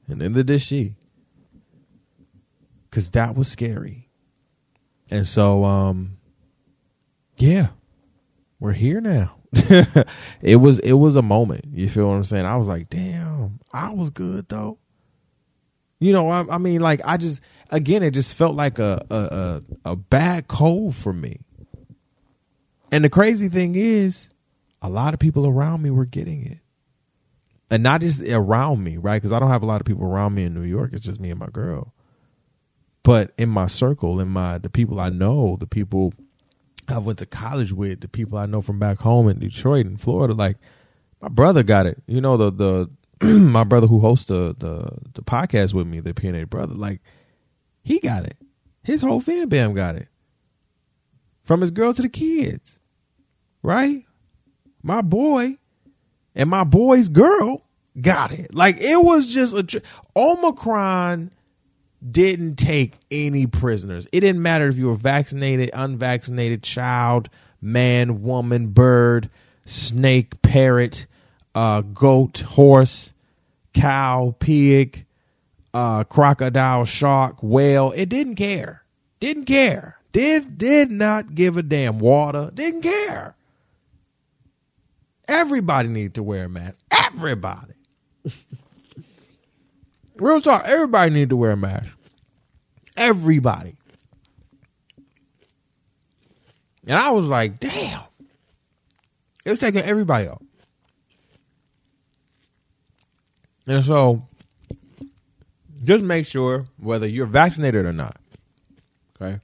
And 0.08 0.20
neither 0.20 0.42
did 0.42 0.62
she. 0.62 0.94
Cause 2.94 3.10
that 3.10 3.34
was 3.34 3.48
scary. 3.48 4.08
And 5.10 5.26
so, 5.26 5.64
um, 5.64 6.18
yeah, 7.38 7.70
we're 8.60 8.70
here 8.70 9.00
now. 9.00 9.34
it 10.40 10.60
was 10.60 10.78
it 10.78 10.92
was 10.92 11.16
a 11.16 11.22
moment. 11.22 11.64
You 11.72 11.88
feel 11.88 12.08
what 12.08 12.14
I'm 12.14 12.22
saying? 12.22 12.46
I 12.46 12.56
was 12.56 12.68
like, 12.68 12.88
damn, 12.88 13.58
I 13.72 13.90
was 13.90 14.10
good 14.10 14.48
though. 14.48 14.78
You 15.98 16.12
know, 16.12 16.28
I, 16.30 16.44
I 16.48 16.58
mean, 16.58 16.82
like 16.82 17.00
I 17.04 17.16
just 17.16 17.40
again, 17.70 18.04
it 18.04 18.12
just 18.12 18.32
felt 18.32 18.54
like 18.54 18.78
a, 18.78 19.04
a 19.10 19.16
a 19.16 19.90
a 19.90 19.96
bad 19.96 20.46
cold 20.46 20.94
for 20.94 21.12
me. 21.12 21.40
And 22.92 23.02
the 23.02 23.10
crazy 23.10 23.48
thing 23.48 23.74
is, 23.74 24.28
a 24.82 24.88
lot 24.88 25.14
of 25.14 25.20
people 25.20 25.48
around 25.48 25.82
me 25.82 25.90
were 25.90 26.04
getting 26.04 26.46
it, 26.46 26.58
and 27.70 27.82
not 27.82 28.02
just 28.02 28.20
around 28.20 28.84
me, 28.84 28.98
right? 28.98 29.20
Because 29.20 29.32
I 29.32 29.40
don't 29.40 29.50
have 29.50 29.64
a 29.64 29.66
lot 29.66 29.80
of 29.80 29.84
people 29.84 30.04
around 30.04 30.36
me 30.36 30.44
in 30.44 30.54
New 30.54 30.62
York. 30.62 30.90
It's 30.92 31.04
just 31.04 31.18
me 31.18 31.30
and 31.30 31.40
my 31.40 31.48
girl. 31.48 31.92
But 33.04 33.32
in 33.36 33.50
my 33.50 33.66
circle, 33.68 34.18
in 34.18 34.28
my 34.28 34.58
the 34.58 34.70
people 34.70 34.98
I 34.98 35.10
know, 35.10 35.56
the 35.60 35.66
people 35.66 36.12
I 36.88 36.98
went 36.98 37.20
to 37.20 37.26
college 37.26 37.72
with, 37.72 38.00
the 38.00 38.08
people 38.08 38.38
I 38.38 38.46
know 38.46 38.62
from 38.62 38.78
back 38.78 38.98
home 38.98 39.28
in 39.28 39.38
Detroit 39.38 39.86
and 39.86 40.00
Florida, 40.00 40.34
like 40.34 40.56
my 41.20 41.28
brother 41.28 41.62
got 41.62 41.86
it. 41.86 42.02
You 42.06 42.20
know, 42.20 42.36
the 42.36 42.50
the 42.50 42.90
my 43.38 43.62
brother 43.62 43.86
who 43.86 44.00
hosts 44.00 44.26
the, 44.26 44.56
the 44.58 44.98
the 45.12 45.22
podcast 45.22 45.74
with 45.74 45.86
me, 45.86 46.00
the 46.00 46.14
PNA 46.14 46.48
brother, 46.48 46.74
like 46.74 47.02
he 47.82 48.00
got 48.00 48.24
it. 48.24 48.38
His 48.82 49.02
whole 49.02 49.20
fan 49.20 49.48
bam 49.48 49.74
got 49.74 49.96
it. 49.96 50.08
From 51.42 51.60
his 51.60 51.70
girl 51.70 51.92
to 51.92 52.02
the 52.02 52.08
kids. 52.08 52.78
Right? 53.62 54.04
My 54.82 55.02
boy 55.02 55.58
and 56.34 56.48
my 56.48 56.64
boy's 56.64 57.08
girl 57.08 57.66
got 58.00 58.32
it. 58.32 58.54
Like 58.54 58.78
it 58.80 59.02
was 59.02 59.26
just 59.26 59.54
a 59.54 59.62
tr- 59.62 59.78
Omicron 60.16 61.30
didn't 62.08 62.56
take 62.56 62.94
any 63.10 63.46
prisoners. 63.46 64.06
It 64.12 64.20
didn't 64.20 64.42
matter 64.42 64.68
if 64.68 64.76
you 64.76 64.86
were 64.86 64.94
vaccinated, 64.94 65.70
unvaccinated, 65.72 66.62
child, 66.62 67.28
man, 67.60 68.22
woman, 68.22 68.68
bird, 68.68 69.30
snake, 69.64 70.40
parrot, 70.42 71.06
uh, 71.54 71.80
goat, 71.80 72.40
horse, 72.40 73.12
cow, 73.72 74.34
pig, 74.38 75.06
uh, 75.72 76.04
crocodile, 76.04 76.84
shark, 76.84 77.42
whale. 77.42 77.92
It 77.92 78.08
didn't 78.08 78.36
care. 78.36 78.84
Didn't 79.20 79.46
care. 79.46 79.98
Did 80.12 80.58
did 80.58 80.90
not 80.90 81.34
give 81.34 81.56
a 81.56 81.62
damn. 81.62 81.98
Water 81.98 82.50
didn't 82.54 82.82
care. 82.82 83.34
Everybody 85.26 85.88
needs 85.88 86.14
to 86.14 86.22
wear 86.22 86.44
a 86.44 86.48
mask. 86.48 86.78
Everybody. 86.90 87.72
Real 90.16 90.40
talk. 90.40 90.64
Everybody 90.64 91.10
need 91.10 91.30
to 91.30 91.36
wear 91.36 91.52
a 91.52 91.56
mask. 91.56 91.96
Everybody. 92.96 93.76
And 96.86 96.98
I 96.98 97.10
was 97.10 97.26
like, 97.26 97.58
damn. 97.58 98.02
It 99.44 99.50
was 99.50 99.58
taking 99.58 99.82
everybody 99.82 100.28
out. 100.28 100.42
And 103.66 103.84
so 103.84 104.26
just 105.82 106.04
make 106.04 106.26
sure 106.26 106.66
whether 106.78 107.06
you're 107.06 107.26
vaccinated 107.26 107.86
or 107.86 107.92
not. 107.92 108.16
Okay. 109.20 109.40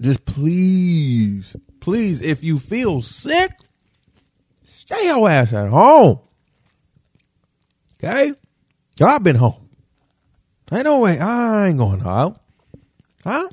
Just 0.00 0.24
please, 0.24 1.54
please, 1.80 2.22
if 2.22 2.42
you 2.42 2.58
feel 2.58 3.00
sick, 3.00 3.52
stay 4.64 5.06
your 5.06 5.28
ass 5.28 5.52
at 5.52 5.68
home. 5.68 6.20
Okay? 8.02 8.32
I've 9.00 9.22
been 9.22 9.36
home. 9.36 9.68
Ain't 10.70 10.84
no 10.84 11.00
way. 11.00 11.18
I 11.18 11.68
ain't 11.68 11.78
going 11.78 12.02
out. 12.02 12.38
Huh? 13.24 13.48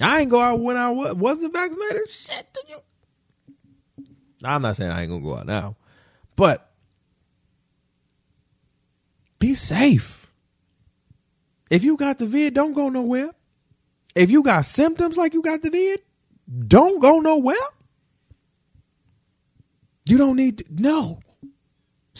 I 0.00 0.20
ain't 0.20 0.30
go 0.30 0.40
out 0.40 0.60
when 0.60 0.76
I 0.76 0.90
wasn't 0.90 1.52
vaccinated. 1.52 2.08
Shit, 2.08 2.46
did 2.54 2.70
you? 2.70 4.06
I'm 4.42 4.62
not 4.62 4.76
saying 4.76 4.90
I 4.90 5.02
ain't 5.02 5.10
gonna 5.10 5.22
go 5.22 5.36
out 5.36 5.46
now, 5.46 5.76
but 6.34 6.70
be 9.38 9.54
safe. 9.54 10.30
If 11.68 11.84
you 11.84 11.96
got 11.96 12.18
the 12.18 12.26
vid, 12.26 12.54
don't 12.54 12.72
go 12.72 12.88
nowhere. 12.88 13.30
If 14.14 14.30
you 14.30 14.42
got 14.42 14.64
symptoms 14.64 15.16
like 15.16 15.34
you 15.34 15.42
got 15.42 15.62
the 15.62 15.70
vid, 15.70 16.00
don't 16.66 17.00
go 17.00 17.20
nowhere. 17.20 17.54
You 20.08 20.16
don't 20.16 20.36
need 20.36 20.58
to, 20.58 20.64
no. 20.70 21.20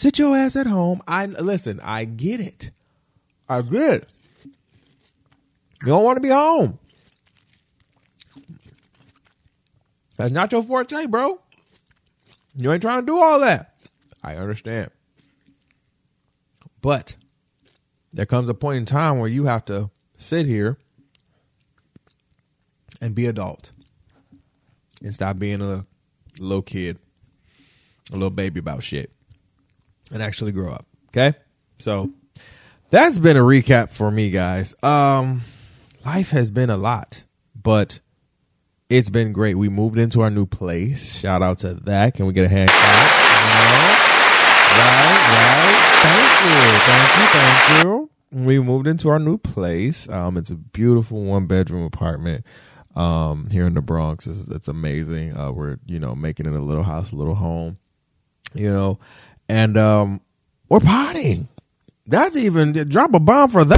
Sit 0.01 0.17
your 0.17 0.35
ass 0.35 0.55
at 0.55 0.65
home. 0.65 0.99
I 1.07 1.27
listen, 1.27 1.79
I 1.83 2.05
get 2.05 2.39
it. 2.39 2.71
I 3.47 3.61
get 3.61 3.93
it. 3.93 4.09
You 4.43 5.89
don't 5.89 6.03
want 6.03 6.17
to 6.17 6.21
be 6.21 6.29
home. 6.29 6.79
That's 10.17 10.31
not 10.31 10.51
your 10.51 10.63
forte, 10.63 11.05
bro. 11.05 11.39
You 12.55 12.73
ain't 12.73 12.81
trying 12.81 13.01
to 13.01 13.05
do 13.05 13.19
all 13.19 13.41
that. 13.41 13.75
I 14.23 14.37
understand. 14.37 14.89
But 16.81 17.15
there 18.11 18.25
comes 18.25 18.49
a 18.49 18.55
point 18.55 18.77
in 18.77 18.85
time 18.85 19.19
where 19.19 19.29
you 19.29 19.45
have 19.45 19.65
to 19.65 19.91
sit 20.17 20.47
here 20.47 20.79
and 22.99 23.13
be 23.13 23.27
adult 23.27 23.71
and 25.03 25.13
stop 25.13 25.37
being 25.37 25.61
a 25.61 25.85
little 26.39 26.63
kid, 26.63 26.97
a 28.09 28.13
little 28.13 28.31
baby 28.31 28.59
about 28.59 28.81
shit, 28.81 29.11
and 30.11 30.21
actually 30.21 30.51
grow 30.51 30.71
up. 30.71 30.85
Okay? 31.09 31.37
So 31.79 32.11
that's 32.89 33.17
been 33.17 33.37
a 33.37 33.41
recap 33.41 33.89
for 33.89 34.11
me, 34.11 34.29
guys. 34.29 34.75
Um, 34.83 35.41
life 36.05 36.29
has 36.31 36.51
been 36.51 36.69
a 36.69 36.77
lot, 36.77 37.23
but 37.55 37.99
it's 38.89 39.09
been 39.09 39.31
great. 39.31 39.55
We 39.55 39.69
moved 39.69 39.97
into 39.97 40.21
our 40.21 40.29
new 40.29 40.45
place. 40.45 41.15
Shout 41.15 41.41
out 41.41 41.59
to 41.59 41.75
that. 41.75 42.13
Can 42.13 42.25
we 42.25 42.33
get 42.33 42.45
a 42.45 42.49
hand 42.49 42.69
clap? 42.69 42.81
Right, 44.77 45.21
right. 45.31 45.81
Thank 46.01 46.31
you. 46.43 46.59
Thank 46.87 47.09
you. 47.17 47.25
Thank 47.39 47.83
you. 47.85 48.09
We 48.45 48.59
moved 48.59 48.87
into 48.87 49.09
our 49.09 49.19
new 49.19 49.37
place. 49.37 50.07
Um, 50.09 50.37
it's 50.37 50.49
a 50.49 50.55
beautiful 50.55 51.23
one 51.23 51.47
bedroom 51.47 51.83
apartment 51.83 52.45
um, 52.95 53.49
here 53.49 53.65
in 53.65 53.73
the 53.73 53.81
Bronx. 53.81 54.27
It's, 54.27 54.39
it's 54.39 54.67
amazing. 54.67 55.37
Uh, 55.37 55.51
we're, 55.51 55.77
you 55.85 55.99
know, 55.99 56.15
making 56.15 56.45
it 56.45 56.53
a 56.53 56.61
little 56.61 56.83
house, 56.83 57.11
a 57.11 57.15
little 57.15 57.35
home, 57.35 57.77
you 58.53 58.71
know, 58.71 58.99
and 59.51 59.77
um, 59.77 60.21
we're 60.69 60.79
partying. 60.79 61.49
That's 62.05 62.37
even 62.37 62.71
drop 62.87 63.13
a 63.13 63.19
bomb 63.19 63.49
for 63.49 63.65
that. 63.65 63.77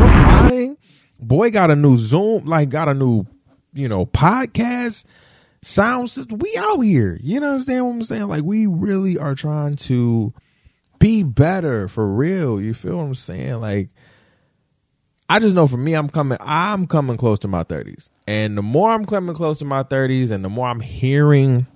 We're 0.00 0.24
potting. 0.24 0.76
Boy 1.20 1.50
got 1.52 1.70
a 1.70 1.76
new 1.76 1.96
Zoom, 1.96 2.44
like 2.44 2.68
got 2.68 2.88
a 2.88 2.94
new, 2.94 3.24
you 3.72 3.86
know, 3.86 4.04
podcast 4.04 5.04
sound 5.62 6.10
system. 6.10 6.40
We 6.40 6.56
out 6.58 6.80
here. 6.80 7.16
You 7.22 7.38
know 7.38 7.52
understand 7.52 7.86
what 7.86 7.92
I'm 7.92 8.02
saying? 8.02 8.26
Like 8.26 8.42
we 8.42 8.66
really 8.66 9.16
are 9.16 9.36
trying 9.36 9.76
to 9.76 10.34
be 10.98 11.22
better 11.22 11.86
for 11.86 12.04
real. 12.04 12.60
You 12.60 12.74
feel 12.74 12.96
what 12.96 13.04
I'm 13.04 13.14
saying? 13.14 13.60
Like 13.60 13.90
I 15.28 15.38
just 15.38 15.54
know 15.54 15.68
for 15.68 15.76
me, 15.76 15.94
I'm 15.94 16.08
coming, 16.08 16.38
I'm 16.40 16.88
coming 16.88 17.16
close 17.16 17.38
to 17.40 17.48
my 17.48 17.62
30s. 17.62 18.10
And 18.26 18.58
the 18.58 18.62
more 18.62 18.90
I'm 18.90 19.06
coming 19.06 19.36
close 19.36 19.60
to 19.60 19.64
my 19.64 19.84
30s 19.84 20.32
and 20.32 20.44
the 20.44 20.48
more 20.48 20.66
I'm 20.66 20.80
hearing 20.80 21.68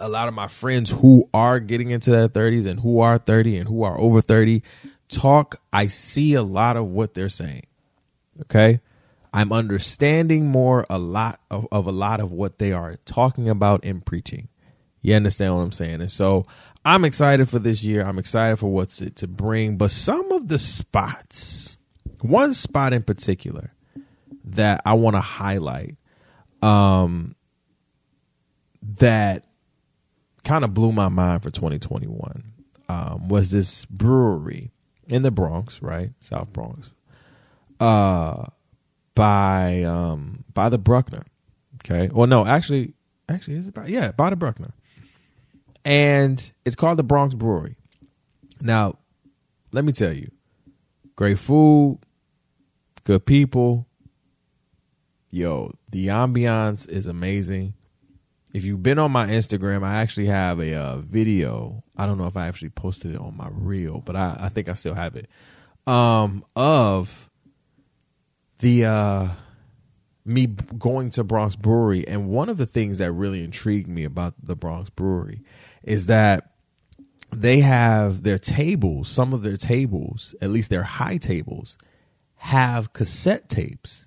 a 0.00 0.08
lot 0.08 0.28
of 0.28 0.34
my 0.34 0.48
friends 0.48 0.90
who 0.90 1.28
are 1.32 1.60
getting 1.60 1.90
into 1.90 2.10
their 2.10 2.28
30s 2.28 2.66
and 2.66 2.80
who 2.80 3.00
are 3.00 3.18
30 3.18 3.58
and 3.58 3.68
who 3.68 3.82
are 3.82 3.98
over 3.98 4.20
30 4.20 4.62
talk, 5.08 5.60
I 5.72 5.86
see 5.86 6.34
a 6.34 6.42
lot 6.42 6.76
of 6.76 6.86
what 6.86 7.14
they're 7.14 7.28
saying. 7.28 7.66
Okay. 8.42 8.80
I'm 9.32 9.52
understanding 9.52 10.48
more 10.48 10.86
a 10.88 10.98
lot 10.98 11.40
of, 11.50 11.66
of 11.70 11.86
a 11.86 11.92
lot 11.92 12.20
of 12.20 12.32
what 12.32 12.58
they 12.58 12.72
are 12.72 12.96
talking 13.04 13.48
about 13.48 13.84
in 13.84 14.00
preaching. 14.00 14.48
You 15.02 15.14
understand 15.14 15.54
what 15.54 15.62
I'm 15.62 15.72
saying? 15.72 16.00
And 16.00 16.10
so 16.10 16.46
I'm 16.84 17.04
excited 17.04 17.48
for 17.48 17.58
this 17.58 17.82
year. 17.84 18.04
I'm 18.04 18.18
excited 18.18 18.58
for 18.58 18.72
what's 18.72 19.00
it 19.02 19.16
to 19.16 19.26
bring. 19.26 19.76
But 19.76 19.90
some 19.90 20.32
of 20.32 20.48
the 20.48 20.58
spots, 20.58 21.76
one 22.22 22.54
spot 22.54 22.92
in 22.92 23.02
particular 23.02 23.72
that 24.44 24.82
I 24.86 24.94
want 24.94 25.16
to 25.16 25.20
highlight, 25.20 25.96
um, 26.62 27.36
that 28.98 29.44
kind 30.46 30.64
of 30.64 30.72
blew 30.72 30.92
my 30.92 31.08
mind 31.08 31.42
for 31.42 31.50
2021 31.50 32.44
um, 32.88 33.28
was 33.28 33.50
this 33.50 33.84
brewery 33.86 34.70
in 35.08 35.22
the 35.22 35.30
Bronx, 35.30 35.82
right, 35.82 36.10
South 36.20 36.52
Bronx, 36.52 36.90
uh, 37.80 38.44
by 39.14 39.82
um, 39.82 40.44
by 40.54 40.68
the 40.68 40.78
Bruckner. 40.78 41.24
Okay, 41.84 42.08
well, 42.12 42.28
no, 42.28 42.46
actually, 42.46 42.94
actually, 43.28 43.56
is 43.56 43.66
it 43.66 43.74
by 43.74 43.86
yeah, 43.86 44.12
by 44.12 44.30
the 44.30 44.36
Bruckner, 44.36 44.72
and 45.84 46.52
it's 46.64 46.76
called 46.76 46.98
the 46.98 47.04
Bronx 47.04 47.34
Brewery. 47.34 47.76
Now, 48.60 48.98
let 49.72 49.84
me 49.84 49.92
tell 49.92 50.12
you, 50.12 50.30
great 51.16 51.38
food, 51.38 51.98
good 53.04 53.26
people. 53.26 53.86
Yo, 55.30 55.72
the 55.90 56.06
ambiance 56.06 56.88
is 56.88 57.06
amazing 57.06 57.74
if 58.56 58.64
you've 58.64 58.82
been 58.82 58.98
on 58.98 59.12
my 59.12 59.26
Instagram, 59.26 59.84
I 59.84 60.00
actually 60.00 60.28
have 60.28 60.60
a 60.60 60.74
uh, 60.74 60.96
video. 60.96 61.84
I 61.94 62.06
don't 62.06 62.16
know 62.16 62.24
if 62.24 62.38
I 62.38 62.48
actually 62.48 62.70
posted 62.70 63.14
it 63.14 63.20
on 63.20 63.36
my 63.36 63.48
reel, 63.52 64.00
but 64.00 64.16
I, 64.16 64.34
I 64.40 64.48
think 64.48 64.70
I 64.70 64.72
still 64.72 64.94
have 64.94 65.14
it. 65.14 65.28
Um, 65.86 66.42
of 66.56 67.28
the 68.60 68.86
uh, 68.86 69.28
me 70.24 70.46
going 70.46 71.10
to 71.10 71.22
Bronx 71.22 71.54
Brewery, 71.54 72.08
and 72.08 72.30
one 72.30 72.48
of 72.48 72.56
the 72.56 72.64
things 72.64 72.96
that 72.96 73.12
really 73.12 73.44
intrigued 73.44 73.88
me 73.88 74.04
about 74.04 74.32
the 74.42 74.56
Bronx 74.56 74.88
Brewery 74.88 75.42
is 75.82 76.06
that 76.06 76.52
they 77.30 77.60
have 77.60 78.22
their 78.22 78.38
tables. 78.38 79.06
Some 79.10 79.34
of 79.34 79.42
their 79.42 79.58
tables, 79.58 80.34
at 80.40 80.48
least 80.48 80.70
their 80.70 80.82
high 80.82 81.18
tables, 81.18 81.76
have 82.36 82.94
cassette 82.94 83.50
tapes 83.50 84.06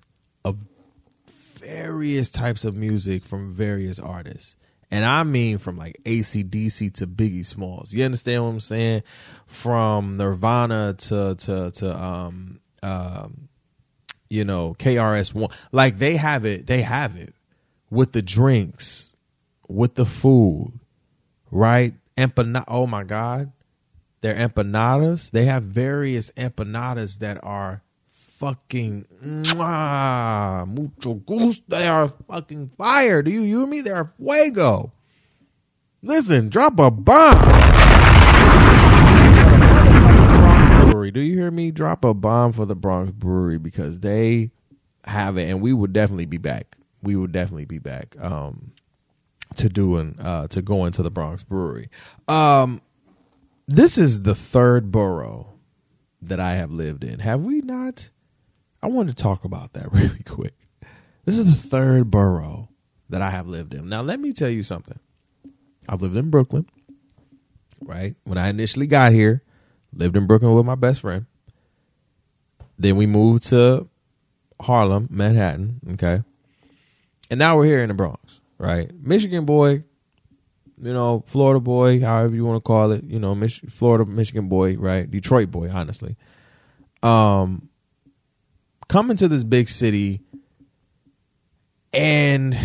various 1.60 2.30
types 2.30 2.64
of 2.64 2.76
music 2.76 3.24
from 3.24 3.54
various 3.54 3.98
artists. 3.98 4.56
And 4.90 5.04
I 5.04 5.22
mean 5.22 5.58
from 5.58 5.76
like 5.76 6.00
ACDC 6.04 6.94
to 6.94 7.06
Biggie 7.06 7.46
Smalls. 7.46 7.92
You 7.92 8.04
understand 8.04 8.42
what 8.42 8.50
I'm 8.50 8.60
saying? 8.60 9.02
From 9.46 10.16
Nirvana 10.16 10.94
to 10.94 11.36
to 11.36 11.70
to 11.70 12.02
um 12.02 12.60
um 12.82 13.48
you 14.28 14.44
know, 14.44 14.74
KRS 14.78 15.34
One. 15.34 15.50
Like 15.72 15.98
they 15.98 16.16
have 16.16 16.44
it, 16.44 16.66
they 16.66 16.82
have 16.82 17.16
it 17.16 17.34
with 17.90 18.12
the 18.12 18.22
drinks, 18.22 19.12
with 19.68 19.94
the 19.94 20.06
food, 20.06 20.72
right? 21.50 21.94
Empanada 22.16 22.64
oh 22.66 22.86
my 22.86 23.04
God. 23.04 23.52
They're 24.22 24.34
empanadas. 24.34 25.30
They 25.30 25.46
have 25.46 25.62
various 25.62 26.30
empanadas 26.32 27.20
that 27.20 27.42
are 27.42 27.82
fucking 28.40 29.04
mwah, 29.22 30.66
mucho 30.66 31.14
gusto. 31.14 31.62
They 31.68 31.86
are 31.86 32.08
fucking 32.26 32.70
fire. 32.76 33.22
Do 33.22 33.30
you 33.30 33.42
hear 33.42 33.66
me? 33.66 33.82
They 33.82 33.90
are 33.90 34.12
fuego. 34.16 34.92
Listen, 36.02 36.48
drop 36.48 36.78
a 36.78 36.90
bomb. 36.90 37.38
Brewery. 40.90 41.10
Do 41.10 41.20
you 41.20 41.36
hear 41.36 41.50
me? 41.50 41.70
Drop 41.70 42.04
a 42.04 42.14
bomb 42.14 42.54
for 42.54 42.64
the 42.64 42.74
Bronx 42.74 43.12
Brewery 43.12 43.58
because 43.58 44.00
they 44.00 44.50
have 45.04 45.36
it, 45.36 45.48
and 45.48 45.60
we 45.60 45.74
would 45.74 45.92
definitely 45.92 46.24
be 46.24 46.38
back. 46.38 46.78
We 47.02 47.16
would 47.16 47.32
definitely 47.32 47.66
be 47.66 47.78
back 47.78 48.16
um, 48.18 48.72
to 49.56 49.68
doing 49.68 50.16
uh, 50.18 50.48
to 50.48 50.62
go 50.62 50.86
into 50.86 51.02
the 51.02 51.10
Bronx 51.10 51.42
Brewery. 51.42 51.90
Um, 52.26 52.80
this 53.68 53.98
is 53.98 54.22
the 54.22 54.34
third 54.34 54.90
borough 54.90 55.52
that 56.22 56.40
I 56.40 56.54
have 56.54 56.70
lived 56.70 57.04
in. 57.04 57.18
Have 57.20 57.42
we 57.42 57.60
not? 57.60 58.08
I 58.82 58.88
wanted 58.88 59.16
to 59.16 59.22
talk 59.22 59.44
about 59.44 59.72
that 59.74 59.92
really 59.92 60.22
quick. 60.24 60.54
This 61.24 61.38
is 61.38 61.44
the 61.44 61.68
third 61.68 62.10
borough 62.10 62.68
that 63.08 63.22
I 63.22 63.30
have 63.30 63.46
lived 63.46 63.74
in. 63.74 63.88
Now, 63.88 64.02
let 64.02 64.20
me 64.20 64.32
tell 64.32 64.48
you 64.48 64.62
something. 64.62 64.98
I've 65.88 66.02
lived 66.02 66.16
in 66.16 66.30
Brooklyn, 66.30 66.66
right? 67.80 68.14
When 68.24 68.38
I 68.38 68.48
initially 68.48 68.86
got 68.86 69.12
here, 69.12 69.42
lived 69.92 70.16
in 70.16 70.26
Brooklyn 70.26 70.54
with 70.54 70.64
my 70.66 70.76
best 70.76 71.00
friend. 71.00 71.26
Then 72.78 72.96
we 72.96 73.06
moved 73.06 73.48
to 73.48 73.88
Harlem, 74.60 75.08
Manhattan, 75.10 75.80
okay? 75.94 76.22
And 77.30 77.38
now 77.38 77.56
we're 77.56 77.66
here 77.66 77.82
in 77.82 77.88
the 77.88 77.94
Bronx, 77.94 78.40
right? 78.58 78.90
Michigan 78.94 79.44
boy, 79.44 79.84
you 80.82 80.92
know, 80.92 81.22
Florida 81.26 81.60
boy, 81.60 82.00
however 82.00 82.34
you 82.34 82.44
want 82.44 82.56
to 82.56 82.66
call 82.66 82.92
it, 82.92 83.04
you 83.04 83.18
know, 83.18 83.34
Mich- 83.34 83.62
Florida, 83.68 84.04
Michigan 84.06 84.48
boy, 84.48 84.76
right? 84.76 85.10
Detroit 85.10 85.50
boy, 85.50 85.68
honestly. 85.70 86.16
Um, 87.02 87.68
coming 88.90 89.16
to 89.16 89.28
this 89.28 89.44
big 89.44 89.68
city 89.68 90.20
and 91.92 92.58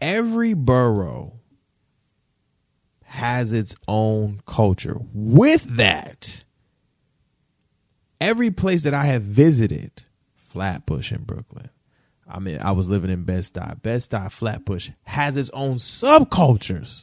every 0.00 0.54
borough 0.54 1.32
has 3.02 3.52
its 3.52 3.74
own 3.88 4.40
culture. 4.46 4.96
With 5.12 5.64
that, 5.78 6.44
every 8.20 8.52
place 8.52 8.84
that 8.84 8.94
I 8.94 9.06
have 9.06 9.22
visited, 9.22 10.04
Flatbush 10.36 11.10
in 11.10 11.24
Brooklyn, 11.24 11.70
I 12.28 12.38
mean, 12.38 12.60
I 12.60 12.70
was 12.70 12.88
living 12.88 13.10
in 13.10 13.24
Bed-Stuy. 13.24 13.82
Bed-Stuy, 13.82 14.30
Flatbush 14.30 14.90
has 15.02 15.36
its 15.36 15.50
own 15.54 15.78
subcultures. 15.78 17.02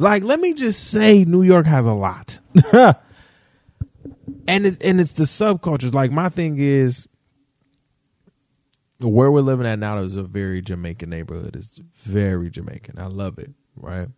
Like, 0.00 0.24
let 0.24 0.40
me 0.40 0.52
just 0.52 0.90
say, 0.90 1.24
New 1.24 1.42
York 1.42 1.66
has 1.66 1.86
a 1.86 1.92
lot. 1.92 2.40
and 4.50 4.66
it, 4.66 4.82
and 4.82 5.00
it's 5.00 5.12
the 5.12 5.24
subcultures. 5.24 5.94
Like 5.94 6.10
my 6.10 6.28
thing 6.28 6.58
is, 6.58 7.08
where 8.98 9.30
we're 9.30 9.40
living 9.40 9.66
at 9.66 9.78
now 9.78 9.98
is 9.98 10.16
a 10.16 10.22
very 10.22 10.60
Jamaican 10.60 11.08
neighborhood. 11.08 11.56
It's 11.56 11.80
very 12.02 12.50
Jamaican. 12.50 12.98
I 12.98 13.06
love 13.06 13.38
it. 13.38 13.52
Right 13.76 14.08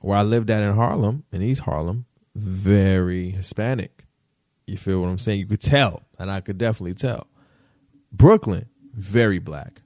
where 0.00 0.18
I 0.18 0.22
lived 0.22 0.50
at 0.50 0.62
in 0.62 0.74
Harlem, 0.74 1.24
in 1.32 1.42
East 1.42 1.62
Harlem, 1.62 2.06
very 2.34 3.30
Hispanic. 3.30 4.04
You 4.66 4.76
feel 4.76 5.00
what 5.00 5.08
I'm 5.08 5.18
saying? 5.18 5.40
You 5.40 5.46
could 5.46 5.60
tell, 5.60 6.02
and 6.18 6.30
I 6.30 6.40
could 6.40 6.58
definitely 6.58 6.94
tell. 6.94 7.28
Brooklyn, 8.12 8.66
very 8.94 9.38
black. 9.38 9.82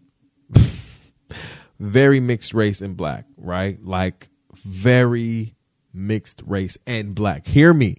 very 1.81 2.21
mixed 2.21 2.55
race 2.55 2.81
and 2.81 2.97
black, 2.97 3.27
right? 3.37 3.83
Like 3.85 4.31
very 4.55 5.55
mixed 5.93 6.43
race 6.47 6.79
and 6.87 7.15
black. 7.15 7.47
Hear 7.47 7.73
me 7.73 7.99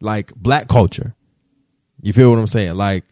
like 0.00 0.34
black 0.34 0.68
culture. 0.68 1.14
You 2.02 2.12
feel 2.12 2.30
what 2.30 2.38
I'm 2.38 2.46
saying? 2.46 2.76
Like 2.76 3.04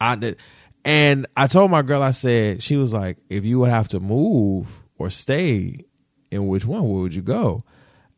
I 0.00 0.16
did 0.16 0.38
and 0.84 1.26
I 1.36 1.46
told 1.46 1.70
my 1.70 1.82
girl, 1.82 2.02
I 2.02 2.12
said, 2.12 2.62
she 2.62 2.76
was 2.76 2.92
like, 2.92 3.18
if 3.28 3.44
you 3.44 3.58
would 3.60 3.70
have 3.70 3.88
to 3.88 4.00
move 4.00 4.66
or 4.98 5.10
stay, 5.10 5.84
in 6.30 6.46
which 6.46 6.64
one, 6.64 6.88
where 6.88 7.02
would 7.02 7.14
you 7.14 7.22
go? 7.22 7.62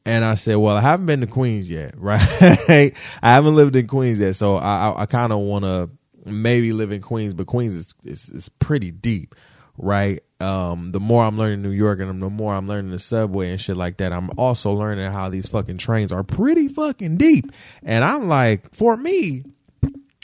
And 0.05 0.24
I 0.24 0.34
said, 0.34 0.57
well, 0.57 0.76
I 0.76 0.80
haven't 0.80 1.07
been 1.07 1.20
to 1.20 1.26
Queens 1.26 1.70
yet, 1.70 1.94
right? 1.96 2.20
I 2.20 2.92
haven't 3.22 3.55
lived 3.55 3.76
in 3.76 3.86
Queens 3.86 4.20
yet, 4.20 4.36
so 4.36 4.57
I 4.57 4.88
I, 4.88 5.03
I 5.03 5.07
kind 5.07 5.32
of 5.32 5.38
want 5.40 5.64
to 5.64 5.90
maybe 6.24 6.72
live 6.72 6.92
in 6.92 7.00
Queens, 7.00 7.34
but 7.34 7.46
Queens 7.46 7.74
is, 7.74 7.94
is 8.05 8.28
is 8.30 8.48
pretty 8.48 8.90
deep, 8.90 9.34
right? 9.77 10.23
Um, 10.41 10.93
the 10.93 11.01
more 11.01 11.25
I'm 11.25 11.39
learning 11.39 11.62
New 11.62 11.70
York 11.70 12.01
and 12.01 12.23
the 12.23 12.31
more 12.31 12.55
I'm 12.55 12.66
learning 12.66 12.91
the 12.91 12.99
subway 12.99 13.51
and 13.51 13.61
shit 13.61 13.77
like 13.77 13.99
that, 13.99 14.12
I'm 14.12 14.31
also 14.37 14.73
learning 14.73 15.11
how 15.11 15.29
these 15.29 15.47
fucking 15.47 15.79
trains 15.79 16.11
are 16.12 16.25
pretty 16.25 16.68
fucking 16.68 17.16
deep. 17.16 17.53
And 17.83 18.05
I'm 18.05 18.29
like, 18.29 18.75
for 18.75 18.97
me, 18.97 19.45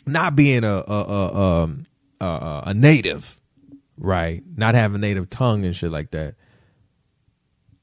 not 0.07 0.35
being 0.35 0.65
a 0.65 0.77
a 0.87 1.03
a, 1.03 1.63
um, 1.63 1.87
a, 2.21 2.63
a 2.67 2.75
native, 2.75 3.41
right? 3.97 4.43
Not 4.57 4.75
having 4.75 4.97
a 4.97 5.01
native 5.01 5.31
tongue 5.31 5.65
and 5.65 5.77
shit 5.77 5.91
like 5.91 6.11
that. 6.11 6.35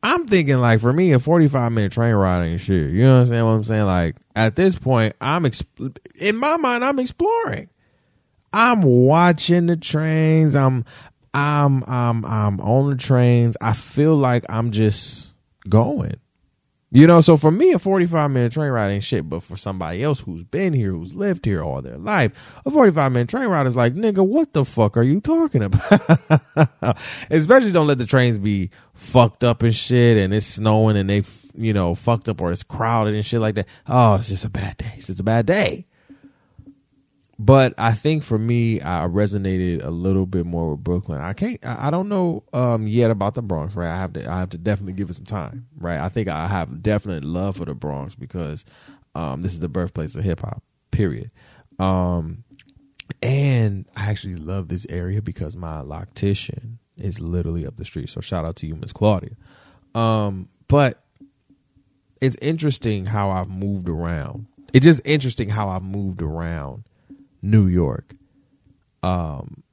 I'm 0.03 0.28
thinking 0.28 0.57
like 0.57 0.82
for 0.82 0.93
me 0.93 1.13
a 1.13 1.20
45 1.20 1.72
minute 1.72 1.91
train 1.91 2.13
ride 2.13 2.45
and 2.45 2.61
shit. 2.61 2.91
You 2.91 3.05
know 3.05 3.13
what 3.16 3.20
I'm 3.22 3.26
saying? 3.26 3.45
What 3.45 3.51
I'm 3.51 3.63
saying? 3.63 3.86
Like 3.86 4.18
at 4.36 4.55
this 4.55 4.76
point, 4.76 5.16
I'm 5.20 5.43
exp- 5.45 5.97
in 6.20 6.36
my 6.36 6.57
mind, 6.57 6.84
I'm 6.84 6.99
exploring. 6.99 7.70
I'm 8.53 8.84
watching 8.84 9.66
the 9.66 9.76
trains. 9.76 10.55
I'm 10.55 10.86
I'm 11.36 11.83
I'm 11.83 12.25
I'm 12.25 12.61
on 12.61 12.89
the 12.89 12.95
trains. 12.95 13.57
I 13.59 13.73
feel 13.73 14.15
like 14.15 14.45
I'm 14.47 14.71
just 14.71 15.31
going. 15.67 16.15
You 16.91 17.07
know, 17.07 17.19
so 17.19 17.36
for 17.36 17.51
me, 17.51 17.73
a 17.73 17.79
45 17.79 18.31
minute 18.31 18.53
train 18.53 18.71
ride 18.71 18.89
ain't 18.89 19.03
shit, 19.03 19.27
but 19.27 19.43
for 19.43 19.57
somebody 19.57 20.01
else 20.01 20.21
who's 20.21 20.43
been 20.43 20.71
here, 20.71 20.91
who's 20.91 21.13
lived 21.13 21.43
here 21.43 21.61
all 21.61 21.81
their 21.81 21.97
life, 21.97 22.31
a 22.65 22.71
45 22.71 23.11
minute 23.11 23.27
train 23.27 23.49
ride 23.49 23.67
is 23.67 23.75
like, 23.75 23.95
nigga, 23.95 24.25
what 24.25 24.53
the 24.53 24.63
fuck 24.63 24.95
are 24.95 25.03
you 25.03 25.19
talking 25.19 25.63
about? 25.63 26.97
Especially 27.29 27.73
don't 27.73 27.88
let 27.88 27.97
the 27.97 28.05
trains 28.05 28.38
be 28.38 28.69
fucked 28.93 29.43
up 29.43 29.61
and 29.61 29.75
shit 29.75 30.17
and 30.17 30.33
it's 30.33 30.45
snowing 30.45 30.95
and 30.95 31.09
they, 31.09 31.23
you 31.53 31.73
know, 31.73 31.95
fucked 31.95 32.29
up 32.29 32.39
or 32.39 32.53
it's 32.53 32.63
crowded 32.63 33.13
and 33.13 33.25
shit 33.25 33.41
like 33.41 33.55
that. 33.55 33.67
Oh, 33.88 34.15
it's 34.15 34.29
just 34.29 34.45
a 34.45 34.49
bad 34.49 34.77
day. 34.77 34.93
It's 34.95 35.07
just 35.07 35.19
a 35.19 35.23
bad 35.23 35.45
day. 35.45 35.88
But 37.38 37.73
I 37.77 37.93
think 37.93 38.23
for 38.23 38.38
me, 38.38 38.79
I 38.79 39.07
resonated 39.07 39.83
a 39.83 39.89
little 39.89 40.25
bit 40.25 40.45
more 40.45 40.71
with 40.71 40.83
Brooklyn. 40.83 41.19
I 41.19 41.33
can't, 41.33 41.59
I 41.65 41.89
don't 41.91 42.07
know 42.07 42.43
um, 42.53 42.88
yet 42.88 43.11
about 43.11 43.33
the 43.33 43.41
Bronx, 43.41 43.75
right? 43.75 43.91
I 43.91 43.97
have 43.97 44.13
to, 44.13 44.29
I 44.29 44.39
have 44.39 44.51
to 44.51 44.57
definitely 44.57 44.93
give 44.93 45.09
it 45.09 45.15
some 45.15 45.25
time, 45.25 45.67
right? 45.77 45.99
I 45.99 46.07
think 46.07 46.29
I 46.29 46.47
have 46.47 46.81
definite 46.81 47.25
love 47.25 47.57
for 47.57 47.65
the 47.65 47.73
Bronx 47.73 48.15
because 48.15 48.63
um, 49.15 49.41
this 49.41 49.51
is 49.51 49.59
the 49.59 49.67
birthplace 49.67 50.15
of 50.15 50.23
hip 50.23 50.39
hop. 50.39 50.63
Period. 50.91 51.29
Um, 51.77 52.45
and 53.21 53.86
I 53.97 54.09
actually 54.09 54.38
love 54.38 54.69
this 54.69 54.88
area 54.89 55.21
because 55.21 55.57
my 55.57 55.81
loctician 55.81 56.77
is 56.97 57.19
literally 57.19 57.67
up 57.67 57.75
the 57.75 57.83
street. 57.83 58.09
So 58.09 58.21
shout 58.21 58.45
out 58.45 58.55
to 58.57 58.67
you, 58.67 58.75
Miss 58.75 58.93
Claudia. 58.93 59.36
Um, 59.93 60.47
but 60.69 61.03
it's 62.21 62.38
interesting 62.41 63.05
how 63.05 63.29
I've 63.29 63.49
moved 63.49 63.89
around. 63.89 64.47
It's 64.73 64.86
just 64.86 65.01
interesting 65.03 65.49
how 65.49 65.67
I've 65.67 65.83
moved 65.83 66.21
around 66.21 66.86
New 67.45 67.67
York. 67.67 68.15
Um, 69.03 69.63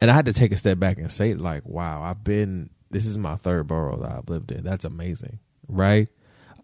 and 0.00 0.10
I 0.10 0.14
had 0.14 0.26
to 0.26 0.32
take 0.32 0.52
a 0.52 0.56
step 0.56 0.78
back 0.78 0.98
and 0.98 1.10
say, 1.10 1.34
like, 1.34 1.64
wow, 1.66 2.02
I've 2.02 2.22
been, 2.22 2.70
this 2.90 3.06
is 3.06 3.16
my 3.16 3.36
third 3.36 3.66
borough 3.66 3.96
that 3.96 4.12
I've 4.12 4.28
lived 4.28 4.52
in. 4.52 4.64
That's 4.64 4.84
amazing, 4.84 5.38
right? 5.66 6.08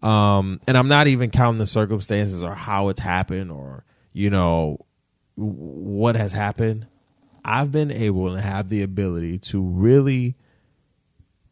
Um, 0.03 0.59
and 0.67 0.77
I'm 0.77 0.87
not 0.87 1.07
even 1.07 1.31
counting 1.31 1.59
the 1.59 1.65
circumstances 1.65 2.43
or 2.43 2.53
how 2.53 2.89
it's 2.89 2.99
happened 2.99 3.51
or, 3.51 3.83
you 4.13 4.29
know, 4.29 4.85
what 5.35 6.15
has 6.15 6.31
happened. 6.31 6.87
I've 7.43 7.71
been 7.71 7.91
able 7.91 8.33
to 8.35 8.41
have 8.41 8.69
the 8.69 8.83
ability 8.83 9.39
to 9.39 9.61
really, 9.61 10.35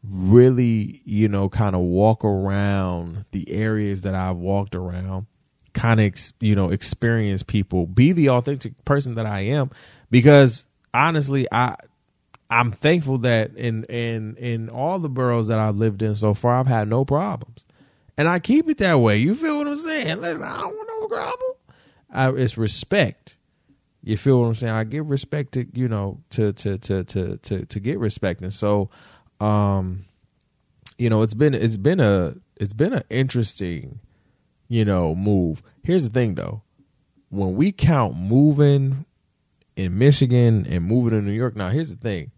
really, 0.04 1.02
you 1.04 1.28
know, 1.28 1.48
kind 1.48 1.74
of 1.74 1.80
walk 1.80 2.24
around 2.24 3.24
the 3.32 3.50
areas 3.50 4.02
that 4.02 4.14
I've 4.14 4.36
walked 4.36 4.76
around 4.76 5.26
kind 5.72 6.00
of 6.00 6.06
ex, 6.06 6.32
you 6.40 6.54
know 6.54 6.70
experience 6.70 7.42
people 7.42 7.86
be 7.86 8.12
the 8.12 8.28
authentic 8.30 8.84
person 8.84 9.14
that 9.14 9.26
i 9.26 9.40
am 9.40 9.70
because 10.10 10.66
honestly 10.92 11.46
i 11.52 11.76
i'm 12.48 12.72
thankful 12.72 13.18
that 13.18 13.54
in 13.56 13.84
in 13.84 14.36
in 14.36 14.68
all 14.68 14.98
the 14.98 15.08
boroughs 15.08 15.46
that 15.46 15.58
i've 15.58 15.76
lived 15.76 16.02
in 16.02 16.16
so 16.16 16.34
far 16.34 16.54
i've 16.54 16.66
had 16.66 16.88
no 16.88 17.04
problems. 17.04 17.64
And 18.18 18.28
i 18.28 18.38
keep 18.38 18.68
it 18.68 18.78
that 18.78 19.00
way. 19.00 19.18
You 19.18 19.34
feel 19.34 19.58
what 19.58 19.68
i'm 19.68 19.76
saying? 19.76 20.20
Listen, 20.20 20.42
i 20.42 20.60
don't 20.60 20.76
want 20.76 21.00
no 21.00 21.08
problem. 21.08 21.52
I, 22.12 22.30
it's 22.32 22.58
respect. 22.58 23.36
You 24.02 24.16
feel 24.16 24.40
what 24.40 24.46
i'm 24.46 24.54
saying? 24.54 24.72
I 24.72 24.84
give 24.84 25.10
respect 25.10 25.52
to 25.52 25.66
you 25.72 25.88
know 25.88 26.20
to 26.30 26.52
to 26.54 26.78
to 26.78 27.04
to 27.04 27.36
to, 27.36 27.64
to 27.64 27.80
get 27.80 27.98
respect. 27.98 28.40
And 28.42 28.52
so 28.52 28.90
um 29.40 30.04
you 30.98 31.08
know 31.08 31.22
it's 31.22 31.34
been 31.34 31.54
it's 31.54 31.76
been 31.76 32.00
a 32.00 32.34
it's 32.56 32.74
been 32.74 32.92
an 32.92 33.04
interesting 33.08 34.00
you 34.70 34.84
know, 34.84 35.16
move. 35.16 35.62
Here's 35.82 36.04
the 36.04 36.10
thing 36.10 36.36
though. 36.36 36.62
When 37.28 37.56
we 37.56 37.72
count 37.72 38.16
moving 38.16 39.04
in 39.76 39.98
Michigan 39.98 40.64
and 40.66 40.84
moving 40.84 41.10
to 41.10 41.20
New 41.20 41.32
York, 41.32 41.56
now 41.56 41.68
here's 41.68 41.90
the 41.90 41.96
thing. 41.96 42.30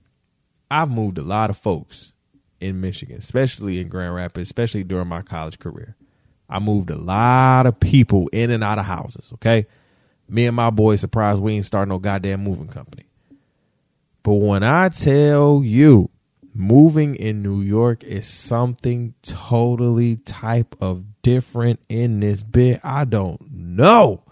I've 0.70 0.90
moved 0.90 1.18
a 1.18 1.22
lot 1.22 1.50
of 1.50 1.58
folks 1.58 2.12
in 2.58 2.80
Michigan, 2.80 3.18
especially 3.18 3.80
in 3.80 3.88
Grand 3.88 4.14
Rapids, 4.14 4.48
especially 4.48 4.82
during 4.82 5.08
my 5.08 5.20
college 5.20 5.58
career. 5.58 5.94
I 6.48 6.58
moved 6.58 6.90
a 6.90 6.96
lot 6.96 7.66
of 7.66 7.78
people 7.78 8.28
in 8.28 8.50
and 8.50 8.64
out 8.64 8.78
of 8.78 8.86
houses, 8.86 9.30
okay? 9.34 9.66
Me 10.26 10.46
and 10.46 10.56
my 10.56 10.70
boy 10.70 10.96
surprised 10.96 11.40
we 11.40 11.52
ain't 11.52 11.66
starting 11.66 11.90
no 11.90 11.98
goddamn 11.98 12.42
moving 12.42 12.68
company. 12.68 13.04
But 14.22 14.34
when 14.34 14.62
I 14.62 14.88
tell 14.88 15.62
you 15.62 16.08
moving 16.54 17.14
in 17.16 17.42
New 17.42 17.60
York 17.60 18.04
is 18.04 18.26
something 18.26 19.14
totally 19.22 20.16
type 20.16 20.76
of 20.80 21.04
different 21.22 21.80
in 21.88 22.20
this 22.20 22.42
bit. 22.42 22.80
I 22.84 23.04
don't 23.04 23.40
know. 23.50 24.24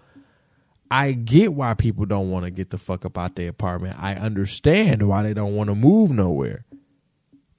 I 0.90 1.12
get 1.12 1.54
why 1.54 1.74
people 1.74 2.04
don't 2.04 2.30
want 2.30 2.44
to 2.46 2.50
get 2.50 2.70
the 2.70 2.78
fuck 2.78 3.04
up 3.04 3.16
out 3.16 3.36
their 3.36 3.48
apartment. 3.48 3.96
I 3.98 4.14
understand 4.14 5.06
why 5.06 5.22
they 5.22 5.34
don't 5.34 5.54
want 5.54 5.68
to 5.68 5.74
move 5.74 6.10
nowhere. 6.10 6.64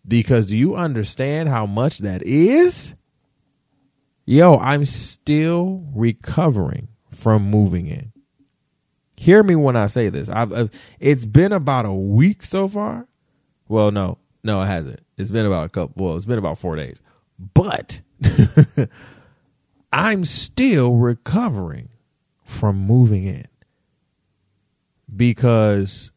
Because 0.06 0.48
do 0.48 0.58
you 0.58 0.76
understand 0.76 1.48
how 1.48 1.66
much 1.66 2.00
that 2.00 2.24
is? 2.24 2.94
Yo, 4.26 4.58
I'm 4.58 4.86
still 4.86 5.86
recovering 5.96 6.90
from 7.10 7.50
moving 7.50 7.88
in. 7.88 8.12
Hear 9.16 9.44
me 9.44 9.56
when 9.56 9.76
I 9.76 9.88
say 9.88 10.10
this. 10.10 10.28
I've, 10.30 10.52
I've 10.52 10.72
it's 11.00 11.26
been 11.26 11.54
about 11.54 11.86
a 11.86 11.94
week 11.94 12.44
so 12.44 12.68
far. 12.68 13.08
Well, 13.68 13.92
no, 13.92 14.18
no, 14.44 14.62
it 14.62 14.68
hasn't. 14.68 15.02
It's 15.18 15.32
been 15.32 15.46
about 15.46 15.68
a 15.68 15.70
couple. 15.70 16.06
Well, 16.06 16.16
it's 16.16 16.26
been 16.26 16.40
about 16.40 16.60
four 16.60 16.76
days, 16.76 17.02
but 17.54 18.02
I'm 19.94 20.26
still 20.26 20.96
recovering 20.96 21.90
from 22.44 22.78
moving 22.78 23.26
in 23.26 23.48
because 25.16 26.12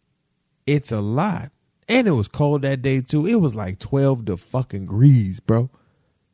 it's 0.66 0.92
a 0.92 1.00
lot. 1.00 1.50
And 1.86 2.08
it 2.08 2.12
was 2.12 2.28
cold 2.28 2.62
that 2.62 2.80
day 2.80 3.02
too. 3.02 3.26
It 3.26 3.36
was 3.36 3.54
like 3.54 3.78
12 3.78 4.24
to 4.26 4.36
fucking 4.38 4.86
degrees, 4.86 5.40
bro. 5.40 5.68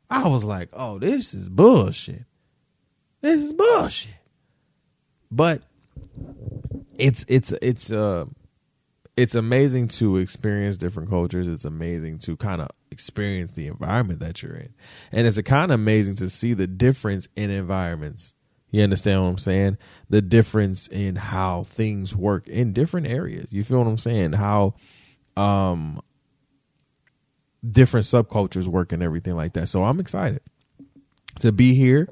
I 0.09 0.27
was 0.27 0.43
like, 0.43 0.69
oh, 0.73 0.97
this 0.99 1.33
is 1.33 1.49
bullshit. 1.49 2.23
This 3.21 3.41
is 3.41 3.53
bullshit. 3.53 4.15
But 5.29 5.63
it's 6.97 7.25
it's 7.27 7.53
it's 7.61 7.91
uh 7.91 8.25
it's 9.21 9.35
amazing 9.35 9.87
to 9.87 10.17
experience 10.17 10.77
different 10.77 11.07
cultures. 11.07 11.47
It's 11.47 11.63
amazing 11.63 12.17
to 12.19 12.35
kind 12.35 12.59
of 12.59 12.69
experience 12.89 13.51
the 13.51 13.67
environment 13.67 14.19
that 14.21 14.41
you're 14.41 14.55
in. 14.55 14.73
And 15.11 15.27
it's 15.27 15.39
kind 15.41 15.71
of 15.71 15.75
amazing 15.75 16.15
to 16.15 16.29
see 16.29 16.55
the 16.55 16.65
difference 16.65 17.27
in 17.35 17.51
environments. 17.51 18.33
You 18.71 18.81
understand 18.81 19.21
what 19.21 19.29
I'm 19.29 19.37
saying? 19.37 19.77
The 20.09 20.23
difference 20.23 20.87
in 20.87 21.17
how 21.17 21.65
things 21.65 22.15
work 22.15 22.47
in 22.47 22.73
different 22.73 23.05
areas. 23.05 23.53
You 23.53 23.63
feel 23.63 23.77
what 23.77 23.87
I'm 23.87 23.99
saying? 23.99 24.33
How 24.33 24.73
um 25.37 26.01
different 27.69 28.07
subcultures 28.07 28.65
work 28.65 28.91
and 28.91 29.03
everything 29.03 29.35
like 29.35 29.53
that. 29.53 29.67
So 29.67 29.83
I'm 29.83 29.99
excited 29.99 30.41
to 31.41 31.51
be 31.51 31.75
here 31.75 32.09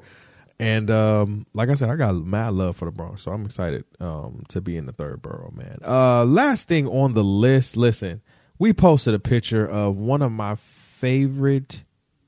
and 0.60 0.90
um, 0.90 1.46
like 1.54 1.70
I 1.70 1.74
said, 1.74 1.88
I 1.88 1.96
got 1.96 2.14
mad 2.14 2.52
love 2.52 2.76
for 2.76 2.84
the 2.84 2.90
Bronx, 2.90 3.22
so 3.22 3.32
I'm 3.32 3.46
excited 3.46 3.86
um, 3.98 4.42
to 4.48 4.60
be 4.60 4.76
in 4.76 4.84
the 4.84 4.92
third 4.92 5.22
borough, 5.22 5.50
man. 5.56 5.78
Uh, 5.82 6.26
last 6.26 6.68
thing 6.68 6.86
on 6.86 7.14
the 7.14 7.24
list, 7.24 7.78
listen, 7.78 8.20
we 8.58 8.74
posted 8.74 9.14
a 9.14 9.18
picture 9.18 9.66
of 9.66 9.96
one 9.96 10.20
of 10.20 10.32
my 10.32 10.56
favorite, 10.56 11.82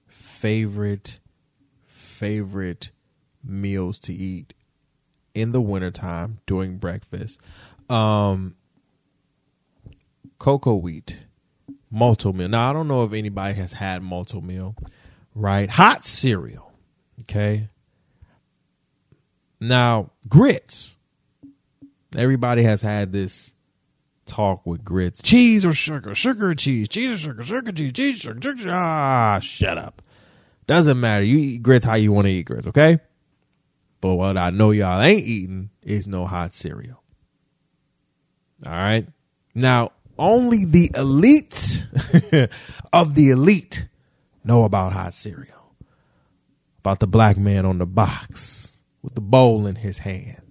favorite, 0.09 1.19
favorite 1.87 2.91
meals 3.45 4.01
to 4.01 4.15
eat 4.15 4.55
in 5.35 5.53
the 5.53 5.61
wintertime 5.61 6.41
during 6.47 6.79
breakfast. 6.79 7.39
Um, 7.91 8.55
cocoa 10.39 10.77
wheat, 10.77 11.19
Malt-O-Meal. 11.91 12.49
Now, 12.49 12.71
I 12.71 12.73
don't 12.73 12.89
know 12.89 13.05
if 13.05 13.13
anybody 13.13 13.53
has 13.57 13.75
had 13.75 14.03
Malt-O-Meal, 14.03 14.75
right? 15.35 15.69
Hot 15.69 16.03
cereal, 16.03 16.73
okay? 17.21 17.69
Now, 19.63 20.11
grits. 20.29 20.97
Everybody 22.17 22.65
has 22.65 22.83
had 22.83 23.13
this 23.13 23.53
talk 24.27 24.67
with 24.67 24.85
grits. 24.85 25.23
Cheese 25.23 25.65
or 25.65 25.73
sugar? 25.73 26.17
Sugar 26.17 26.51
or 26.51 26.55
cheese? 26.57 26.89
Cheese 26.89 27.13
or 27.13 27.19
sugar? 27.19 27.45
Sugar, 27.45 27.71
cheese, 27.71 27.93
cheese, 27.93 28.19
sugar, 28.19 28.43
sugar. 28.43 28.71
Ah, 28.73 29.39
shut 29.39 29.79
up. 29.79 30.03
Doesn't 30.67 30.99
matter. 30.99 31.25
You 31.25 31.39
eat 31.39 31.63
grits 31.63 31.85
how 31.85 31.95
you 31.95 32.11
want 32.11 32.27
to 32.27 32.33
eat 32.33 32.43
grits, 32.43 32.67
okay? 32.67 32.99
But 34.01 34.15
what 34.15 34.37
I 34.37 34.51
know 34.51 34.73
y'all 34.73 35.01
ain't 35.01 35.25
eating 35.25 35.71
is 35.81 36.09
no 36.09 36.27
hot 36.27 36.55
cereal. 36.55 37.01
All 38.67 38.73
right. 38.73 39.07
Now, 39.55 39.93
only 40.19 40.65
the 40.65 40.91
elite 40.97 41.87
of 42.93 43.15
the 43.15 43.31
elite 43.31 43.87
know 44.43 44.65
about 44.65 44.93
hot 44.93 45.15
cereal. 45.15 45.73
About 46.81 46.99
the 46.99 47.07
black 47.07 47.37
man 47.37 47.65
on 47.65 47.79
the 47.79 47.87
box 47.87 48.72
with 49.03 49.15
the 49.15 49.21
bowl 49.21 49.67
in 49.67 49.77
his 49.77 49.99
hand. 49.99 50.43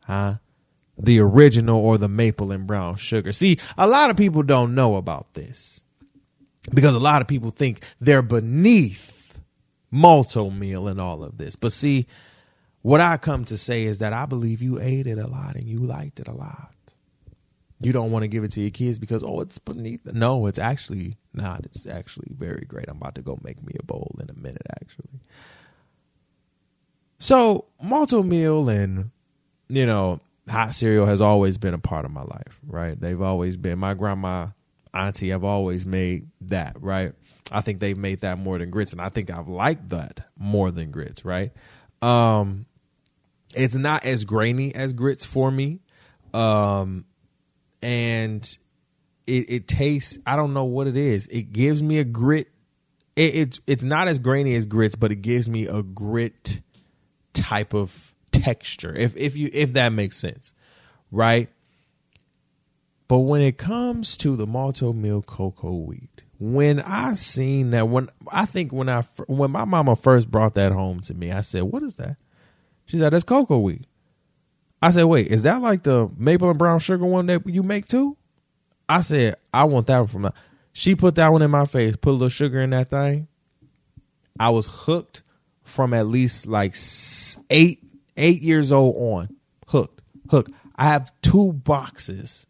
Huh? 0.00 0.36
The 0.98 1.20
original 1.20 1.78
or 1.78 1.98
the 1.98 2.08
maple 2.08 2.52
and 2.52 2.66
brown 2.66 2.96
sugar. 2.96 3.32
See, 3.32 3.58
a 3.78 3.86
lot 3.86 4.10
of 4.10 4.16
people 4.16 4.42
don't 4.42 4.74
know 4.74 4.96
about 4.96 5.34
this 5.34 5.80
because 6.72 6.94
a 6.94 7.00
lot 7.00 7.22
of 7.22 7.28
people 7.28 7.50
think 7.50 7.84
they're 8.00 8.22
beneath 8.22 9.40
Malt-O-Meal 9.90 10.88
and 10.88 11.00
all 11.00 11.22
of 11.22 11.38
this. 11.38 11.56
But 11.56 11.72
see, 11.72 12.06
what 12.82 13.00
I 13.00 13.16
come 13.16 13.44
to 13.46 13.56
say 13.56 13.84
is 13.84 13.98
that 13.98 14.12
I 14.12 14.26
believe 14.26 14.62
you 14.62 14.80
ate 14.80 15.06
it 15.06 15.18
a 15.18 15.26
lot 15.26 15.56
and 15.56 15.66
you 15.66 15.80
liked 15.80 16.20
it 16.20 16.28
a 16.28 16.34
lot. 16.34 16.72
You 17.82 17.92
don't 17.92 18.10
want 18.10 18.24
to 18.24 18.28
give 18.28 18.44
it 18.44 18.50
to 18.52 18.60
your 18.60 18.70
kids 18.70 18.98
because 18.98 19.22
oh, 19.24 19.40
it's 19.40 19.58
beneath. 19.58 20.04
No, 20.04 20.46
it's 20.46 20.58
actually 20.58 21.16
not. 21.32 21.64
It's 21.64 21.86
actually 21.86 22.28
very 22.36 22.66
great. 22.68 22.86
I'm 22.88 22.98
about 22.98 23.14
to 23.14 23.22
go 23.22 23.38
make 23.42 23.62
me 23.62 23.72
a 23.80 23.82
bowl 23.82 24.16
in 24.20 24.28
a 24.28 24.38
minute, 24.38 24.66
actually. 24.82 25.20
So 27.20 27.66
Malt-O-Meal 27.82 28.68
and 28.70 29.10
you 29.68 29.86
know 29.86 30.20
hot 30.48 30.74
cereal 30.74 31.06
has 31.06 31.20
always 31.20 31.58
been 31.58 31.74
a 31.74 31.78
part 31.78 32.04
of 32.04 32.12
my 32.12 32.22
life, 32.22 32.58
right? 32.66 32.98
They've 32.98 33.20
always 33.20 33.56
been 33.56 33.78
my 33.78 33.94
grandma, 33.94 34.48
auntie 34.92 35.28
have 35.28 35.44
always 35.44 35.86
made 35.86 36.28
that, 36.42 36.76
right? 36.80 37.12
I 37.52 37.60
think 37.60 37.78
they've 37.78 37.96
made 37.96 38.20
that 38.22 38.38
more 38.38 38.58
than 38.58 38.70
grits, 38.70 38.92
and 38.92 39.00
I 39.00 39.10
think 39.10 39.30
I've 39.30 39.48
liked 39.48 39.90
that 39.90 40.26
more 40.36 40.70
than 40.70 40.90
grits, 40.90 41.24
right? 41.24 41.52
Um, 42.02 42.66
it's 43.54 43.74
not 43.74 44.04
as 44.04 44.24
grainy 44.24 44.74
as 44.74 44.92
grits 44.92 45.24
for 45.24 45.50
me. 45.50 45.80
Um, 46.32 47.04
and 47.82 48.48
it, 49.26 49.50
it 49.50 49.68
tastes, 49.68 50.18
I 50.24 50.36
don't 50.36 50.54
know 50.54 50.64
what 50.64 50.86
it 50.86 50.96
is. 50.96 51.26
It 51.26 51.52
gives 51.52 51.82
me 51.82 51.98
a 51.98 52.04
grit. 52.04 52.48
It, 53.16 53.34
it's, 53.34 53.60
it's 53.66 53.82
not 53.82 54.08
as 54.08 54.18
grainy 54.18 54.54
as 54.54 54.64
grits, 54.64 54.94
but 54.94 55.12
it 55.12 55.16
gives 55.16 55.48
me 55.48 55.66
a 55.66 55.82
grit 55.82 56.62
type 57.32 57.74
of 57.74 58.14
texture. 58.32 58.94
If, 58.94 59.16
if 59.16 59.36
you, 59.36 59.50
if 59.52 59.74
that 59.74 59.90
makes 59.90 60.16
sense, 60.16 60.54
right? 61.10 61.48
But 63.08 63.18
when 63.20 63.40
it 63.40 63.58
comes 63.58 64.16
to 64.18 64.36
the 64.36 64.46
Malt-O-Meal 64.46 65.22
cocoa 65.22 65.72
wheat, 65.72 66.22
when 66.38 66.80
I 66.80 67.14
seen 67.14 67.70
that, 67.70 67.88
when 67.88 68.08
I 68.30 68.46
think 68.46 68.72
when 68.72 68.88
I 68.88 69.02
when 69.26 69.50
my 69.50 69.64
mama 69.64 69.96
first 69.96 70.30
brought 70.30 70.54
that 70.54 70.72
home 70.72 71.00
to 71.00 71.14
me, 71.14 71.32
I 71.32 71.40
said, 71.42 71.64
"What 71.64 71.82
is 71.82 71.96
that?" 71.96 72.16
She 72.90 72.98
said, 72.98 73.12
that's 73.12 73.22
cocoa 73.22 73.60
wheat. 73.60 73.86
I 74.82 74.90
said, 74.90 75.04
wait, 75.04 75.28
is 75.28 75.44
that 75.44 75.62
like 75.62 75.84
the 75.84 76.10
maple 76.16 76.50
and 76.50 76.58
brown 76.58 76.80
sugar 76.80 77.06
one 77.06 77.26
that 77.26 77.46
you 77.46 77.62
make 77.62 77.86
too? 77.86 78.16
I 78.88 79.02
said, 79.02 79.36
I 79.54 79.62
want 79.64 79.86
that 79.86 79.98
one 80.00 80.08
from 80.08 80.22
that. 80.22 80.34
She 80.72 80.96
put 80.96 81.14
that 81.14 81.30
one 81.30 81.42
in 81.42 81.52
my 81.52 81.66
face, 81.66 81.94
put 81.94 82.10
a 82.10 82.12
little 82.12 82.28
sugar 82.28 82.60
in 82.60 82.70
that 82.70 82.90
thing. 82.90 83.28
I 84.40 84.50
was 84.50 84.66
hooked 84.66 85.22
from 85.70 85.94
at 85.94 86.06
least 86.06 86.46
like 86.46 86.74
eight, 87.48 87.82
eight 88.16 88.42
years 88.42 88.72
old 88.72 88.96
on. 88.96 89.36
Hooked, 89.68 90.02
hooked. 90.30 90.52
I 90.76 90.84
have 90.84 91.12
two 91.22 91.52
boxes 91.52 92.46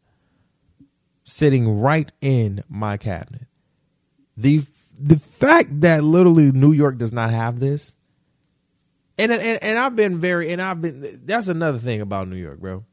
sitting 1.24 1.80
right 1.80 2.10
in 2.20 2.64
my 2.68 2.96
cabinet. 2.96 3.46
The 4.36 4.62
the 4.98 5.18
fact 5.18 5.80
that 5.80 6.04
literally 6.04 6.52
New 6.52 6.72
York 6.72 6.98
does 6.98 7.12
not 7.12 7.30
have 7.30 7.60
this 7.60 7.94
and, 9.20 9.32
and 9.32 9.62
and 9.62 9.78
I've 9.78 9.94
been 9.96 10.18
very 10.18 10.50
and 10.50 10.62
I've 10.62 10.80
been 10.80 11.20
that's 11.24 11.48
another 11.48 11.78
thing 11.78 12.00
about 12.00 12.28
New 12.28 12.36
York, 12.36 12.58
bro. 12.58 12.84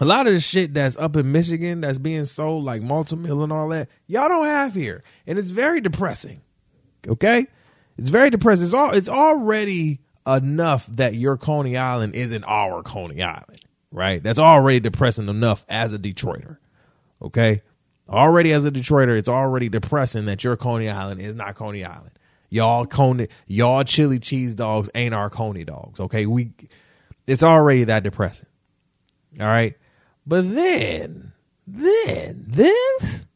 A 0.00 0.04
lot 0.04 0.28
of 0.28 0.32
the 0.32 0.40
shit 0.40 0.72
that's 0.72 0.96
up 0.96 1.16
in 1.16 1.32
Michigan 1.32 1.80
that's 1.80 1.98
being 1.98 2.24
sold 2.24 2.62
like 2.62 2.82
Malt-O-Meal 2.82 3.42
and 3.42 3.52
all 3.52 3.68
that, 3.70 3.88
y'all 4.06 4.28
don't 4.28 4.46
have 4.46 4.72
here. 4.72 5.02
And 5.26 5.36
it's 5.40 5.50
very 5.50 5.80
depressing. 5.80 6.40
Okay? 7.08 7.48
It's 7.98 8.08
very 8.08 8.30
depressing. 8.30 8.64
It's 8.64 8.74
all 8.74 8.92
it's 8.92 9.08
already 9.08 9.98
enough 10.26 10.86
that 10.92 11.14
your 11.14 11.36
Coney 11.36 11.76
Island 11.76 12.14
isn't 12.14 12.44
our 12.44 12.82
Coney 12.82 13.22
Island, 13.22 13.60
right? 13.90 14.22
That's 14.22 14.38
already 14.38 14.80
depressing 14.80 15.28
enough 15.28 15.66
as 15.68 15.92
a 15.92 15.98
Detroiter. 15.98 16.58
Okay? 17.20 17.62
Already 18.08 18.52
as 18.52 18.64
a 18.64 18.70
Detroiter, 18.70 19.18
it's 19.18 19.28
already 19.28 19.68
depressing 19.68 20.26
that 20.26 20.44
your 20.44 20.56
Coney 20.56 20.88
Island 20.88 21.20
is 21.20 21.34
not 21.34 21.56
Coney 21.56 21.84
Island. 21.84 22.12
Y'all 22.50 22.86
Coney, 22.86 23.28
y'all 23.46 23.84
chili 23.84 24.18
cheese 24.18 24.54
dogs 24.54 24.88
ain't 24.94 25.14
our 25.14 25.28
Coney 25.28 25.64
dogs. 25.64 26.00
Okay, 26.00 26.24
we, 26.24 26.52
it's 27.26 27.42
already 27.42 27.84
that 27.84 28.04
depressing. 28.04 28.46
All 29.38 29.46
right, 29.46 29.76
but 30.26 30.54
then, 30.54 31.32
then, 31.66 32.44
then, 32.46 33.26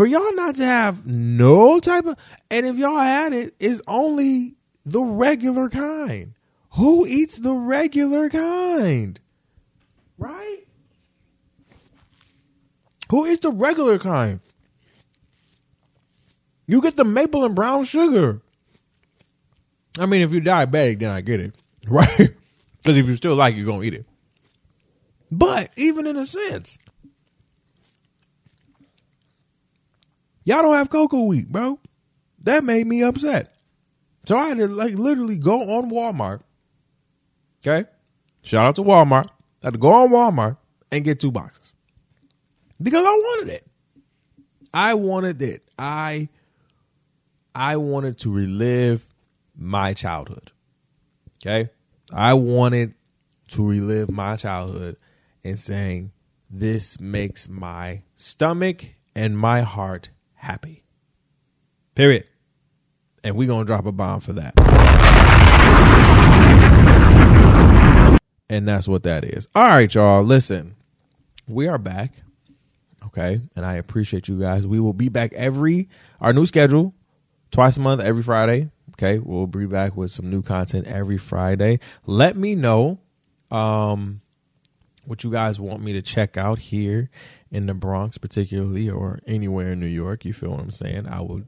for 0.00 0.06
y'all 0.06 0.34
not 0.34 0.54
to 0.54 0.64
have 0.64 1.04
no 1.04 1.78
type 1.78 2.06
of, 2.06 2.16
and 2.50 2.64
if 2.64 2.78
y'all 2.78 3.00
had 3.00 3.34
it, 3.34 3.54
it's 3.60 3.82
only 3.86 4.54
the 4.86 5.02
regular 5.02 5.68
kind. 5.68 6.32
Who 6.76 7.06
eats 7.06 7.36
the 7.36 7.52
regular 7.52 8.30
kind? 8.30 9.20
Right? 10.16 10.60
Who 13.10 13.26
eats 13.26 13.42
the 13.42 13.52
regular 13.52 13.98
kind? 13.98 14.40
You 16.66 16.80
get 16.80 16.96
the 16.96 17.04
maple 17.04 17.44
and 17.44 17.54
brown 17.54 17.84
sugar. 17.84 18.40
I 19.98 20.06
mean, 20.06 20.22
if 20.22 20.32
you're 20.32 20.40
diabetic, 20.40 21.00
then 21.00 21.10
I 21.10 21.20
get 21.20 21.40
it, 21.40 21.54
right? 21.86 22.34
Because 22.78 22.96
if 22.96 23.06
you 23.06 23.16
still 23.16 23.34
like, 23.34 23.52
it, 23.52 23.58
you're 23.58 23.66
gonna 23.66 23.82
eat 23.82 23.92
it. 23.92 24.06
But 25.30 25.70
even 25.76 26.06
in 26.06 26.16
a 26.16 26.24
sense, 26.24 26.78
y'all 30.50 30.62
don't 30.62 30.74
have 30.74 30.90
cocoa 30.90 31.24
wheat, 31.24 31.48
bro. 31.48 31.78
That 32.42 32.64
made 32.64 32.86
me 32.86 33.02
upset. 33.02 33.54
So 34.26 34.36
I 34.36 34.48
had 34.48 34.58
to 34.58 34.68
like 34.68 34.94
literally 34.94 35.36
go 35.36 35.60
on 35.78 35.90
Walmart. 35.90 36.40
Okay, 37.66 37.88
shout 38.42 38.66
out 38.66 38.76
to 38.76 38.82
Walmart. 38.82 39.26
I 39.62 39.66
had 39.66 39.74
to 39.74 39.78
go 39.78 39.92
on 39.92 40.10
Walmart 40.10 40.56
and 40.90 41.04
get 41.04 41.20
two 41.20 41.30
boxes 41.30 41.72
because 42.82 43.04
I 43.04 43.10
wanted 43.10 43.52
it. 43.52 43.66
I 44.72 44.94
wanted 44.94 45.42
it. 45.42 45.68
I 45.78 46.28
I 47.54 47.76
wanted 47.76 48.18
to 48.18 48.32
relive 48.32 49.04
my 49.56 49.94
childhood. 49.94 50.52
Okay. 51.38 51.70
I 52.12 52.34
wanted 52.34 52.94
to 53.48 53.66
relive 53.66 54.10
my 54.10 54.36
childhood 54.36 54.96
and 55.44 55.58
saying, 55.58 56.12
this 56.50 56.98
makes 57.00 57.48
my 57.48 58.02
stomach 58.16 58.84
and 59.14 59.38
my 59.38 59.62
heart 59.62 60.10
happy. 60.40 60.82
Period. 61.94 62.24
And 63.22 63.36
we're 63.36 63.46
going 63.46 63.64
to 63.64 63.66
drop 63.66 63.84
a 63.86 63.92
bomb 63.92 64.20
for 64.20 64.32
that. 64.32 64.54
And 68.48 68.66
that's 68.66 68.88
what 68.88 69.02
that 69.04 69.24
is. 69.24 69.46
All 69.54 69.68
right, 69.68 69.94
y'all. 69.94 70.24
Listen, 70.24 70.74
we 71.46 71.68
are 71.68 71.78
back. 71.78 72.12
Okay. 73.06 73.40
And 73.54 73.66
I 73.66 73.74
appreciate 73.74 74.28
you 74.28 74.40
guys. 74.40 74.66
We 74.66 74.80
will 74.80 74.94
be 74.94 75.08
back 75.08 75.32
every, 75.34 75.88
our 76.20 76.32
new 76.32 76.46
schedule 76.46 76.94
twice 77.50 77.76
a 77.76 77.80
month, 77.80 78.00
every 78.00 78.22
Friday. 78.22 78.70
Okay, 78.94 79.18
we'll 79.18 79.46
be 79.46 79.66
back 79.66 79.96
with 79.96 80.10
some 80.10 80.28
new 80.30 80.42
content 80.42 80.86
every 80.86 81.16
Friday. 81.16 81.80
Let 82.04 82.36
me 82.36 82.54
know 82.54 82.98
um, 83.50 84.20
what 85.06 85.24
you 85.24 85.30
guys 85.30 85.58
want 85.58 85.82
me 85.82 85.94
to 85.94 86.02
check 86.02 86.36
out 86.36 86.58
here 86.58 87.08
in 87.50 87.66
the 87.66 87.74
Bronx, 87.74 88.18
particularly, 88.18 88.88
or 88.88 89.20
anywhere 89.26 89.72
in 89.72 89.80
New 89.80 89.86
York. 89.86 90.24
You 90.24 90.32
feel 90.32 90.50
what 90.50 90.60
I'm 90.60 90.70
saying? 90.70 91.06
I 91.08 91.20
will 91.20 91.42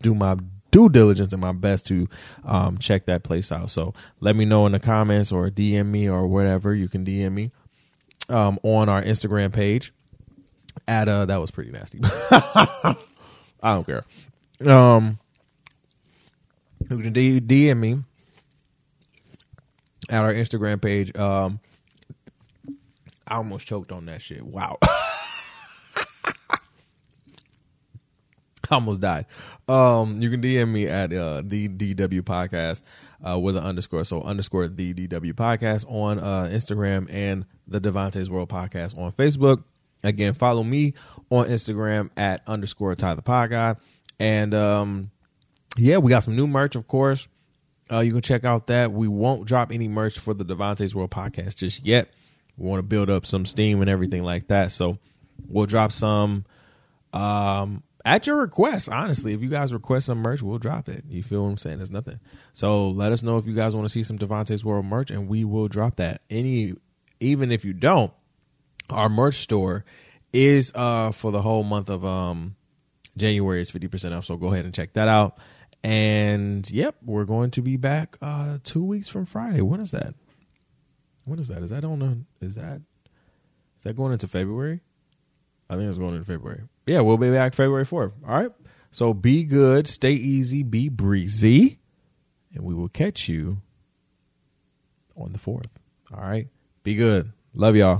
do 0.00 0.14
my 0.14 0.36
due 0.70 0.88
diligence 0.88 1.32
and 1.32 1.42
my 1.42 1.52
best 1.52 1.86
to 1.86 2.08
um, 2.44 2.78
check 2.78 3.06
that 3.06 3.22
place 3.22 3.52
out. 3.52 3.70
So 3.70 3.94
let 4.20 4.34
me 4.34 4.44
know 4.44 4.66
in 4.66 4.72
the 4.72 4.80
comments 4.80 5.30
or 5.30 5.48
DM 5.50 5.86
me 5.86 6.08
or 6.08 6.26
whatever. 6.26 6.74
You 6.74 6.88
can 6.88 7.04
DM 7.04 7.32
me 7.32 7.52
um, 8.28 8.58
on 8.62 8.88
our 8.88 9.02
Instagram 9.02 9.52
page. 9.52 9.92
At 10.88 11.08
uh, 11.08 11.26
that 11.26 11.40
was 11.40 11.50
pretty 11.50 11.70
nasty. 11.70 12.00
I 12.02 12.96
don't 13.62 13.86
care. 13.86 14.04
Um, 14.66 15.18
who 16.88 17.02
can 17.02 17.12
DM 17.12 17.78
me 17.78 17.98
at 20.08 20.24
our 20.24 20.32
Instagram 20.32 20.80
page. 20.80 21.16
Um, 21.16 21.60
I 23.26 23.36
almost 23.36 23.66
choked 23.66 23.92
on 23.92 24.06
that 24.06 24.22
shit. 24.22 24.42
Wow. 24.44 24.78
almost 28.76 29.00
died. 29.00 29.26
Um, 29.68 30.20
you 30.20 30.30
can 30.30 30.40
DM 30.40 30.72
me 30.72 30.86
at 30.86 31.12
uh, 31.12 31.42
the 31.44 31.68
DW 31.68 32.22
podcast 32.22 32.82
uh, 33.26 33.38
with 33.38 33.56
an 33.56 33.62
underscore. 33.62 34.04
So 34.04 34.22
underscore 34.22 34.68
the 34.68 34.94
DW 34.94 35.34
podcast 35.34 35.84
on 35.90 36.18
uh, 36.18 36.48
Instagram 36.50 37.08
and 37.12 37.44
the 37.66 37.80
Devontae's 37.80 38.30
World 38.30 38.48
podcast 38.48 38.96
on 38.98 39.12
Facebook. 39.12 39.62
Again, 40.02 40.34
follow 40.34 40.64
me 40.64 40.94
on 41.30 41.46
Instagram 41.46 42.10
at 42.16 42.42
underscore 42.46 42.94
Ty 42.94 43.14
the 43.14 43.22
Pod 43.22 43.50
Guy. 43.50 43.76
And 44.18 44.54
um, 44.54 45.10
yeah, 45.76 45.98
we 45.98 46.10
got 46.10 46.24
some 46.24 46.34
new 46.34 46.46
merch, 46.46 46.74
of 46.74 46.88
course. 46.88 47.28
Uh, 47.90 48.00
you 48.00 48.12
can 48.12 48.22
check 48.22 48.44
out 48.44 48.68
that. 48.68 48.90
We 48.90 49.06
won't 49.06 49.46
drop 49.46 49.70
any 49.70 49.86
merch 49.88 50.18
for 50.18 50.34
the 50.34 50.44
Devontae's 50.44 50.94
World 50.94 51.10
podcast 51.10 51.56
just 51.56 51.84
yet. 51.84 52.10
We 52.56 52.66
want 52.66 52.78
to 52.78 52.82
build 52.82 53.10
up 53.10 53.26
some 53.26 53.44
steam 53.46 53.80
and 53.80 53.90
everything 53.90 54.24
like 54.24 54.48
that. 54.48 54.72
So 54.72 54.98
we'll 55.48 55.66
drop 55.66 55.92
some 55.92 56.44
um, 57.12 57.82
at 58.04 58.26
your 58.26 58.36
request. 58.36 58.88
Honestly, 58.88 59.32
if 59.32 59.42
you 59.42 59.48
guys 59.48 59.72
request 59.72 60.06
some 60.06 60.18
merch, 60.18 60.42
we'll 60.42 60.58
drop 60.58 60.88
it. 60.88 61.04
You 61.08 61.22
feel 61.22 61.42
what 61.44 61.50
I'm 61.50 61.56
saying? 61.56 61.78
There's 61.78 61.90
nothing. 61.90 62.20
So 62.52 62.88
let 62.88 63.12
us 63.12 63.22
know 63.22 63.38
if 63.38 63.46
you 63.46 63.54
guys 63.54 63.74
want 63.74 63.86
to 63.86 63.92
see 63.92 64.02
some 64.02 64.18
Devontae's 64.18 64.64
World 64.64 64.84
merch, 64.84 65.10
and 65.10 65.28
we 65.28 65.44
will 65.44 65.68
drop 65.68 65.96
that. 65.96 66.22
Any, 66.30 66.74
even 67.20 67.52
if 67.52 67.64
you 67.64 67.72
don't, 67.72 68.12
our 68.90 69.08
merch 69.08 69.36
store 69.36 69.84
is 70.32 70.72
uh 70.74 71.12
for 71.12 71.30
the 71.30 71.42
whole 71.42 71.62
month 71.62 71.90
of 71.90 72.04
um 72.04 72.56
January 73.16 73.60
is 73.60 73.70
50% 73.70 74.16
off. 74.16 74.24
So 74.24 74.36
go 74.36 74.52
ahead 74.52 74.64
and 74.64 74.74
check 74.74 74.94
that 74.94 75.08
out. 75.08 75.38
And 75.84 76.68
yep, 76.70 76.96
we're 77.04 77.24
going 77.24 77.50
to 77.52 77.62
be 77.62 77.76
back 77.76 78.16
uh 78.22 78.58
two 78.64 78.84
weeks 78.84 79.08
from 79.08 79.26
Friday. 79.26 79.60
When 79.60 79.80
is 79.80 79.90
that? 79.90 80.14
When 81.24 81.38
is 81.38 81.48
that? 81.48 81.62
Is 81.62 81.70
that 81.70 81.84
on 81.84 82.02
a, 82.02 82.44
is 82.44 82.54
that 82.56 82.80
is 83.78 83.84
that 83.84 83.96
going 83.96 84.12
into 84.12 84.28
February? 84.28 84.80
I 85.68 85.76
think 85.76 85.88
it's 85.88 85.98
going 85.98 86.14
into 86.14 86.26
February. 86.26 86.62
Yeah, 86.86 87.00
we'll 87.00 87.16
be 87.16 87.30
back 87.30 87.54
February 87.54 87.84
4th. 87.84 88.12
All 88.26 88.34
right. 88.34 88.50
So 88.90 89.14
be 89.14 89.44
good, 89.44 89.86
stay 89.86 90.12
easy, 90.12 90.62
be 90.62 90.88
breezy, 90.88 91.78
and 92.54 92.64
we 92.64 92.74
will 92.74 92.88
catch 92.88 93.28
you 93.28 93.58
on 95.16 95.32
the 95.32 95.38
4th. 95.38 95.70
All 96.12 96.20
right. 96.20 96.48
Be 96.82 96.94
good. 96.94 97.32
Love 97.54 97.76
y'all. 97.76 97.98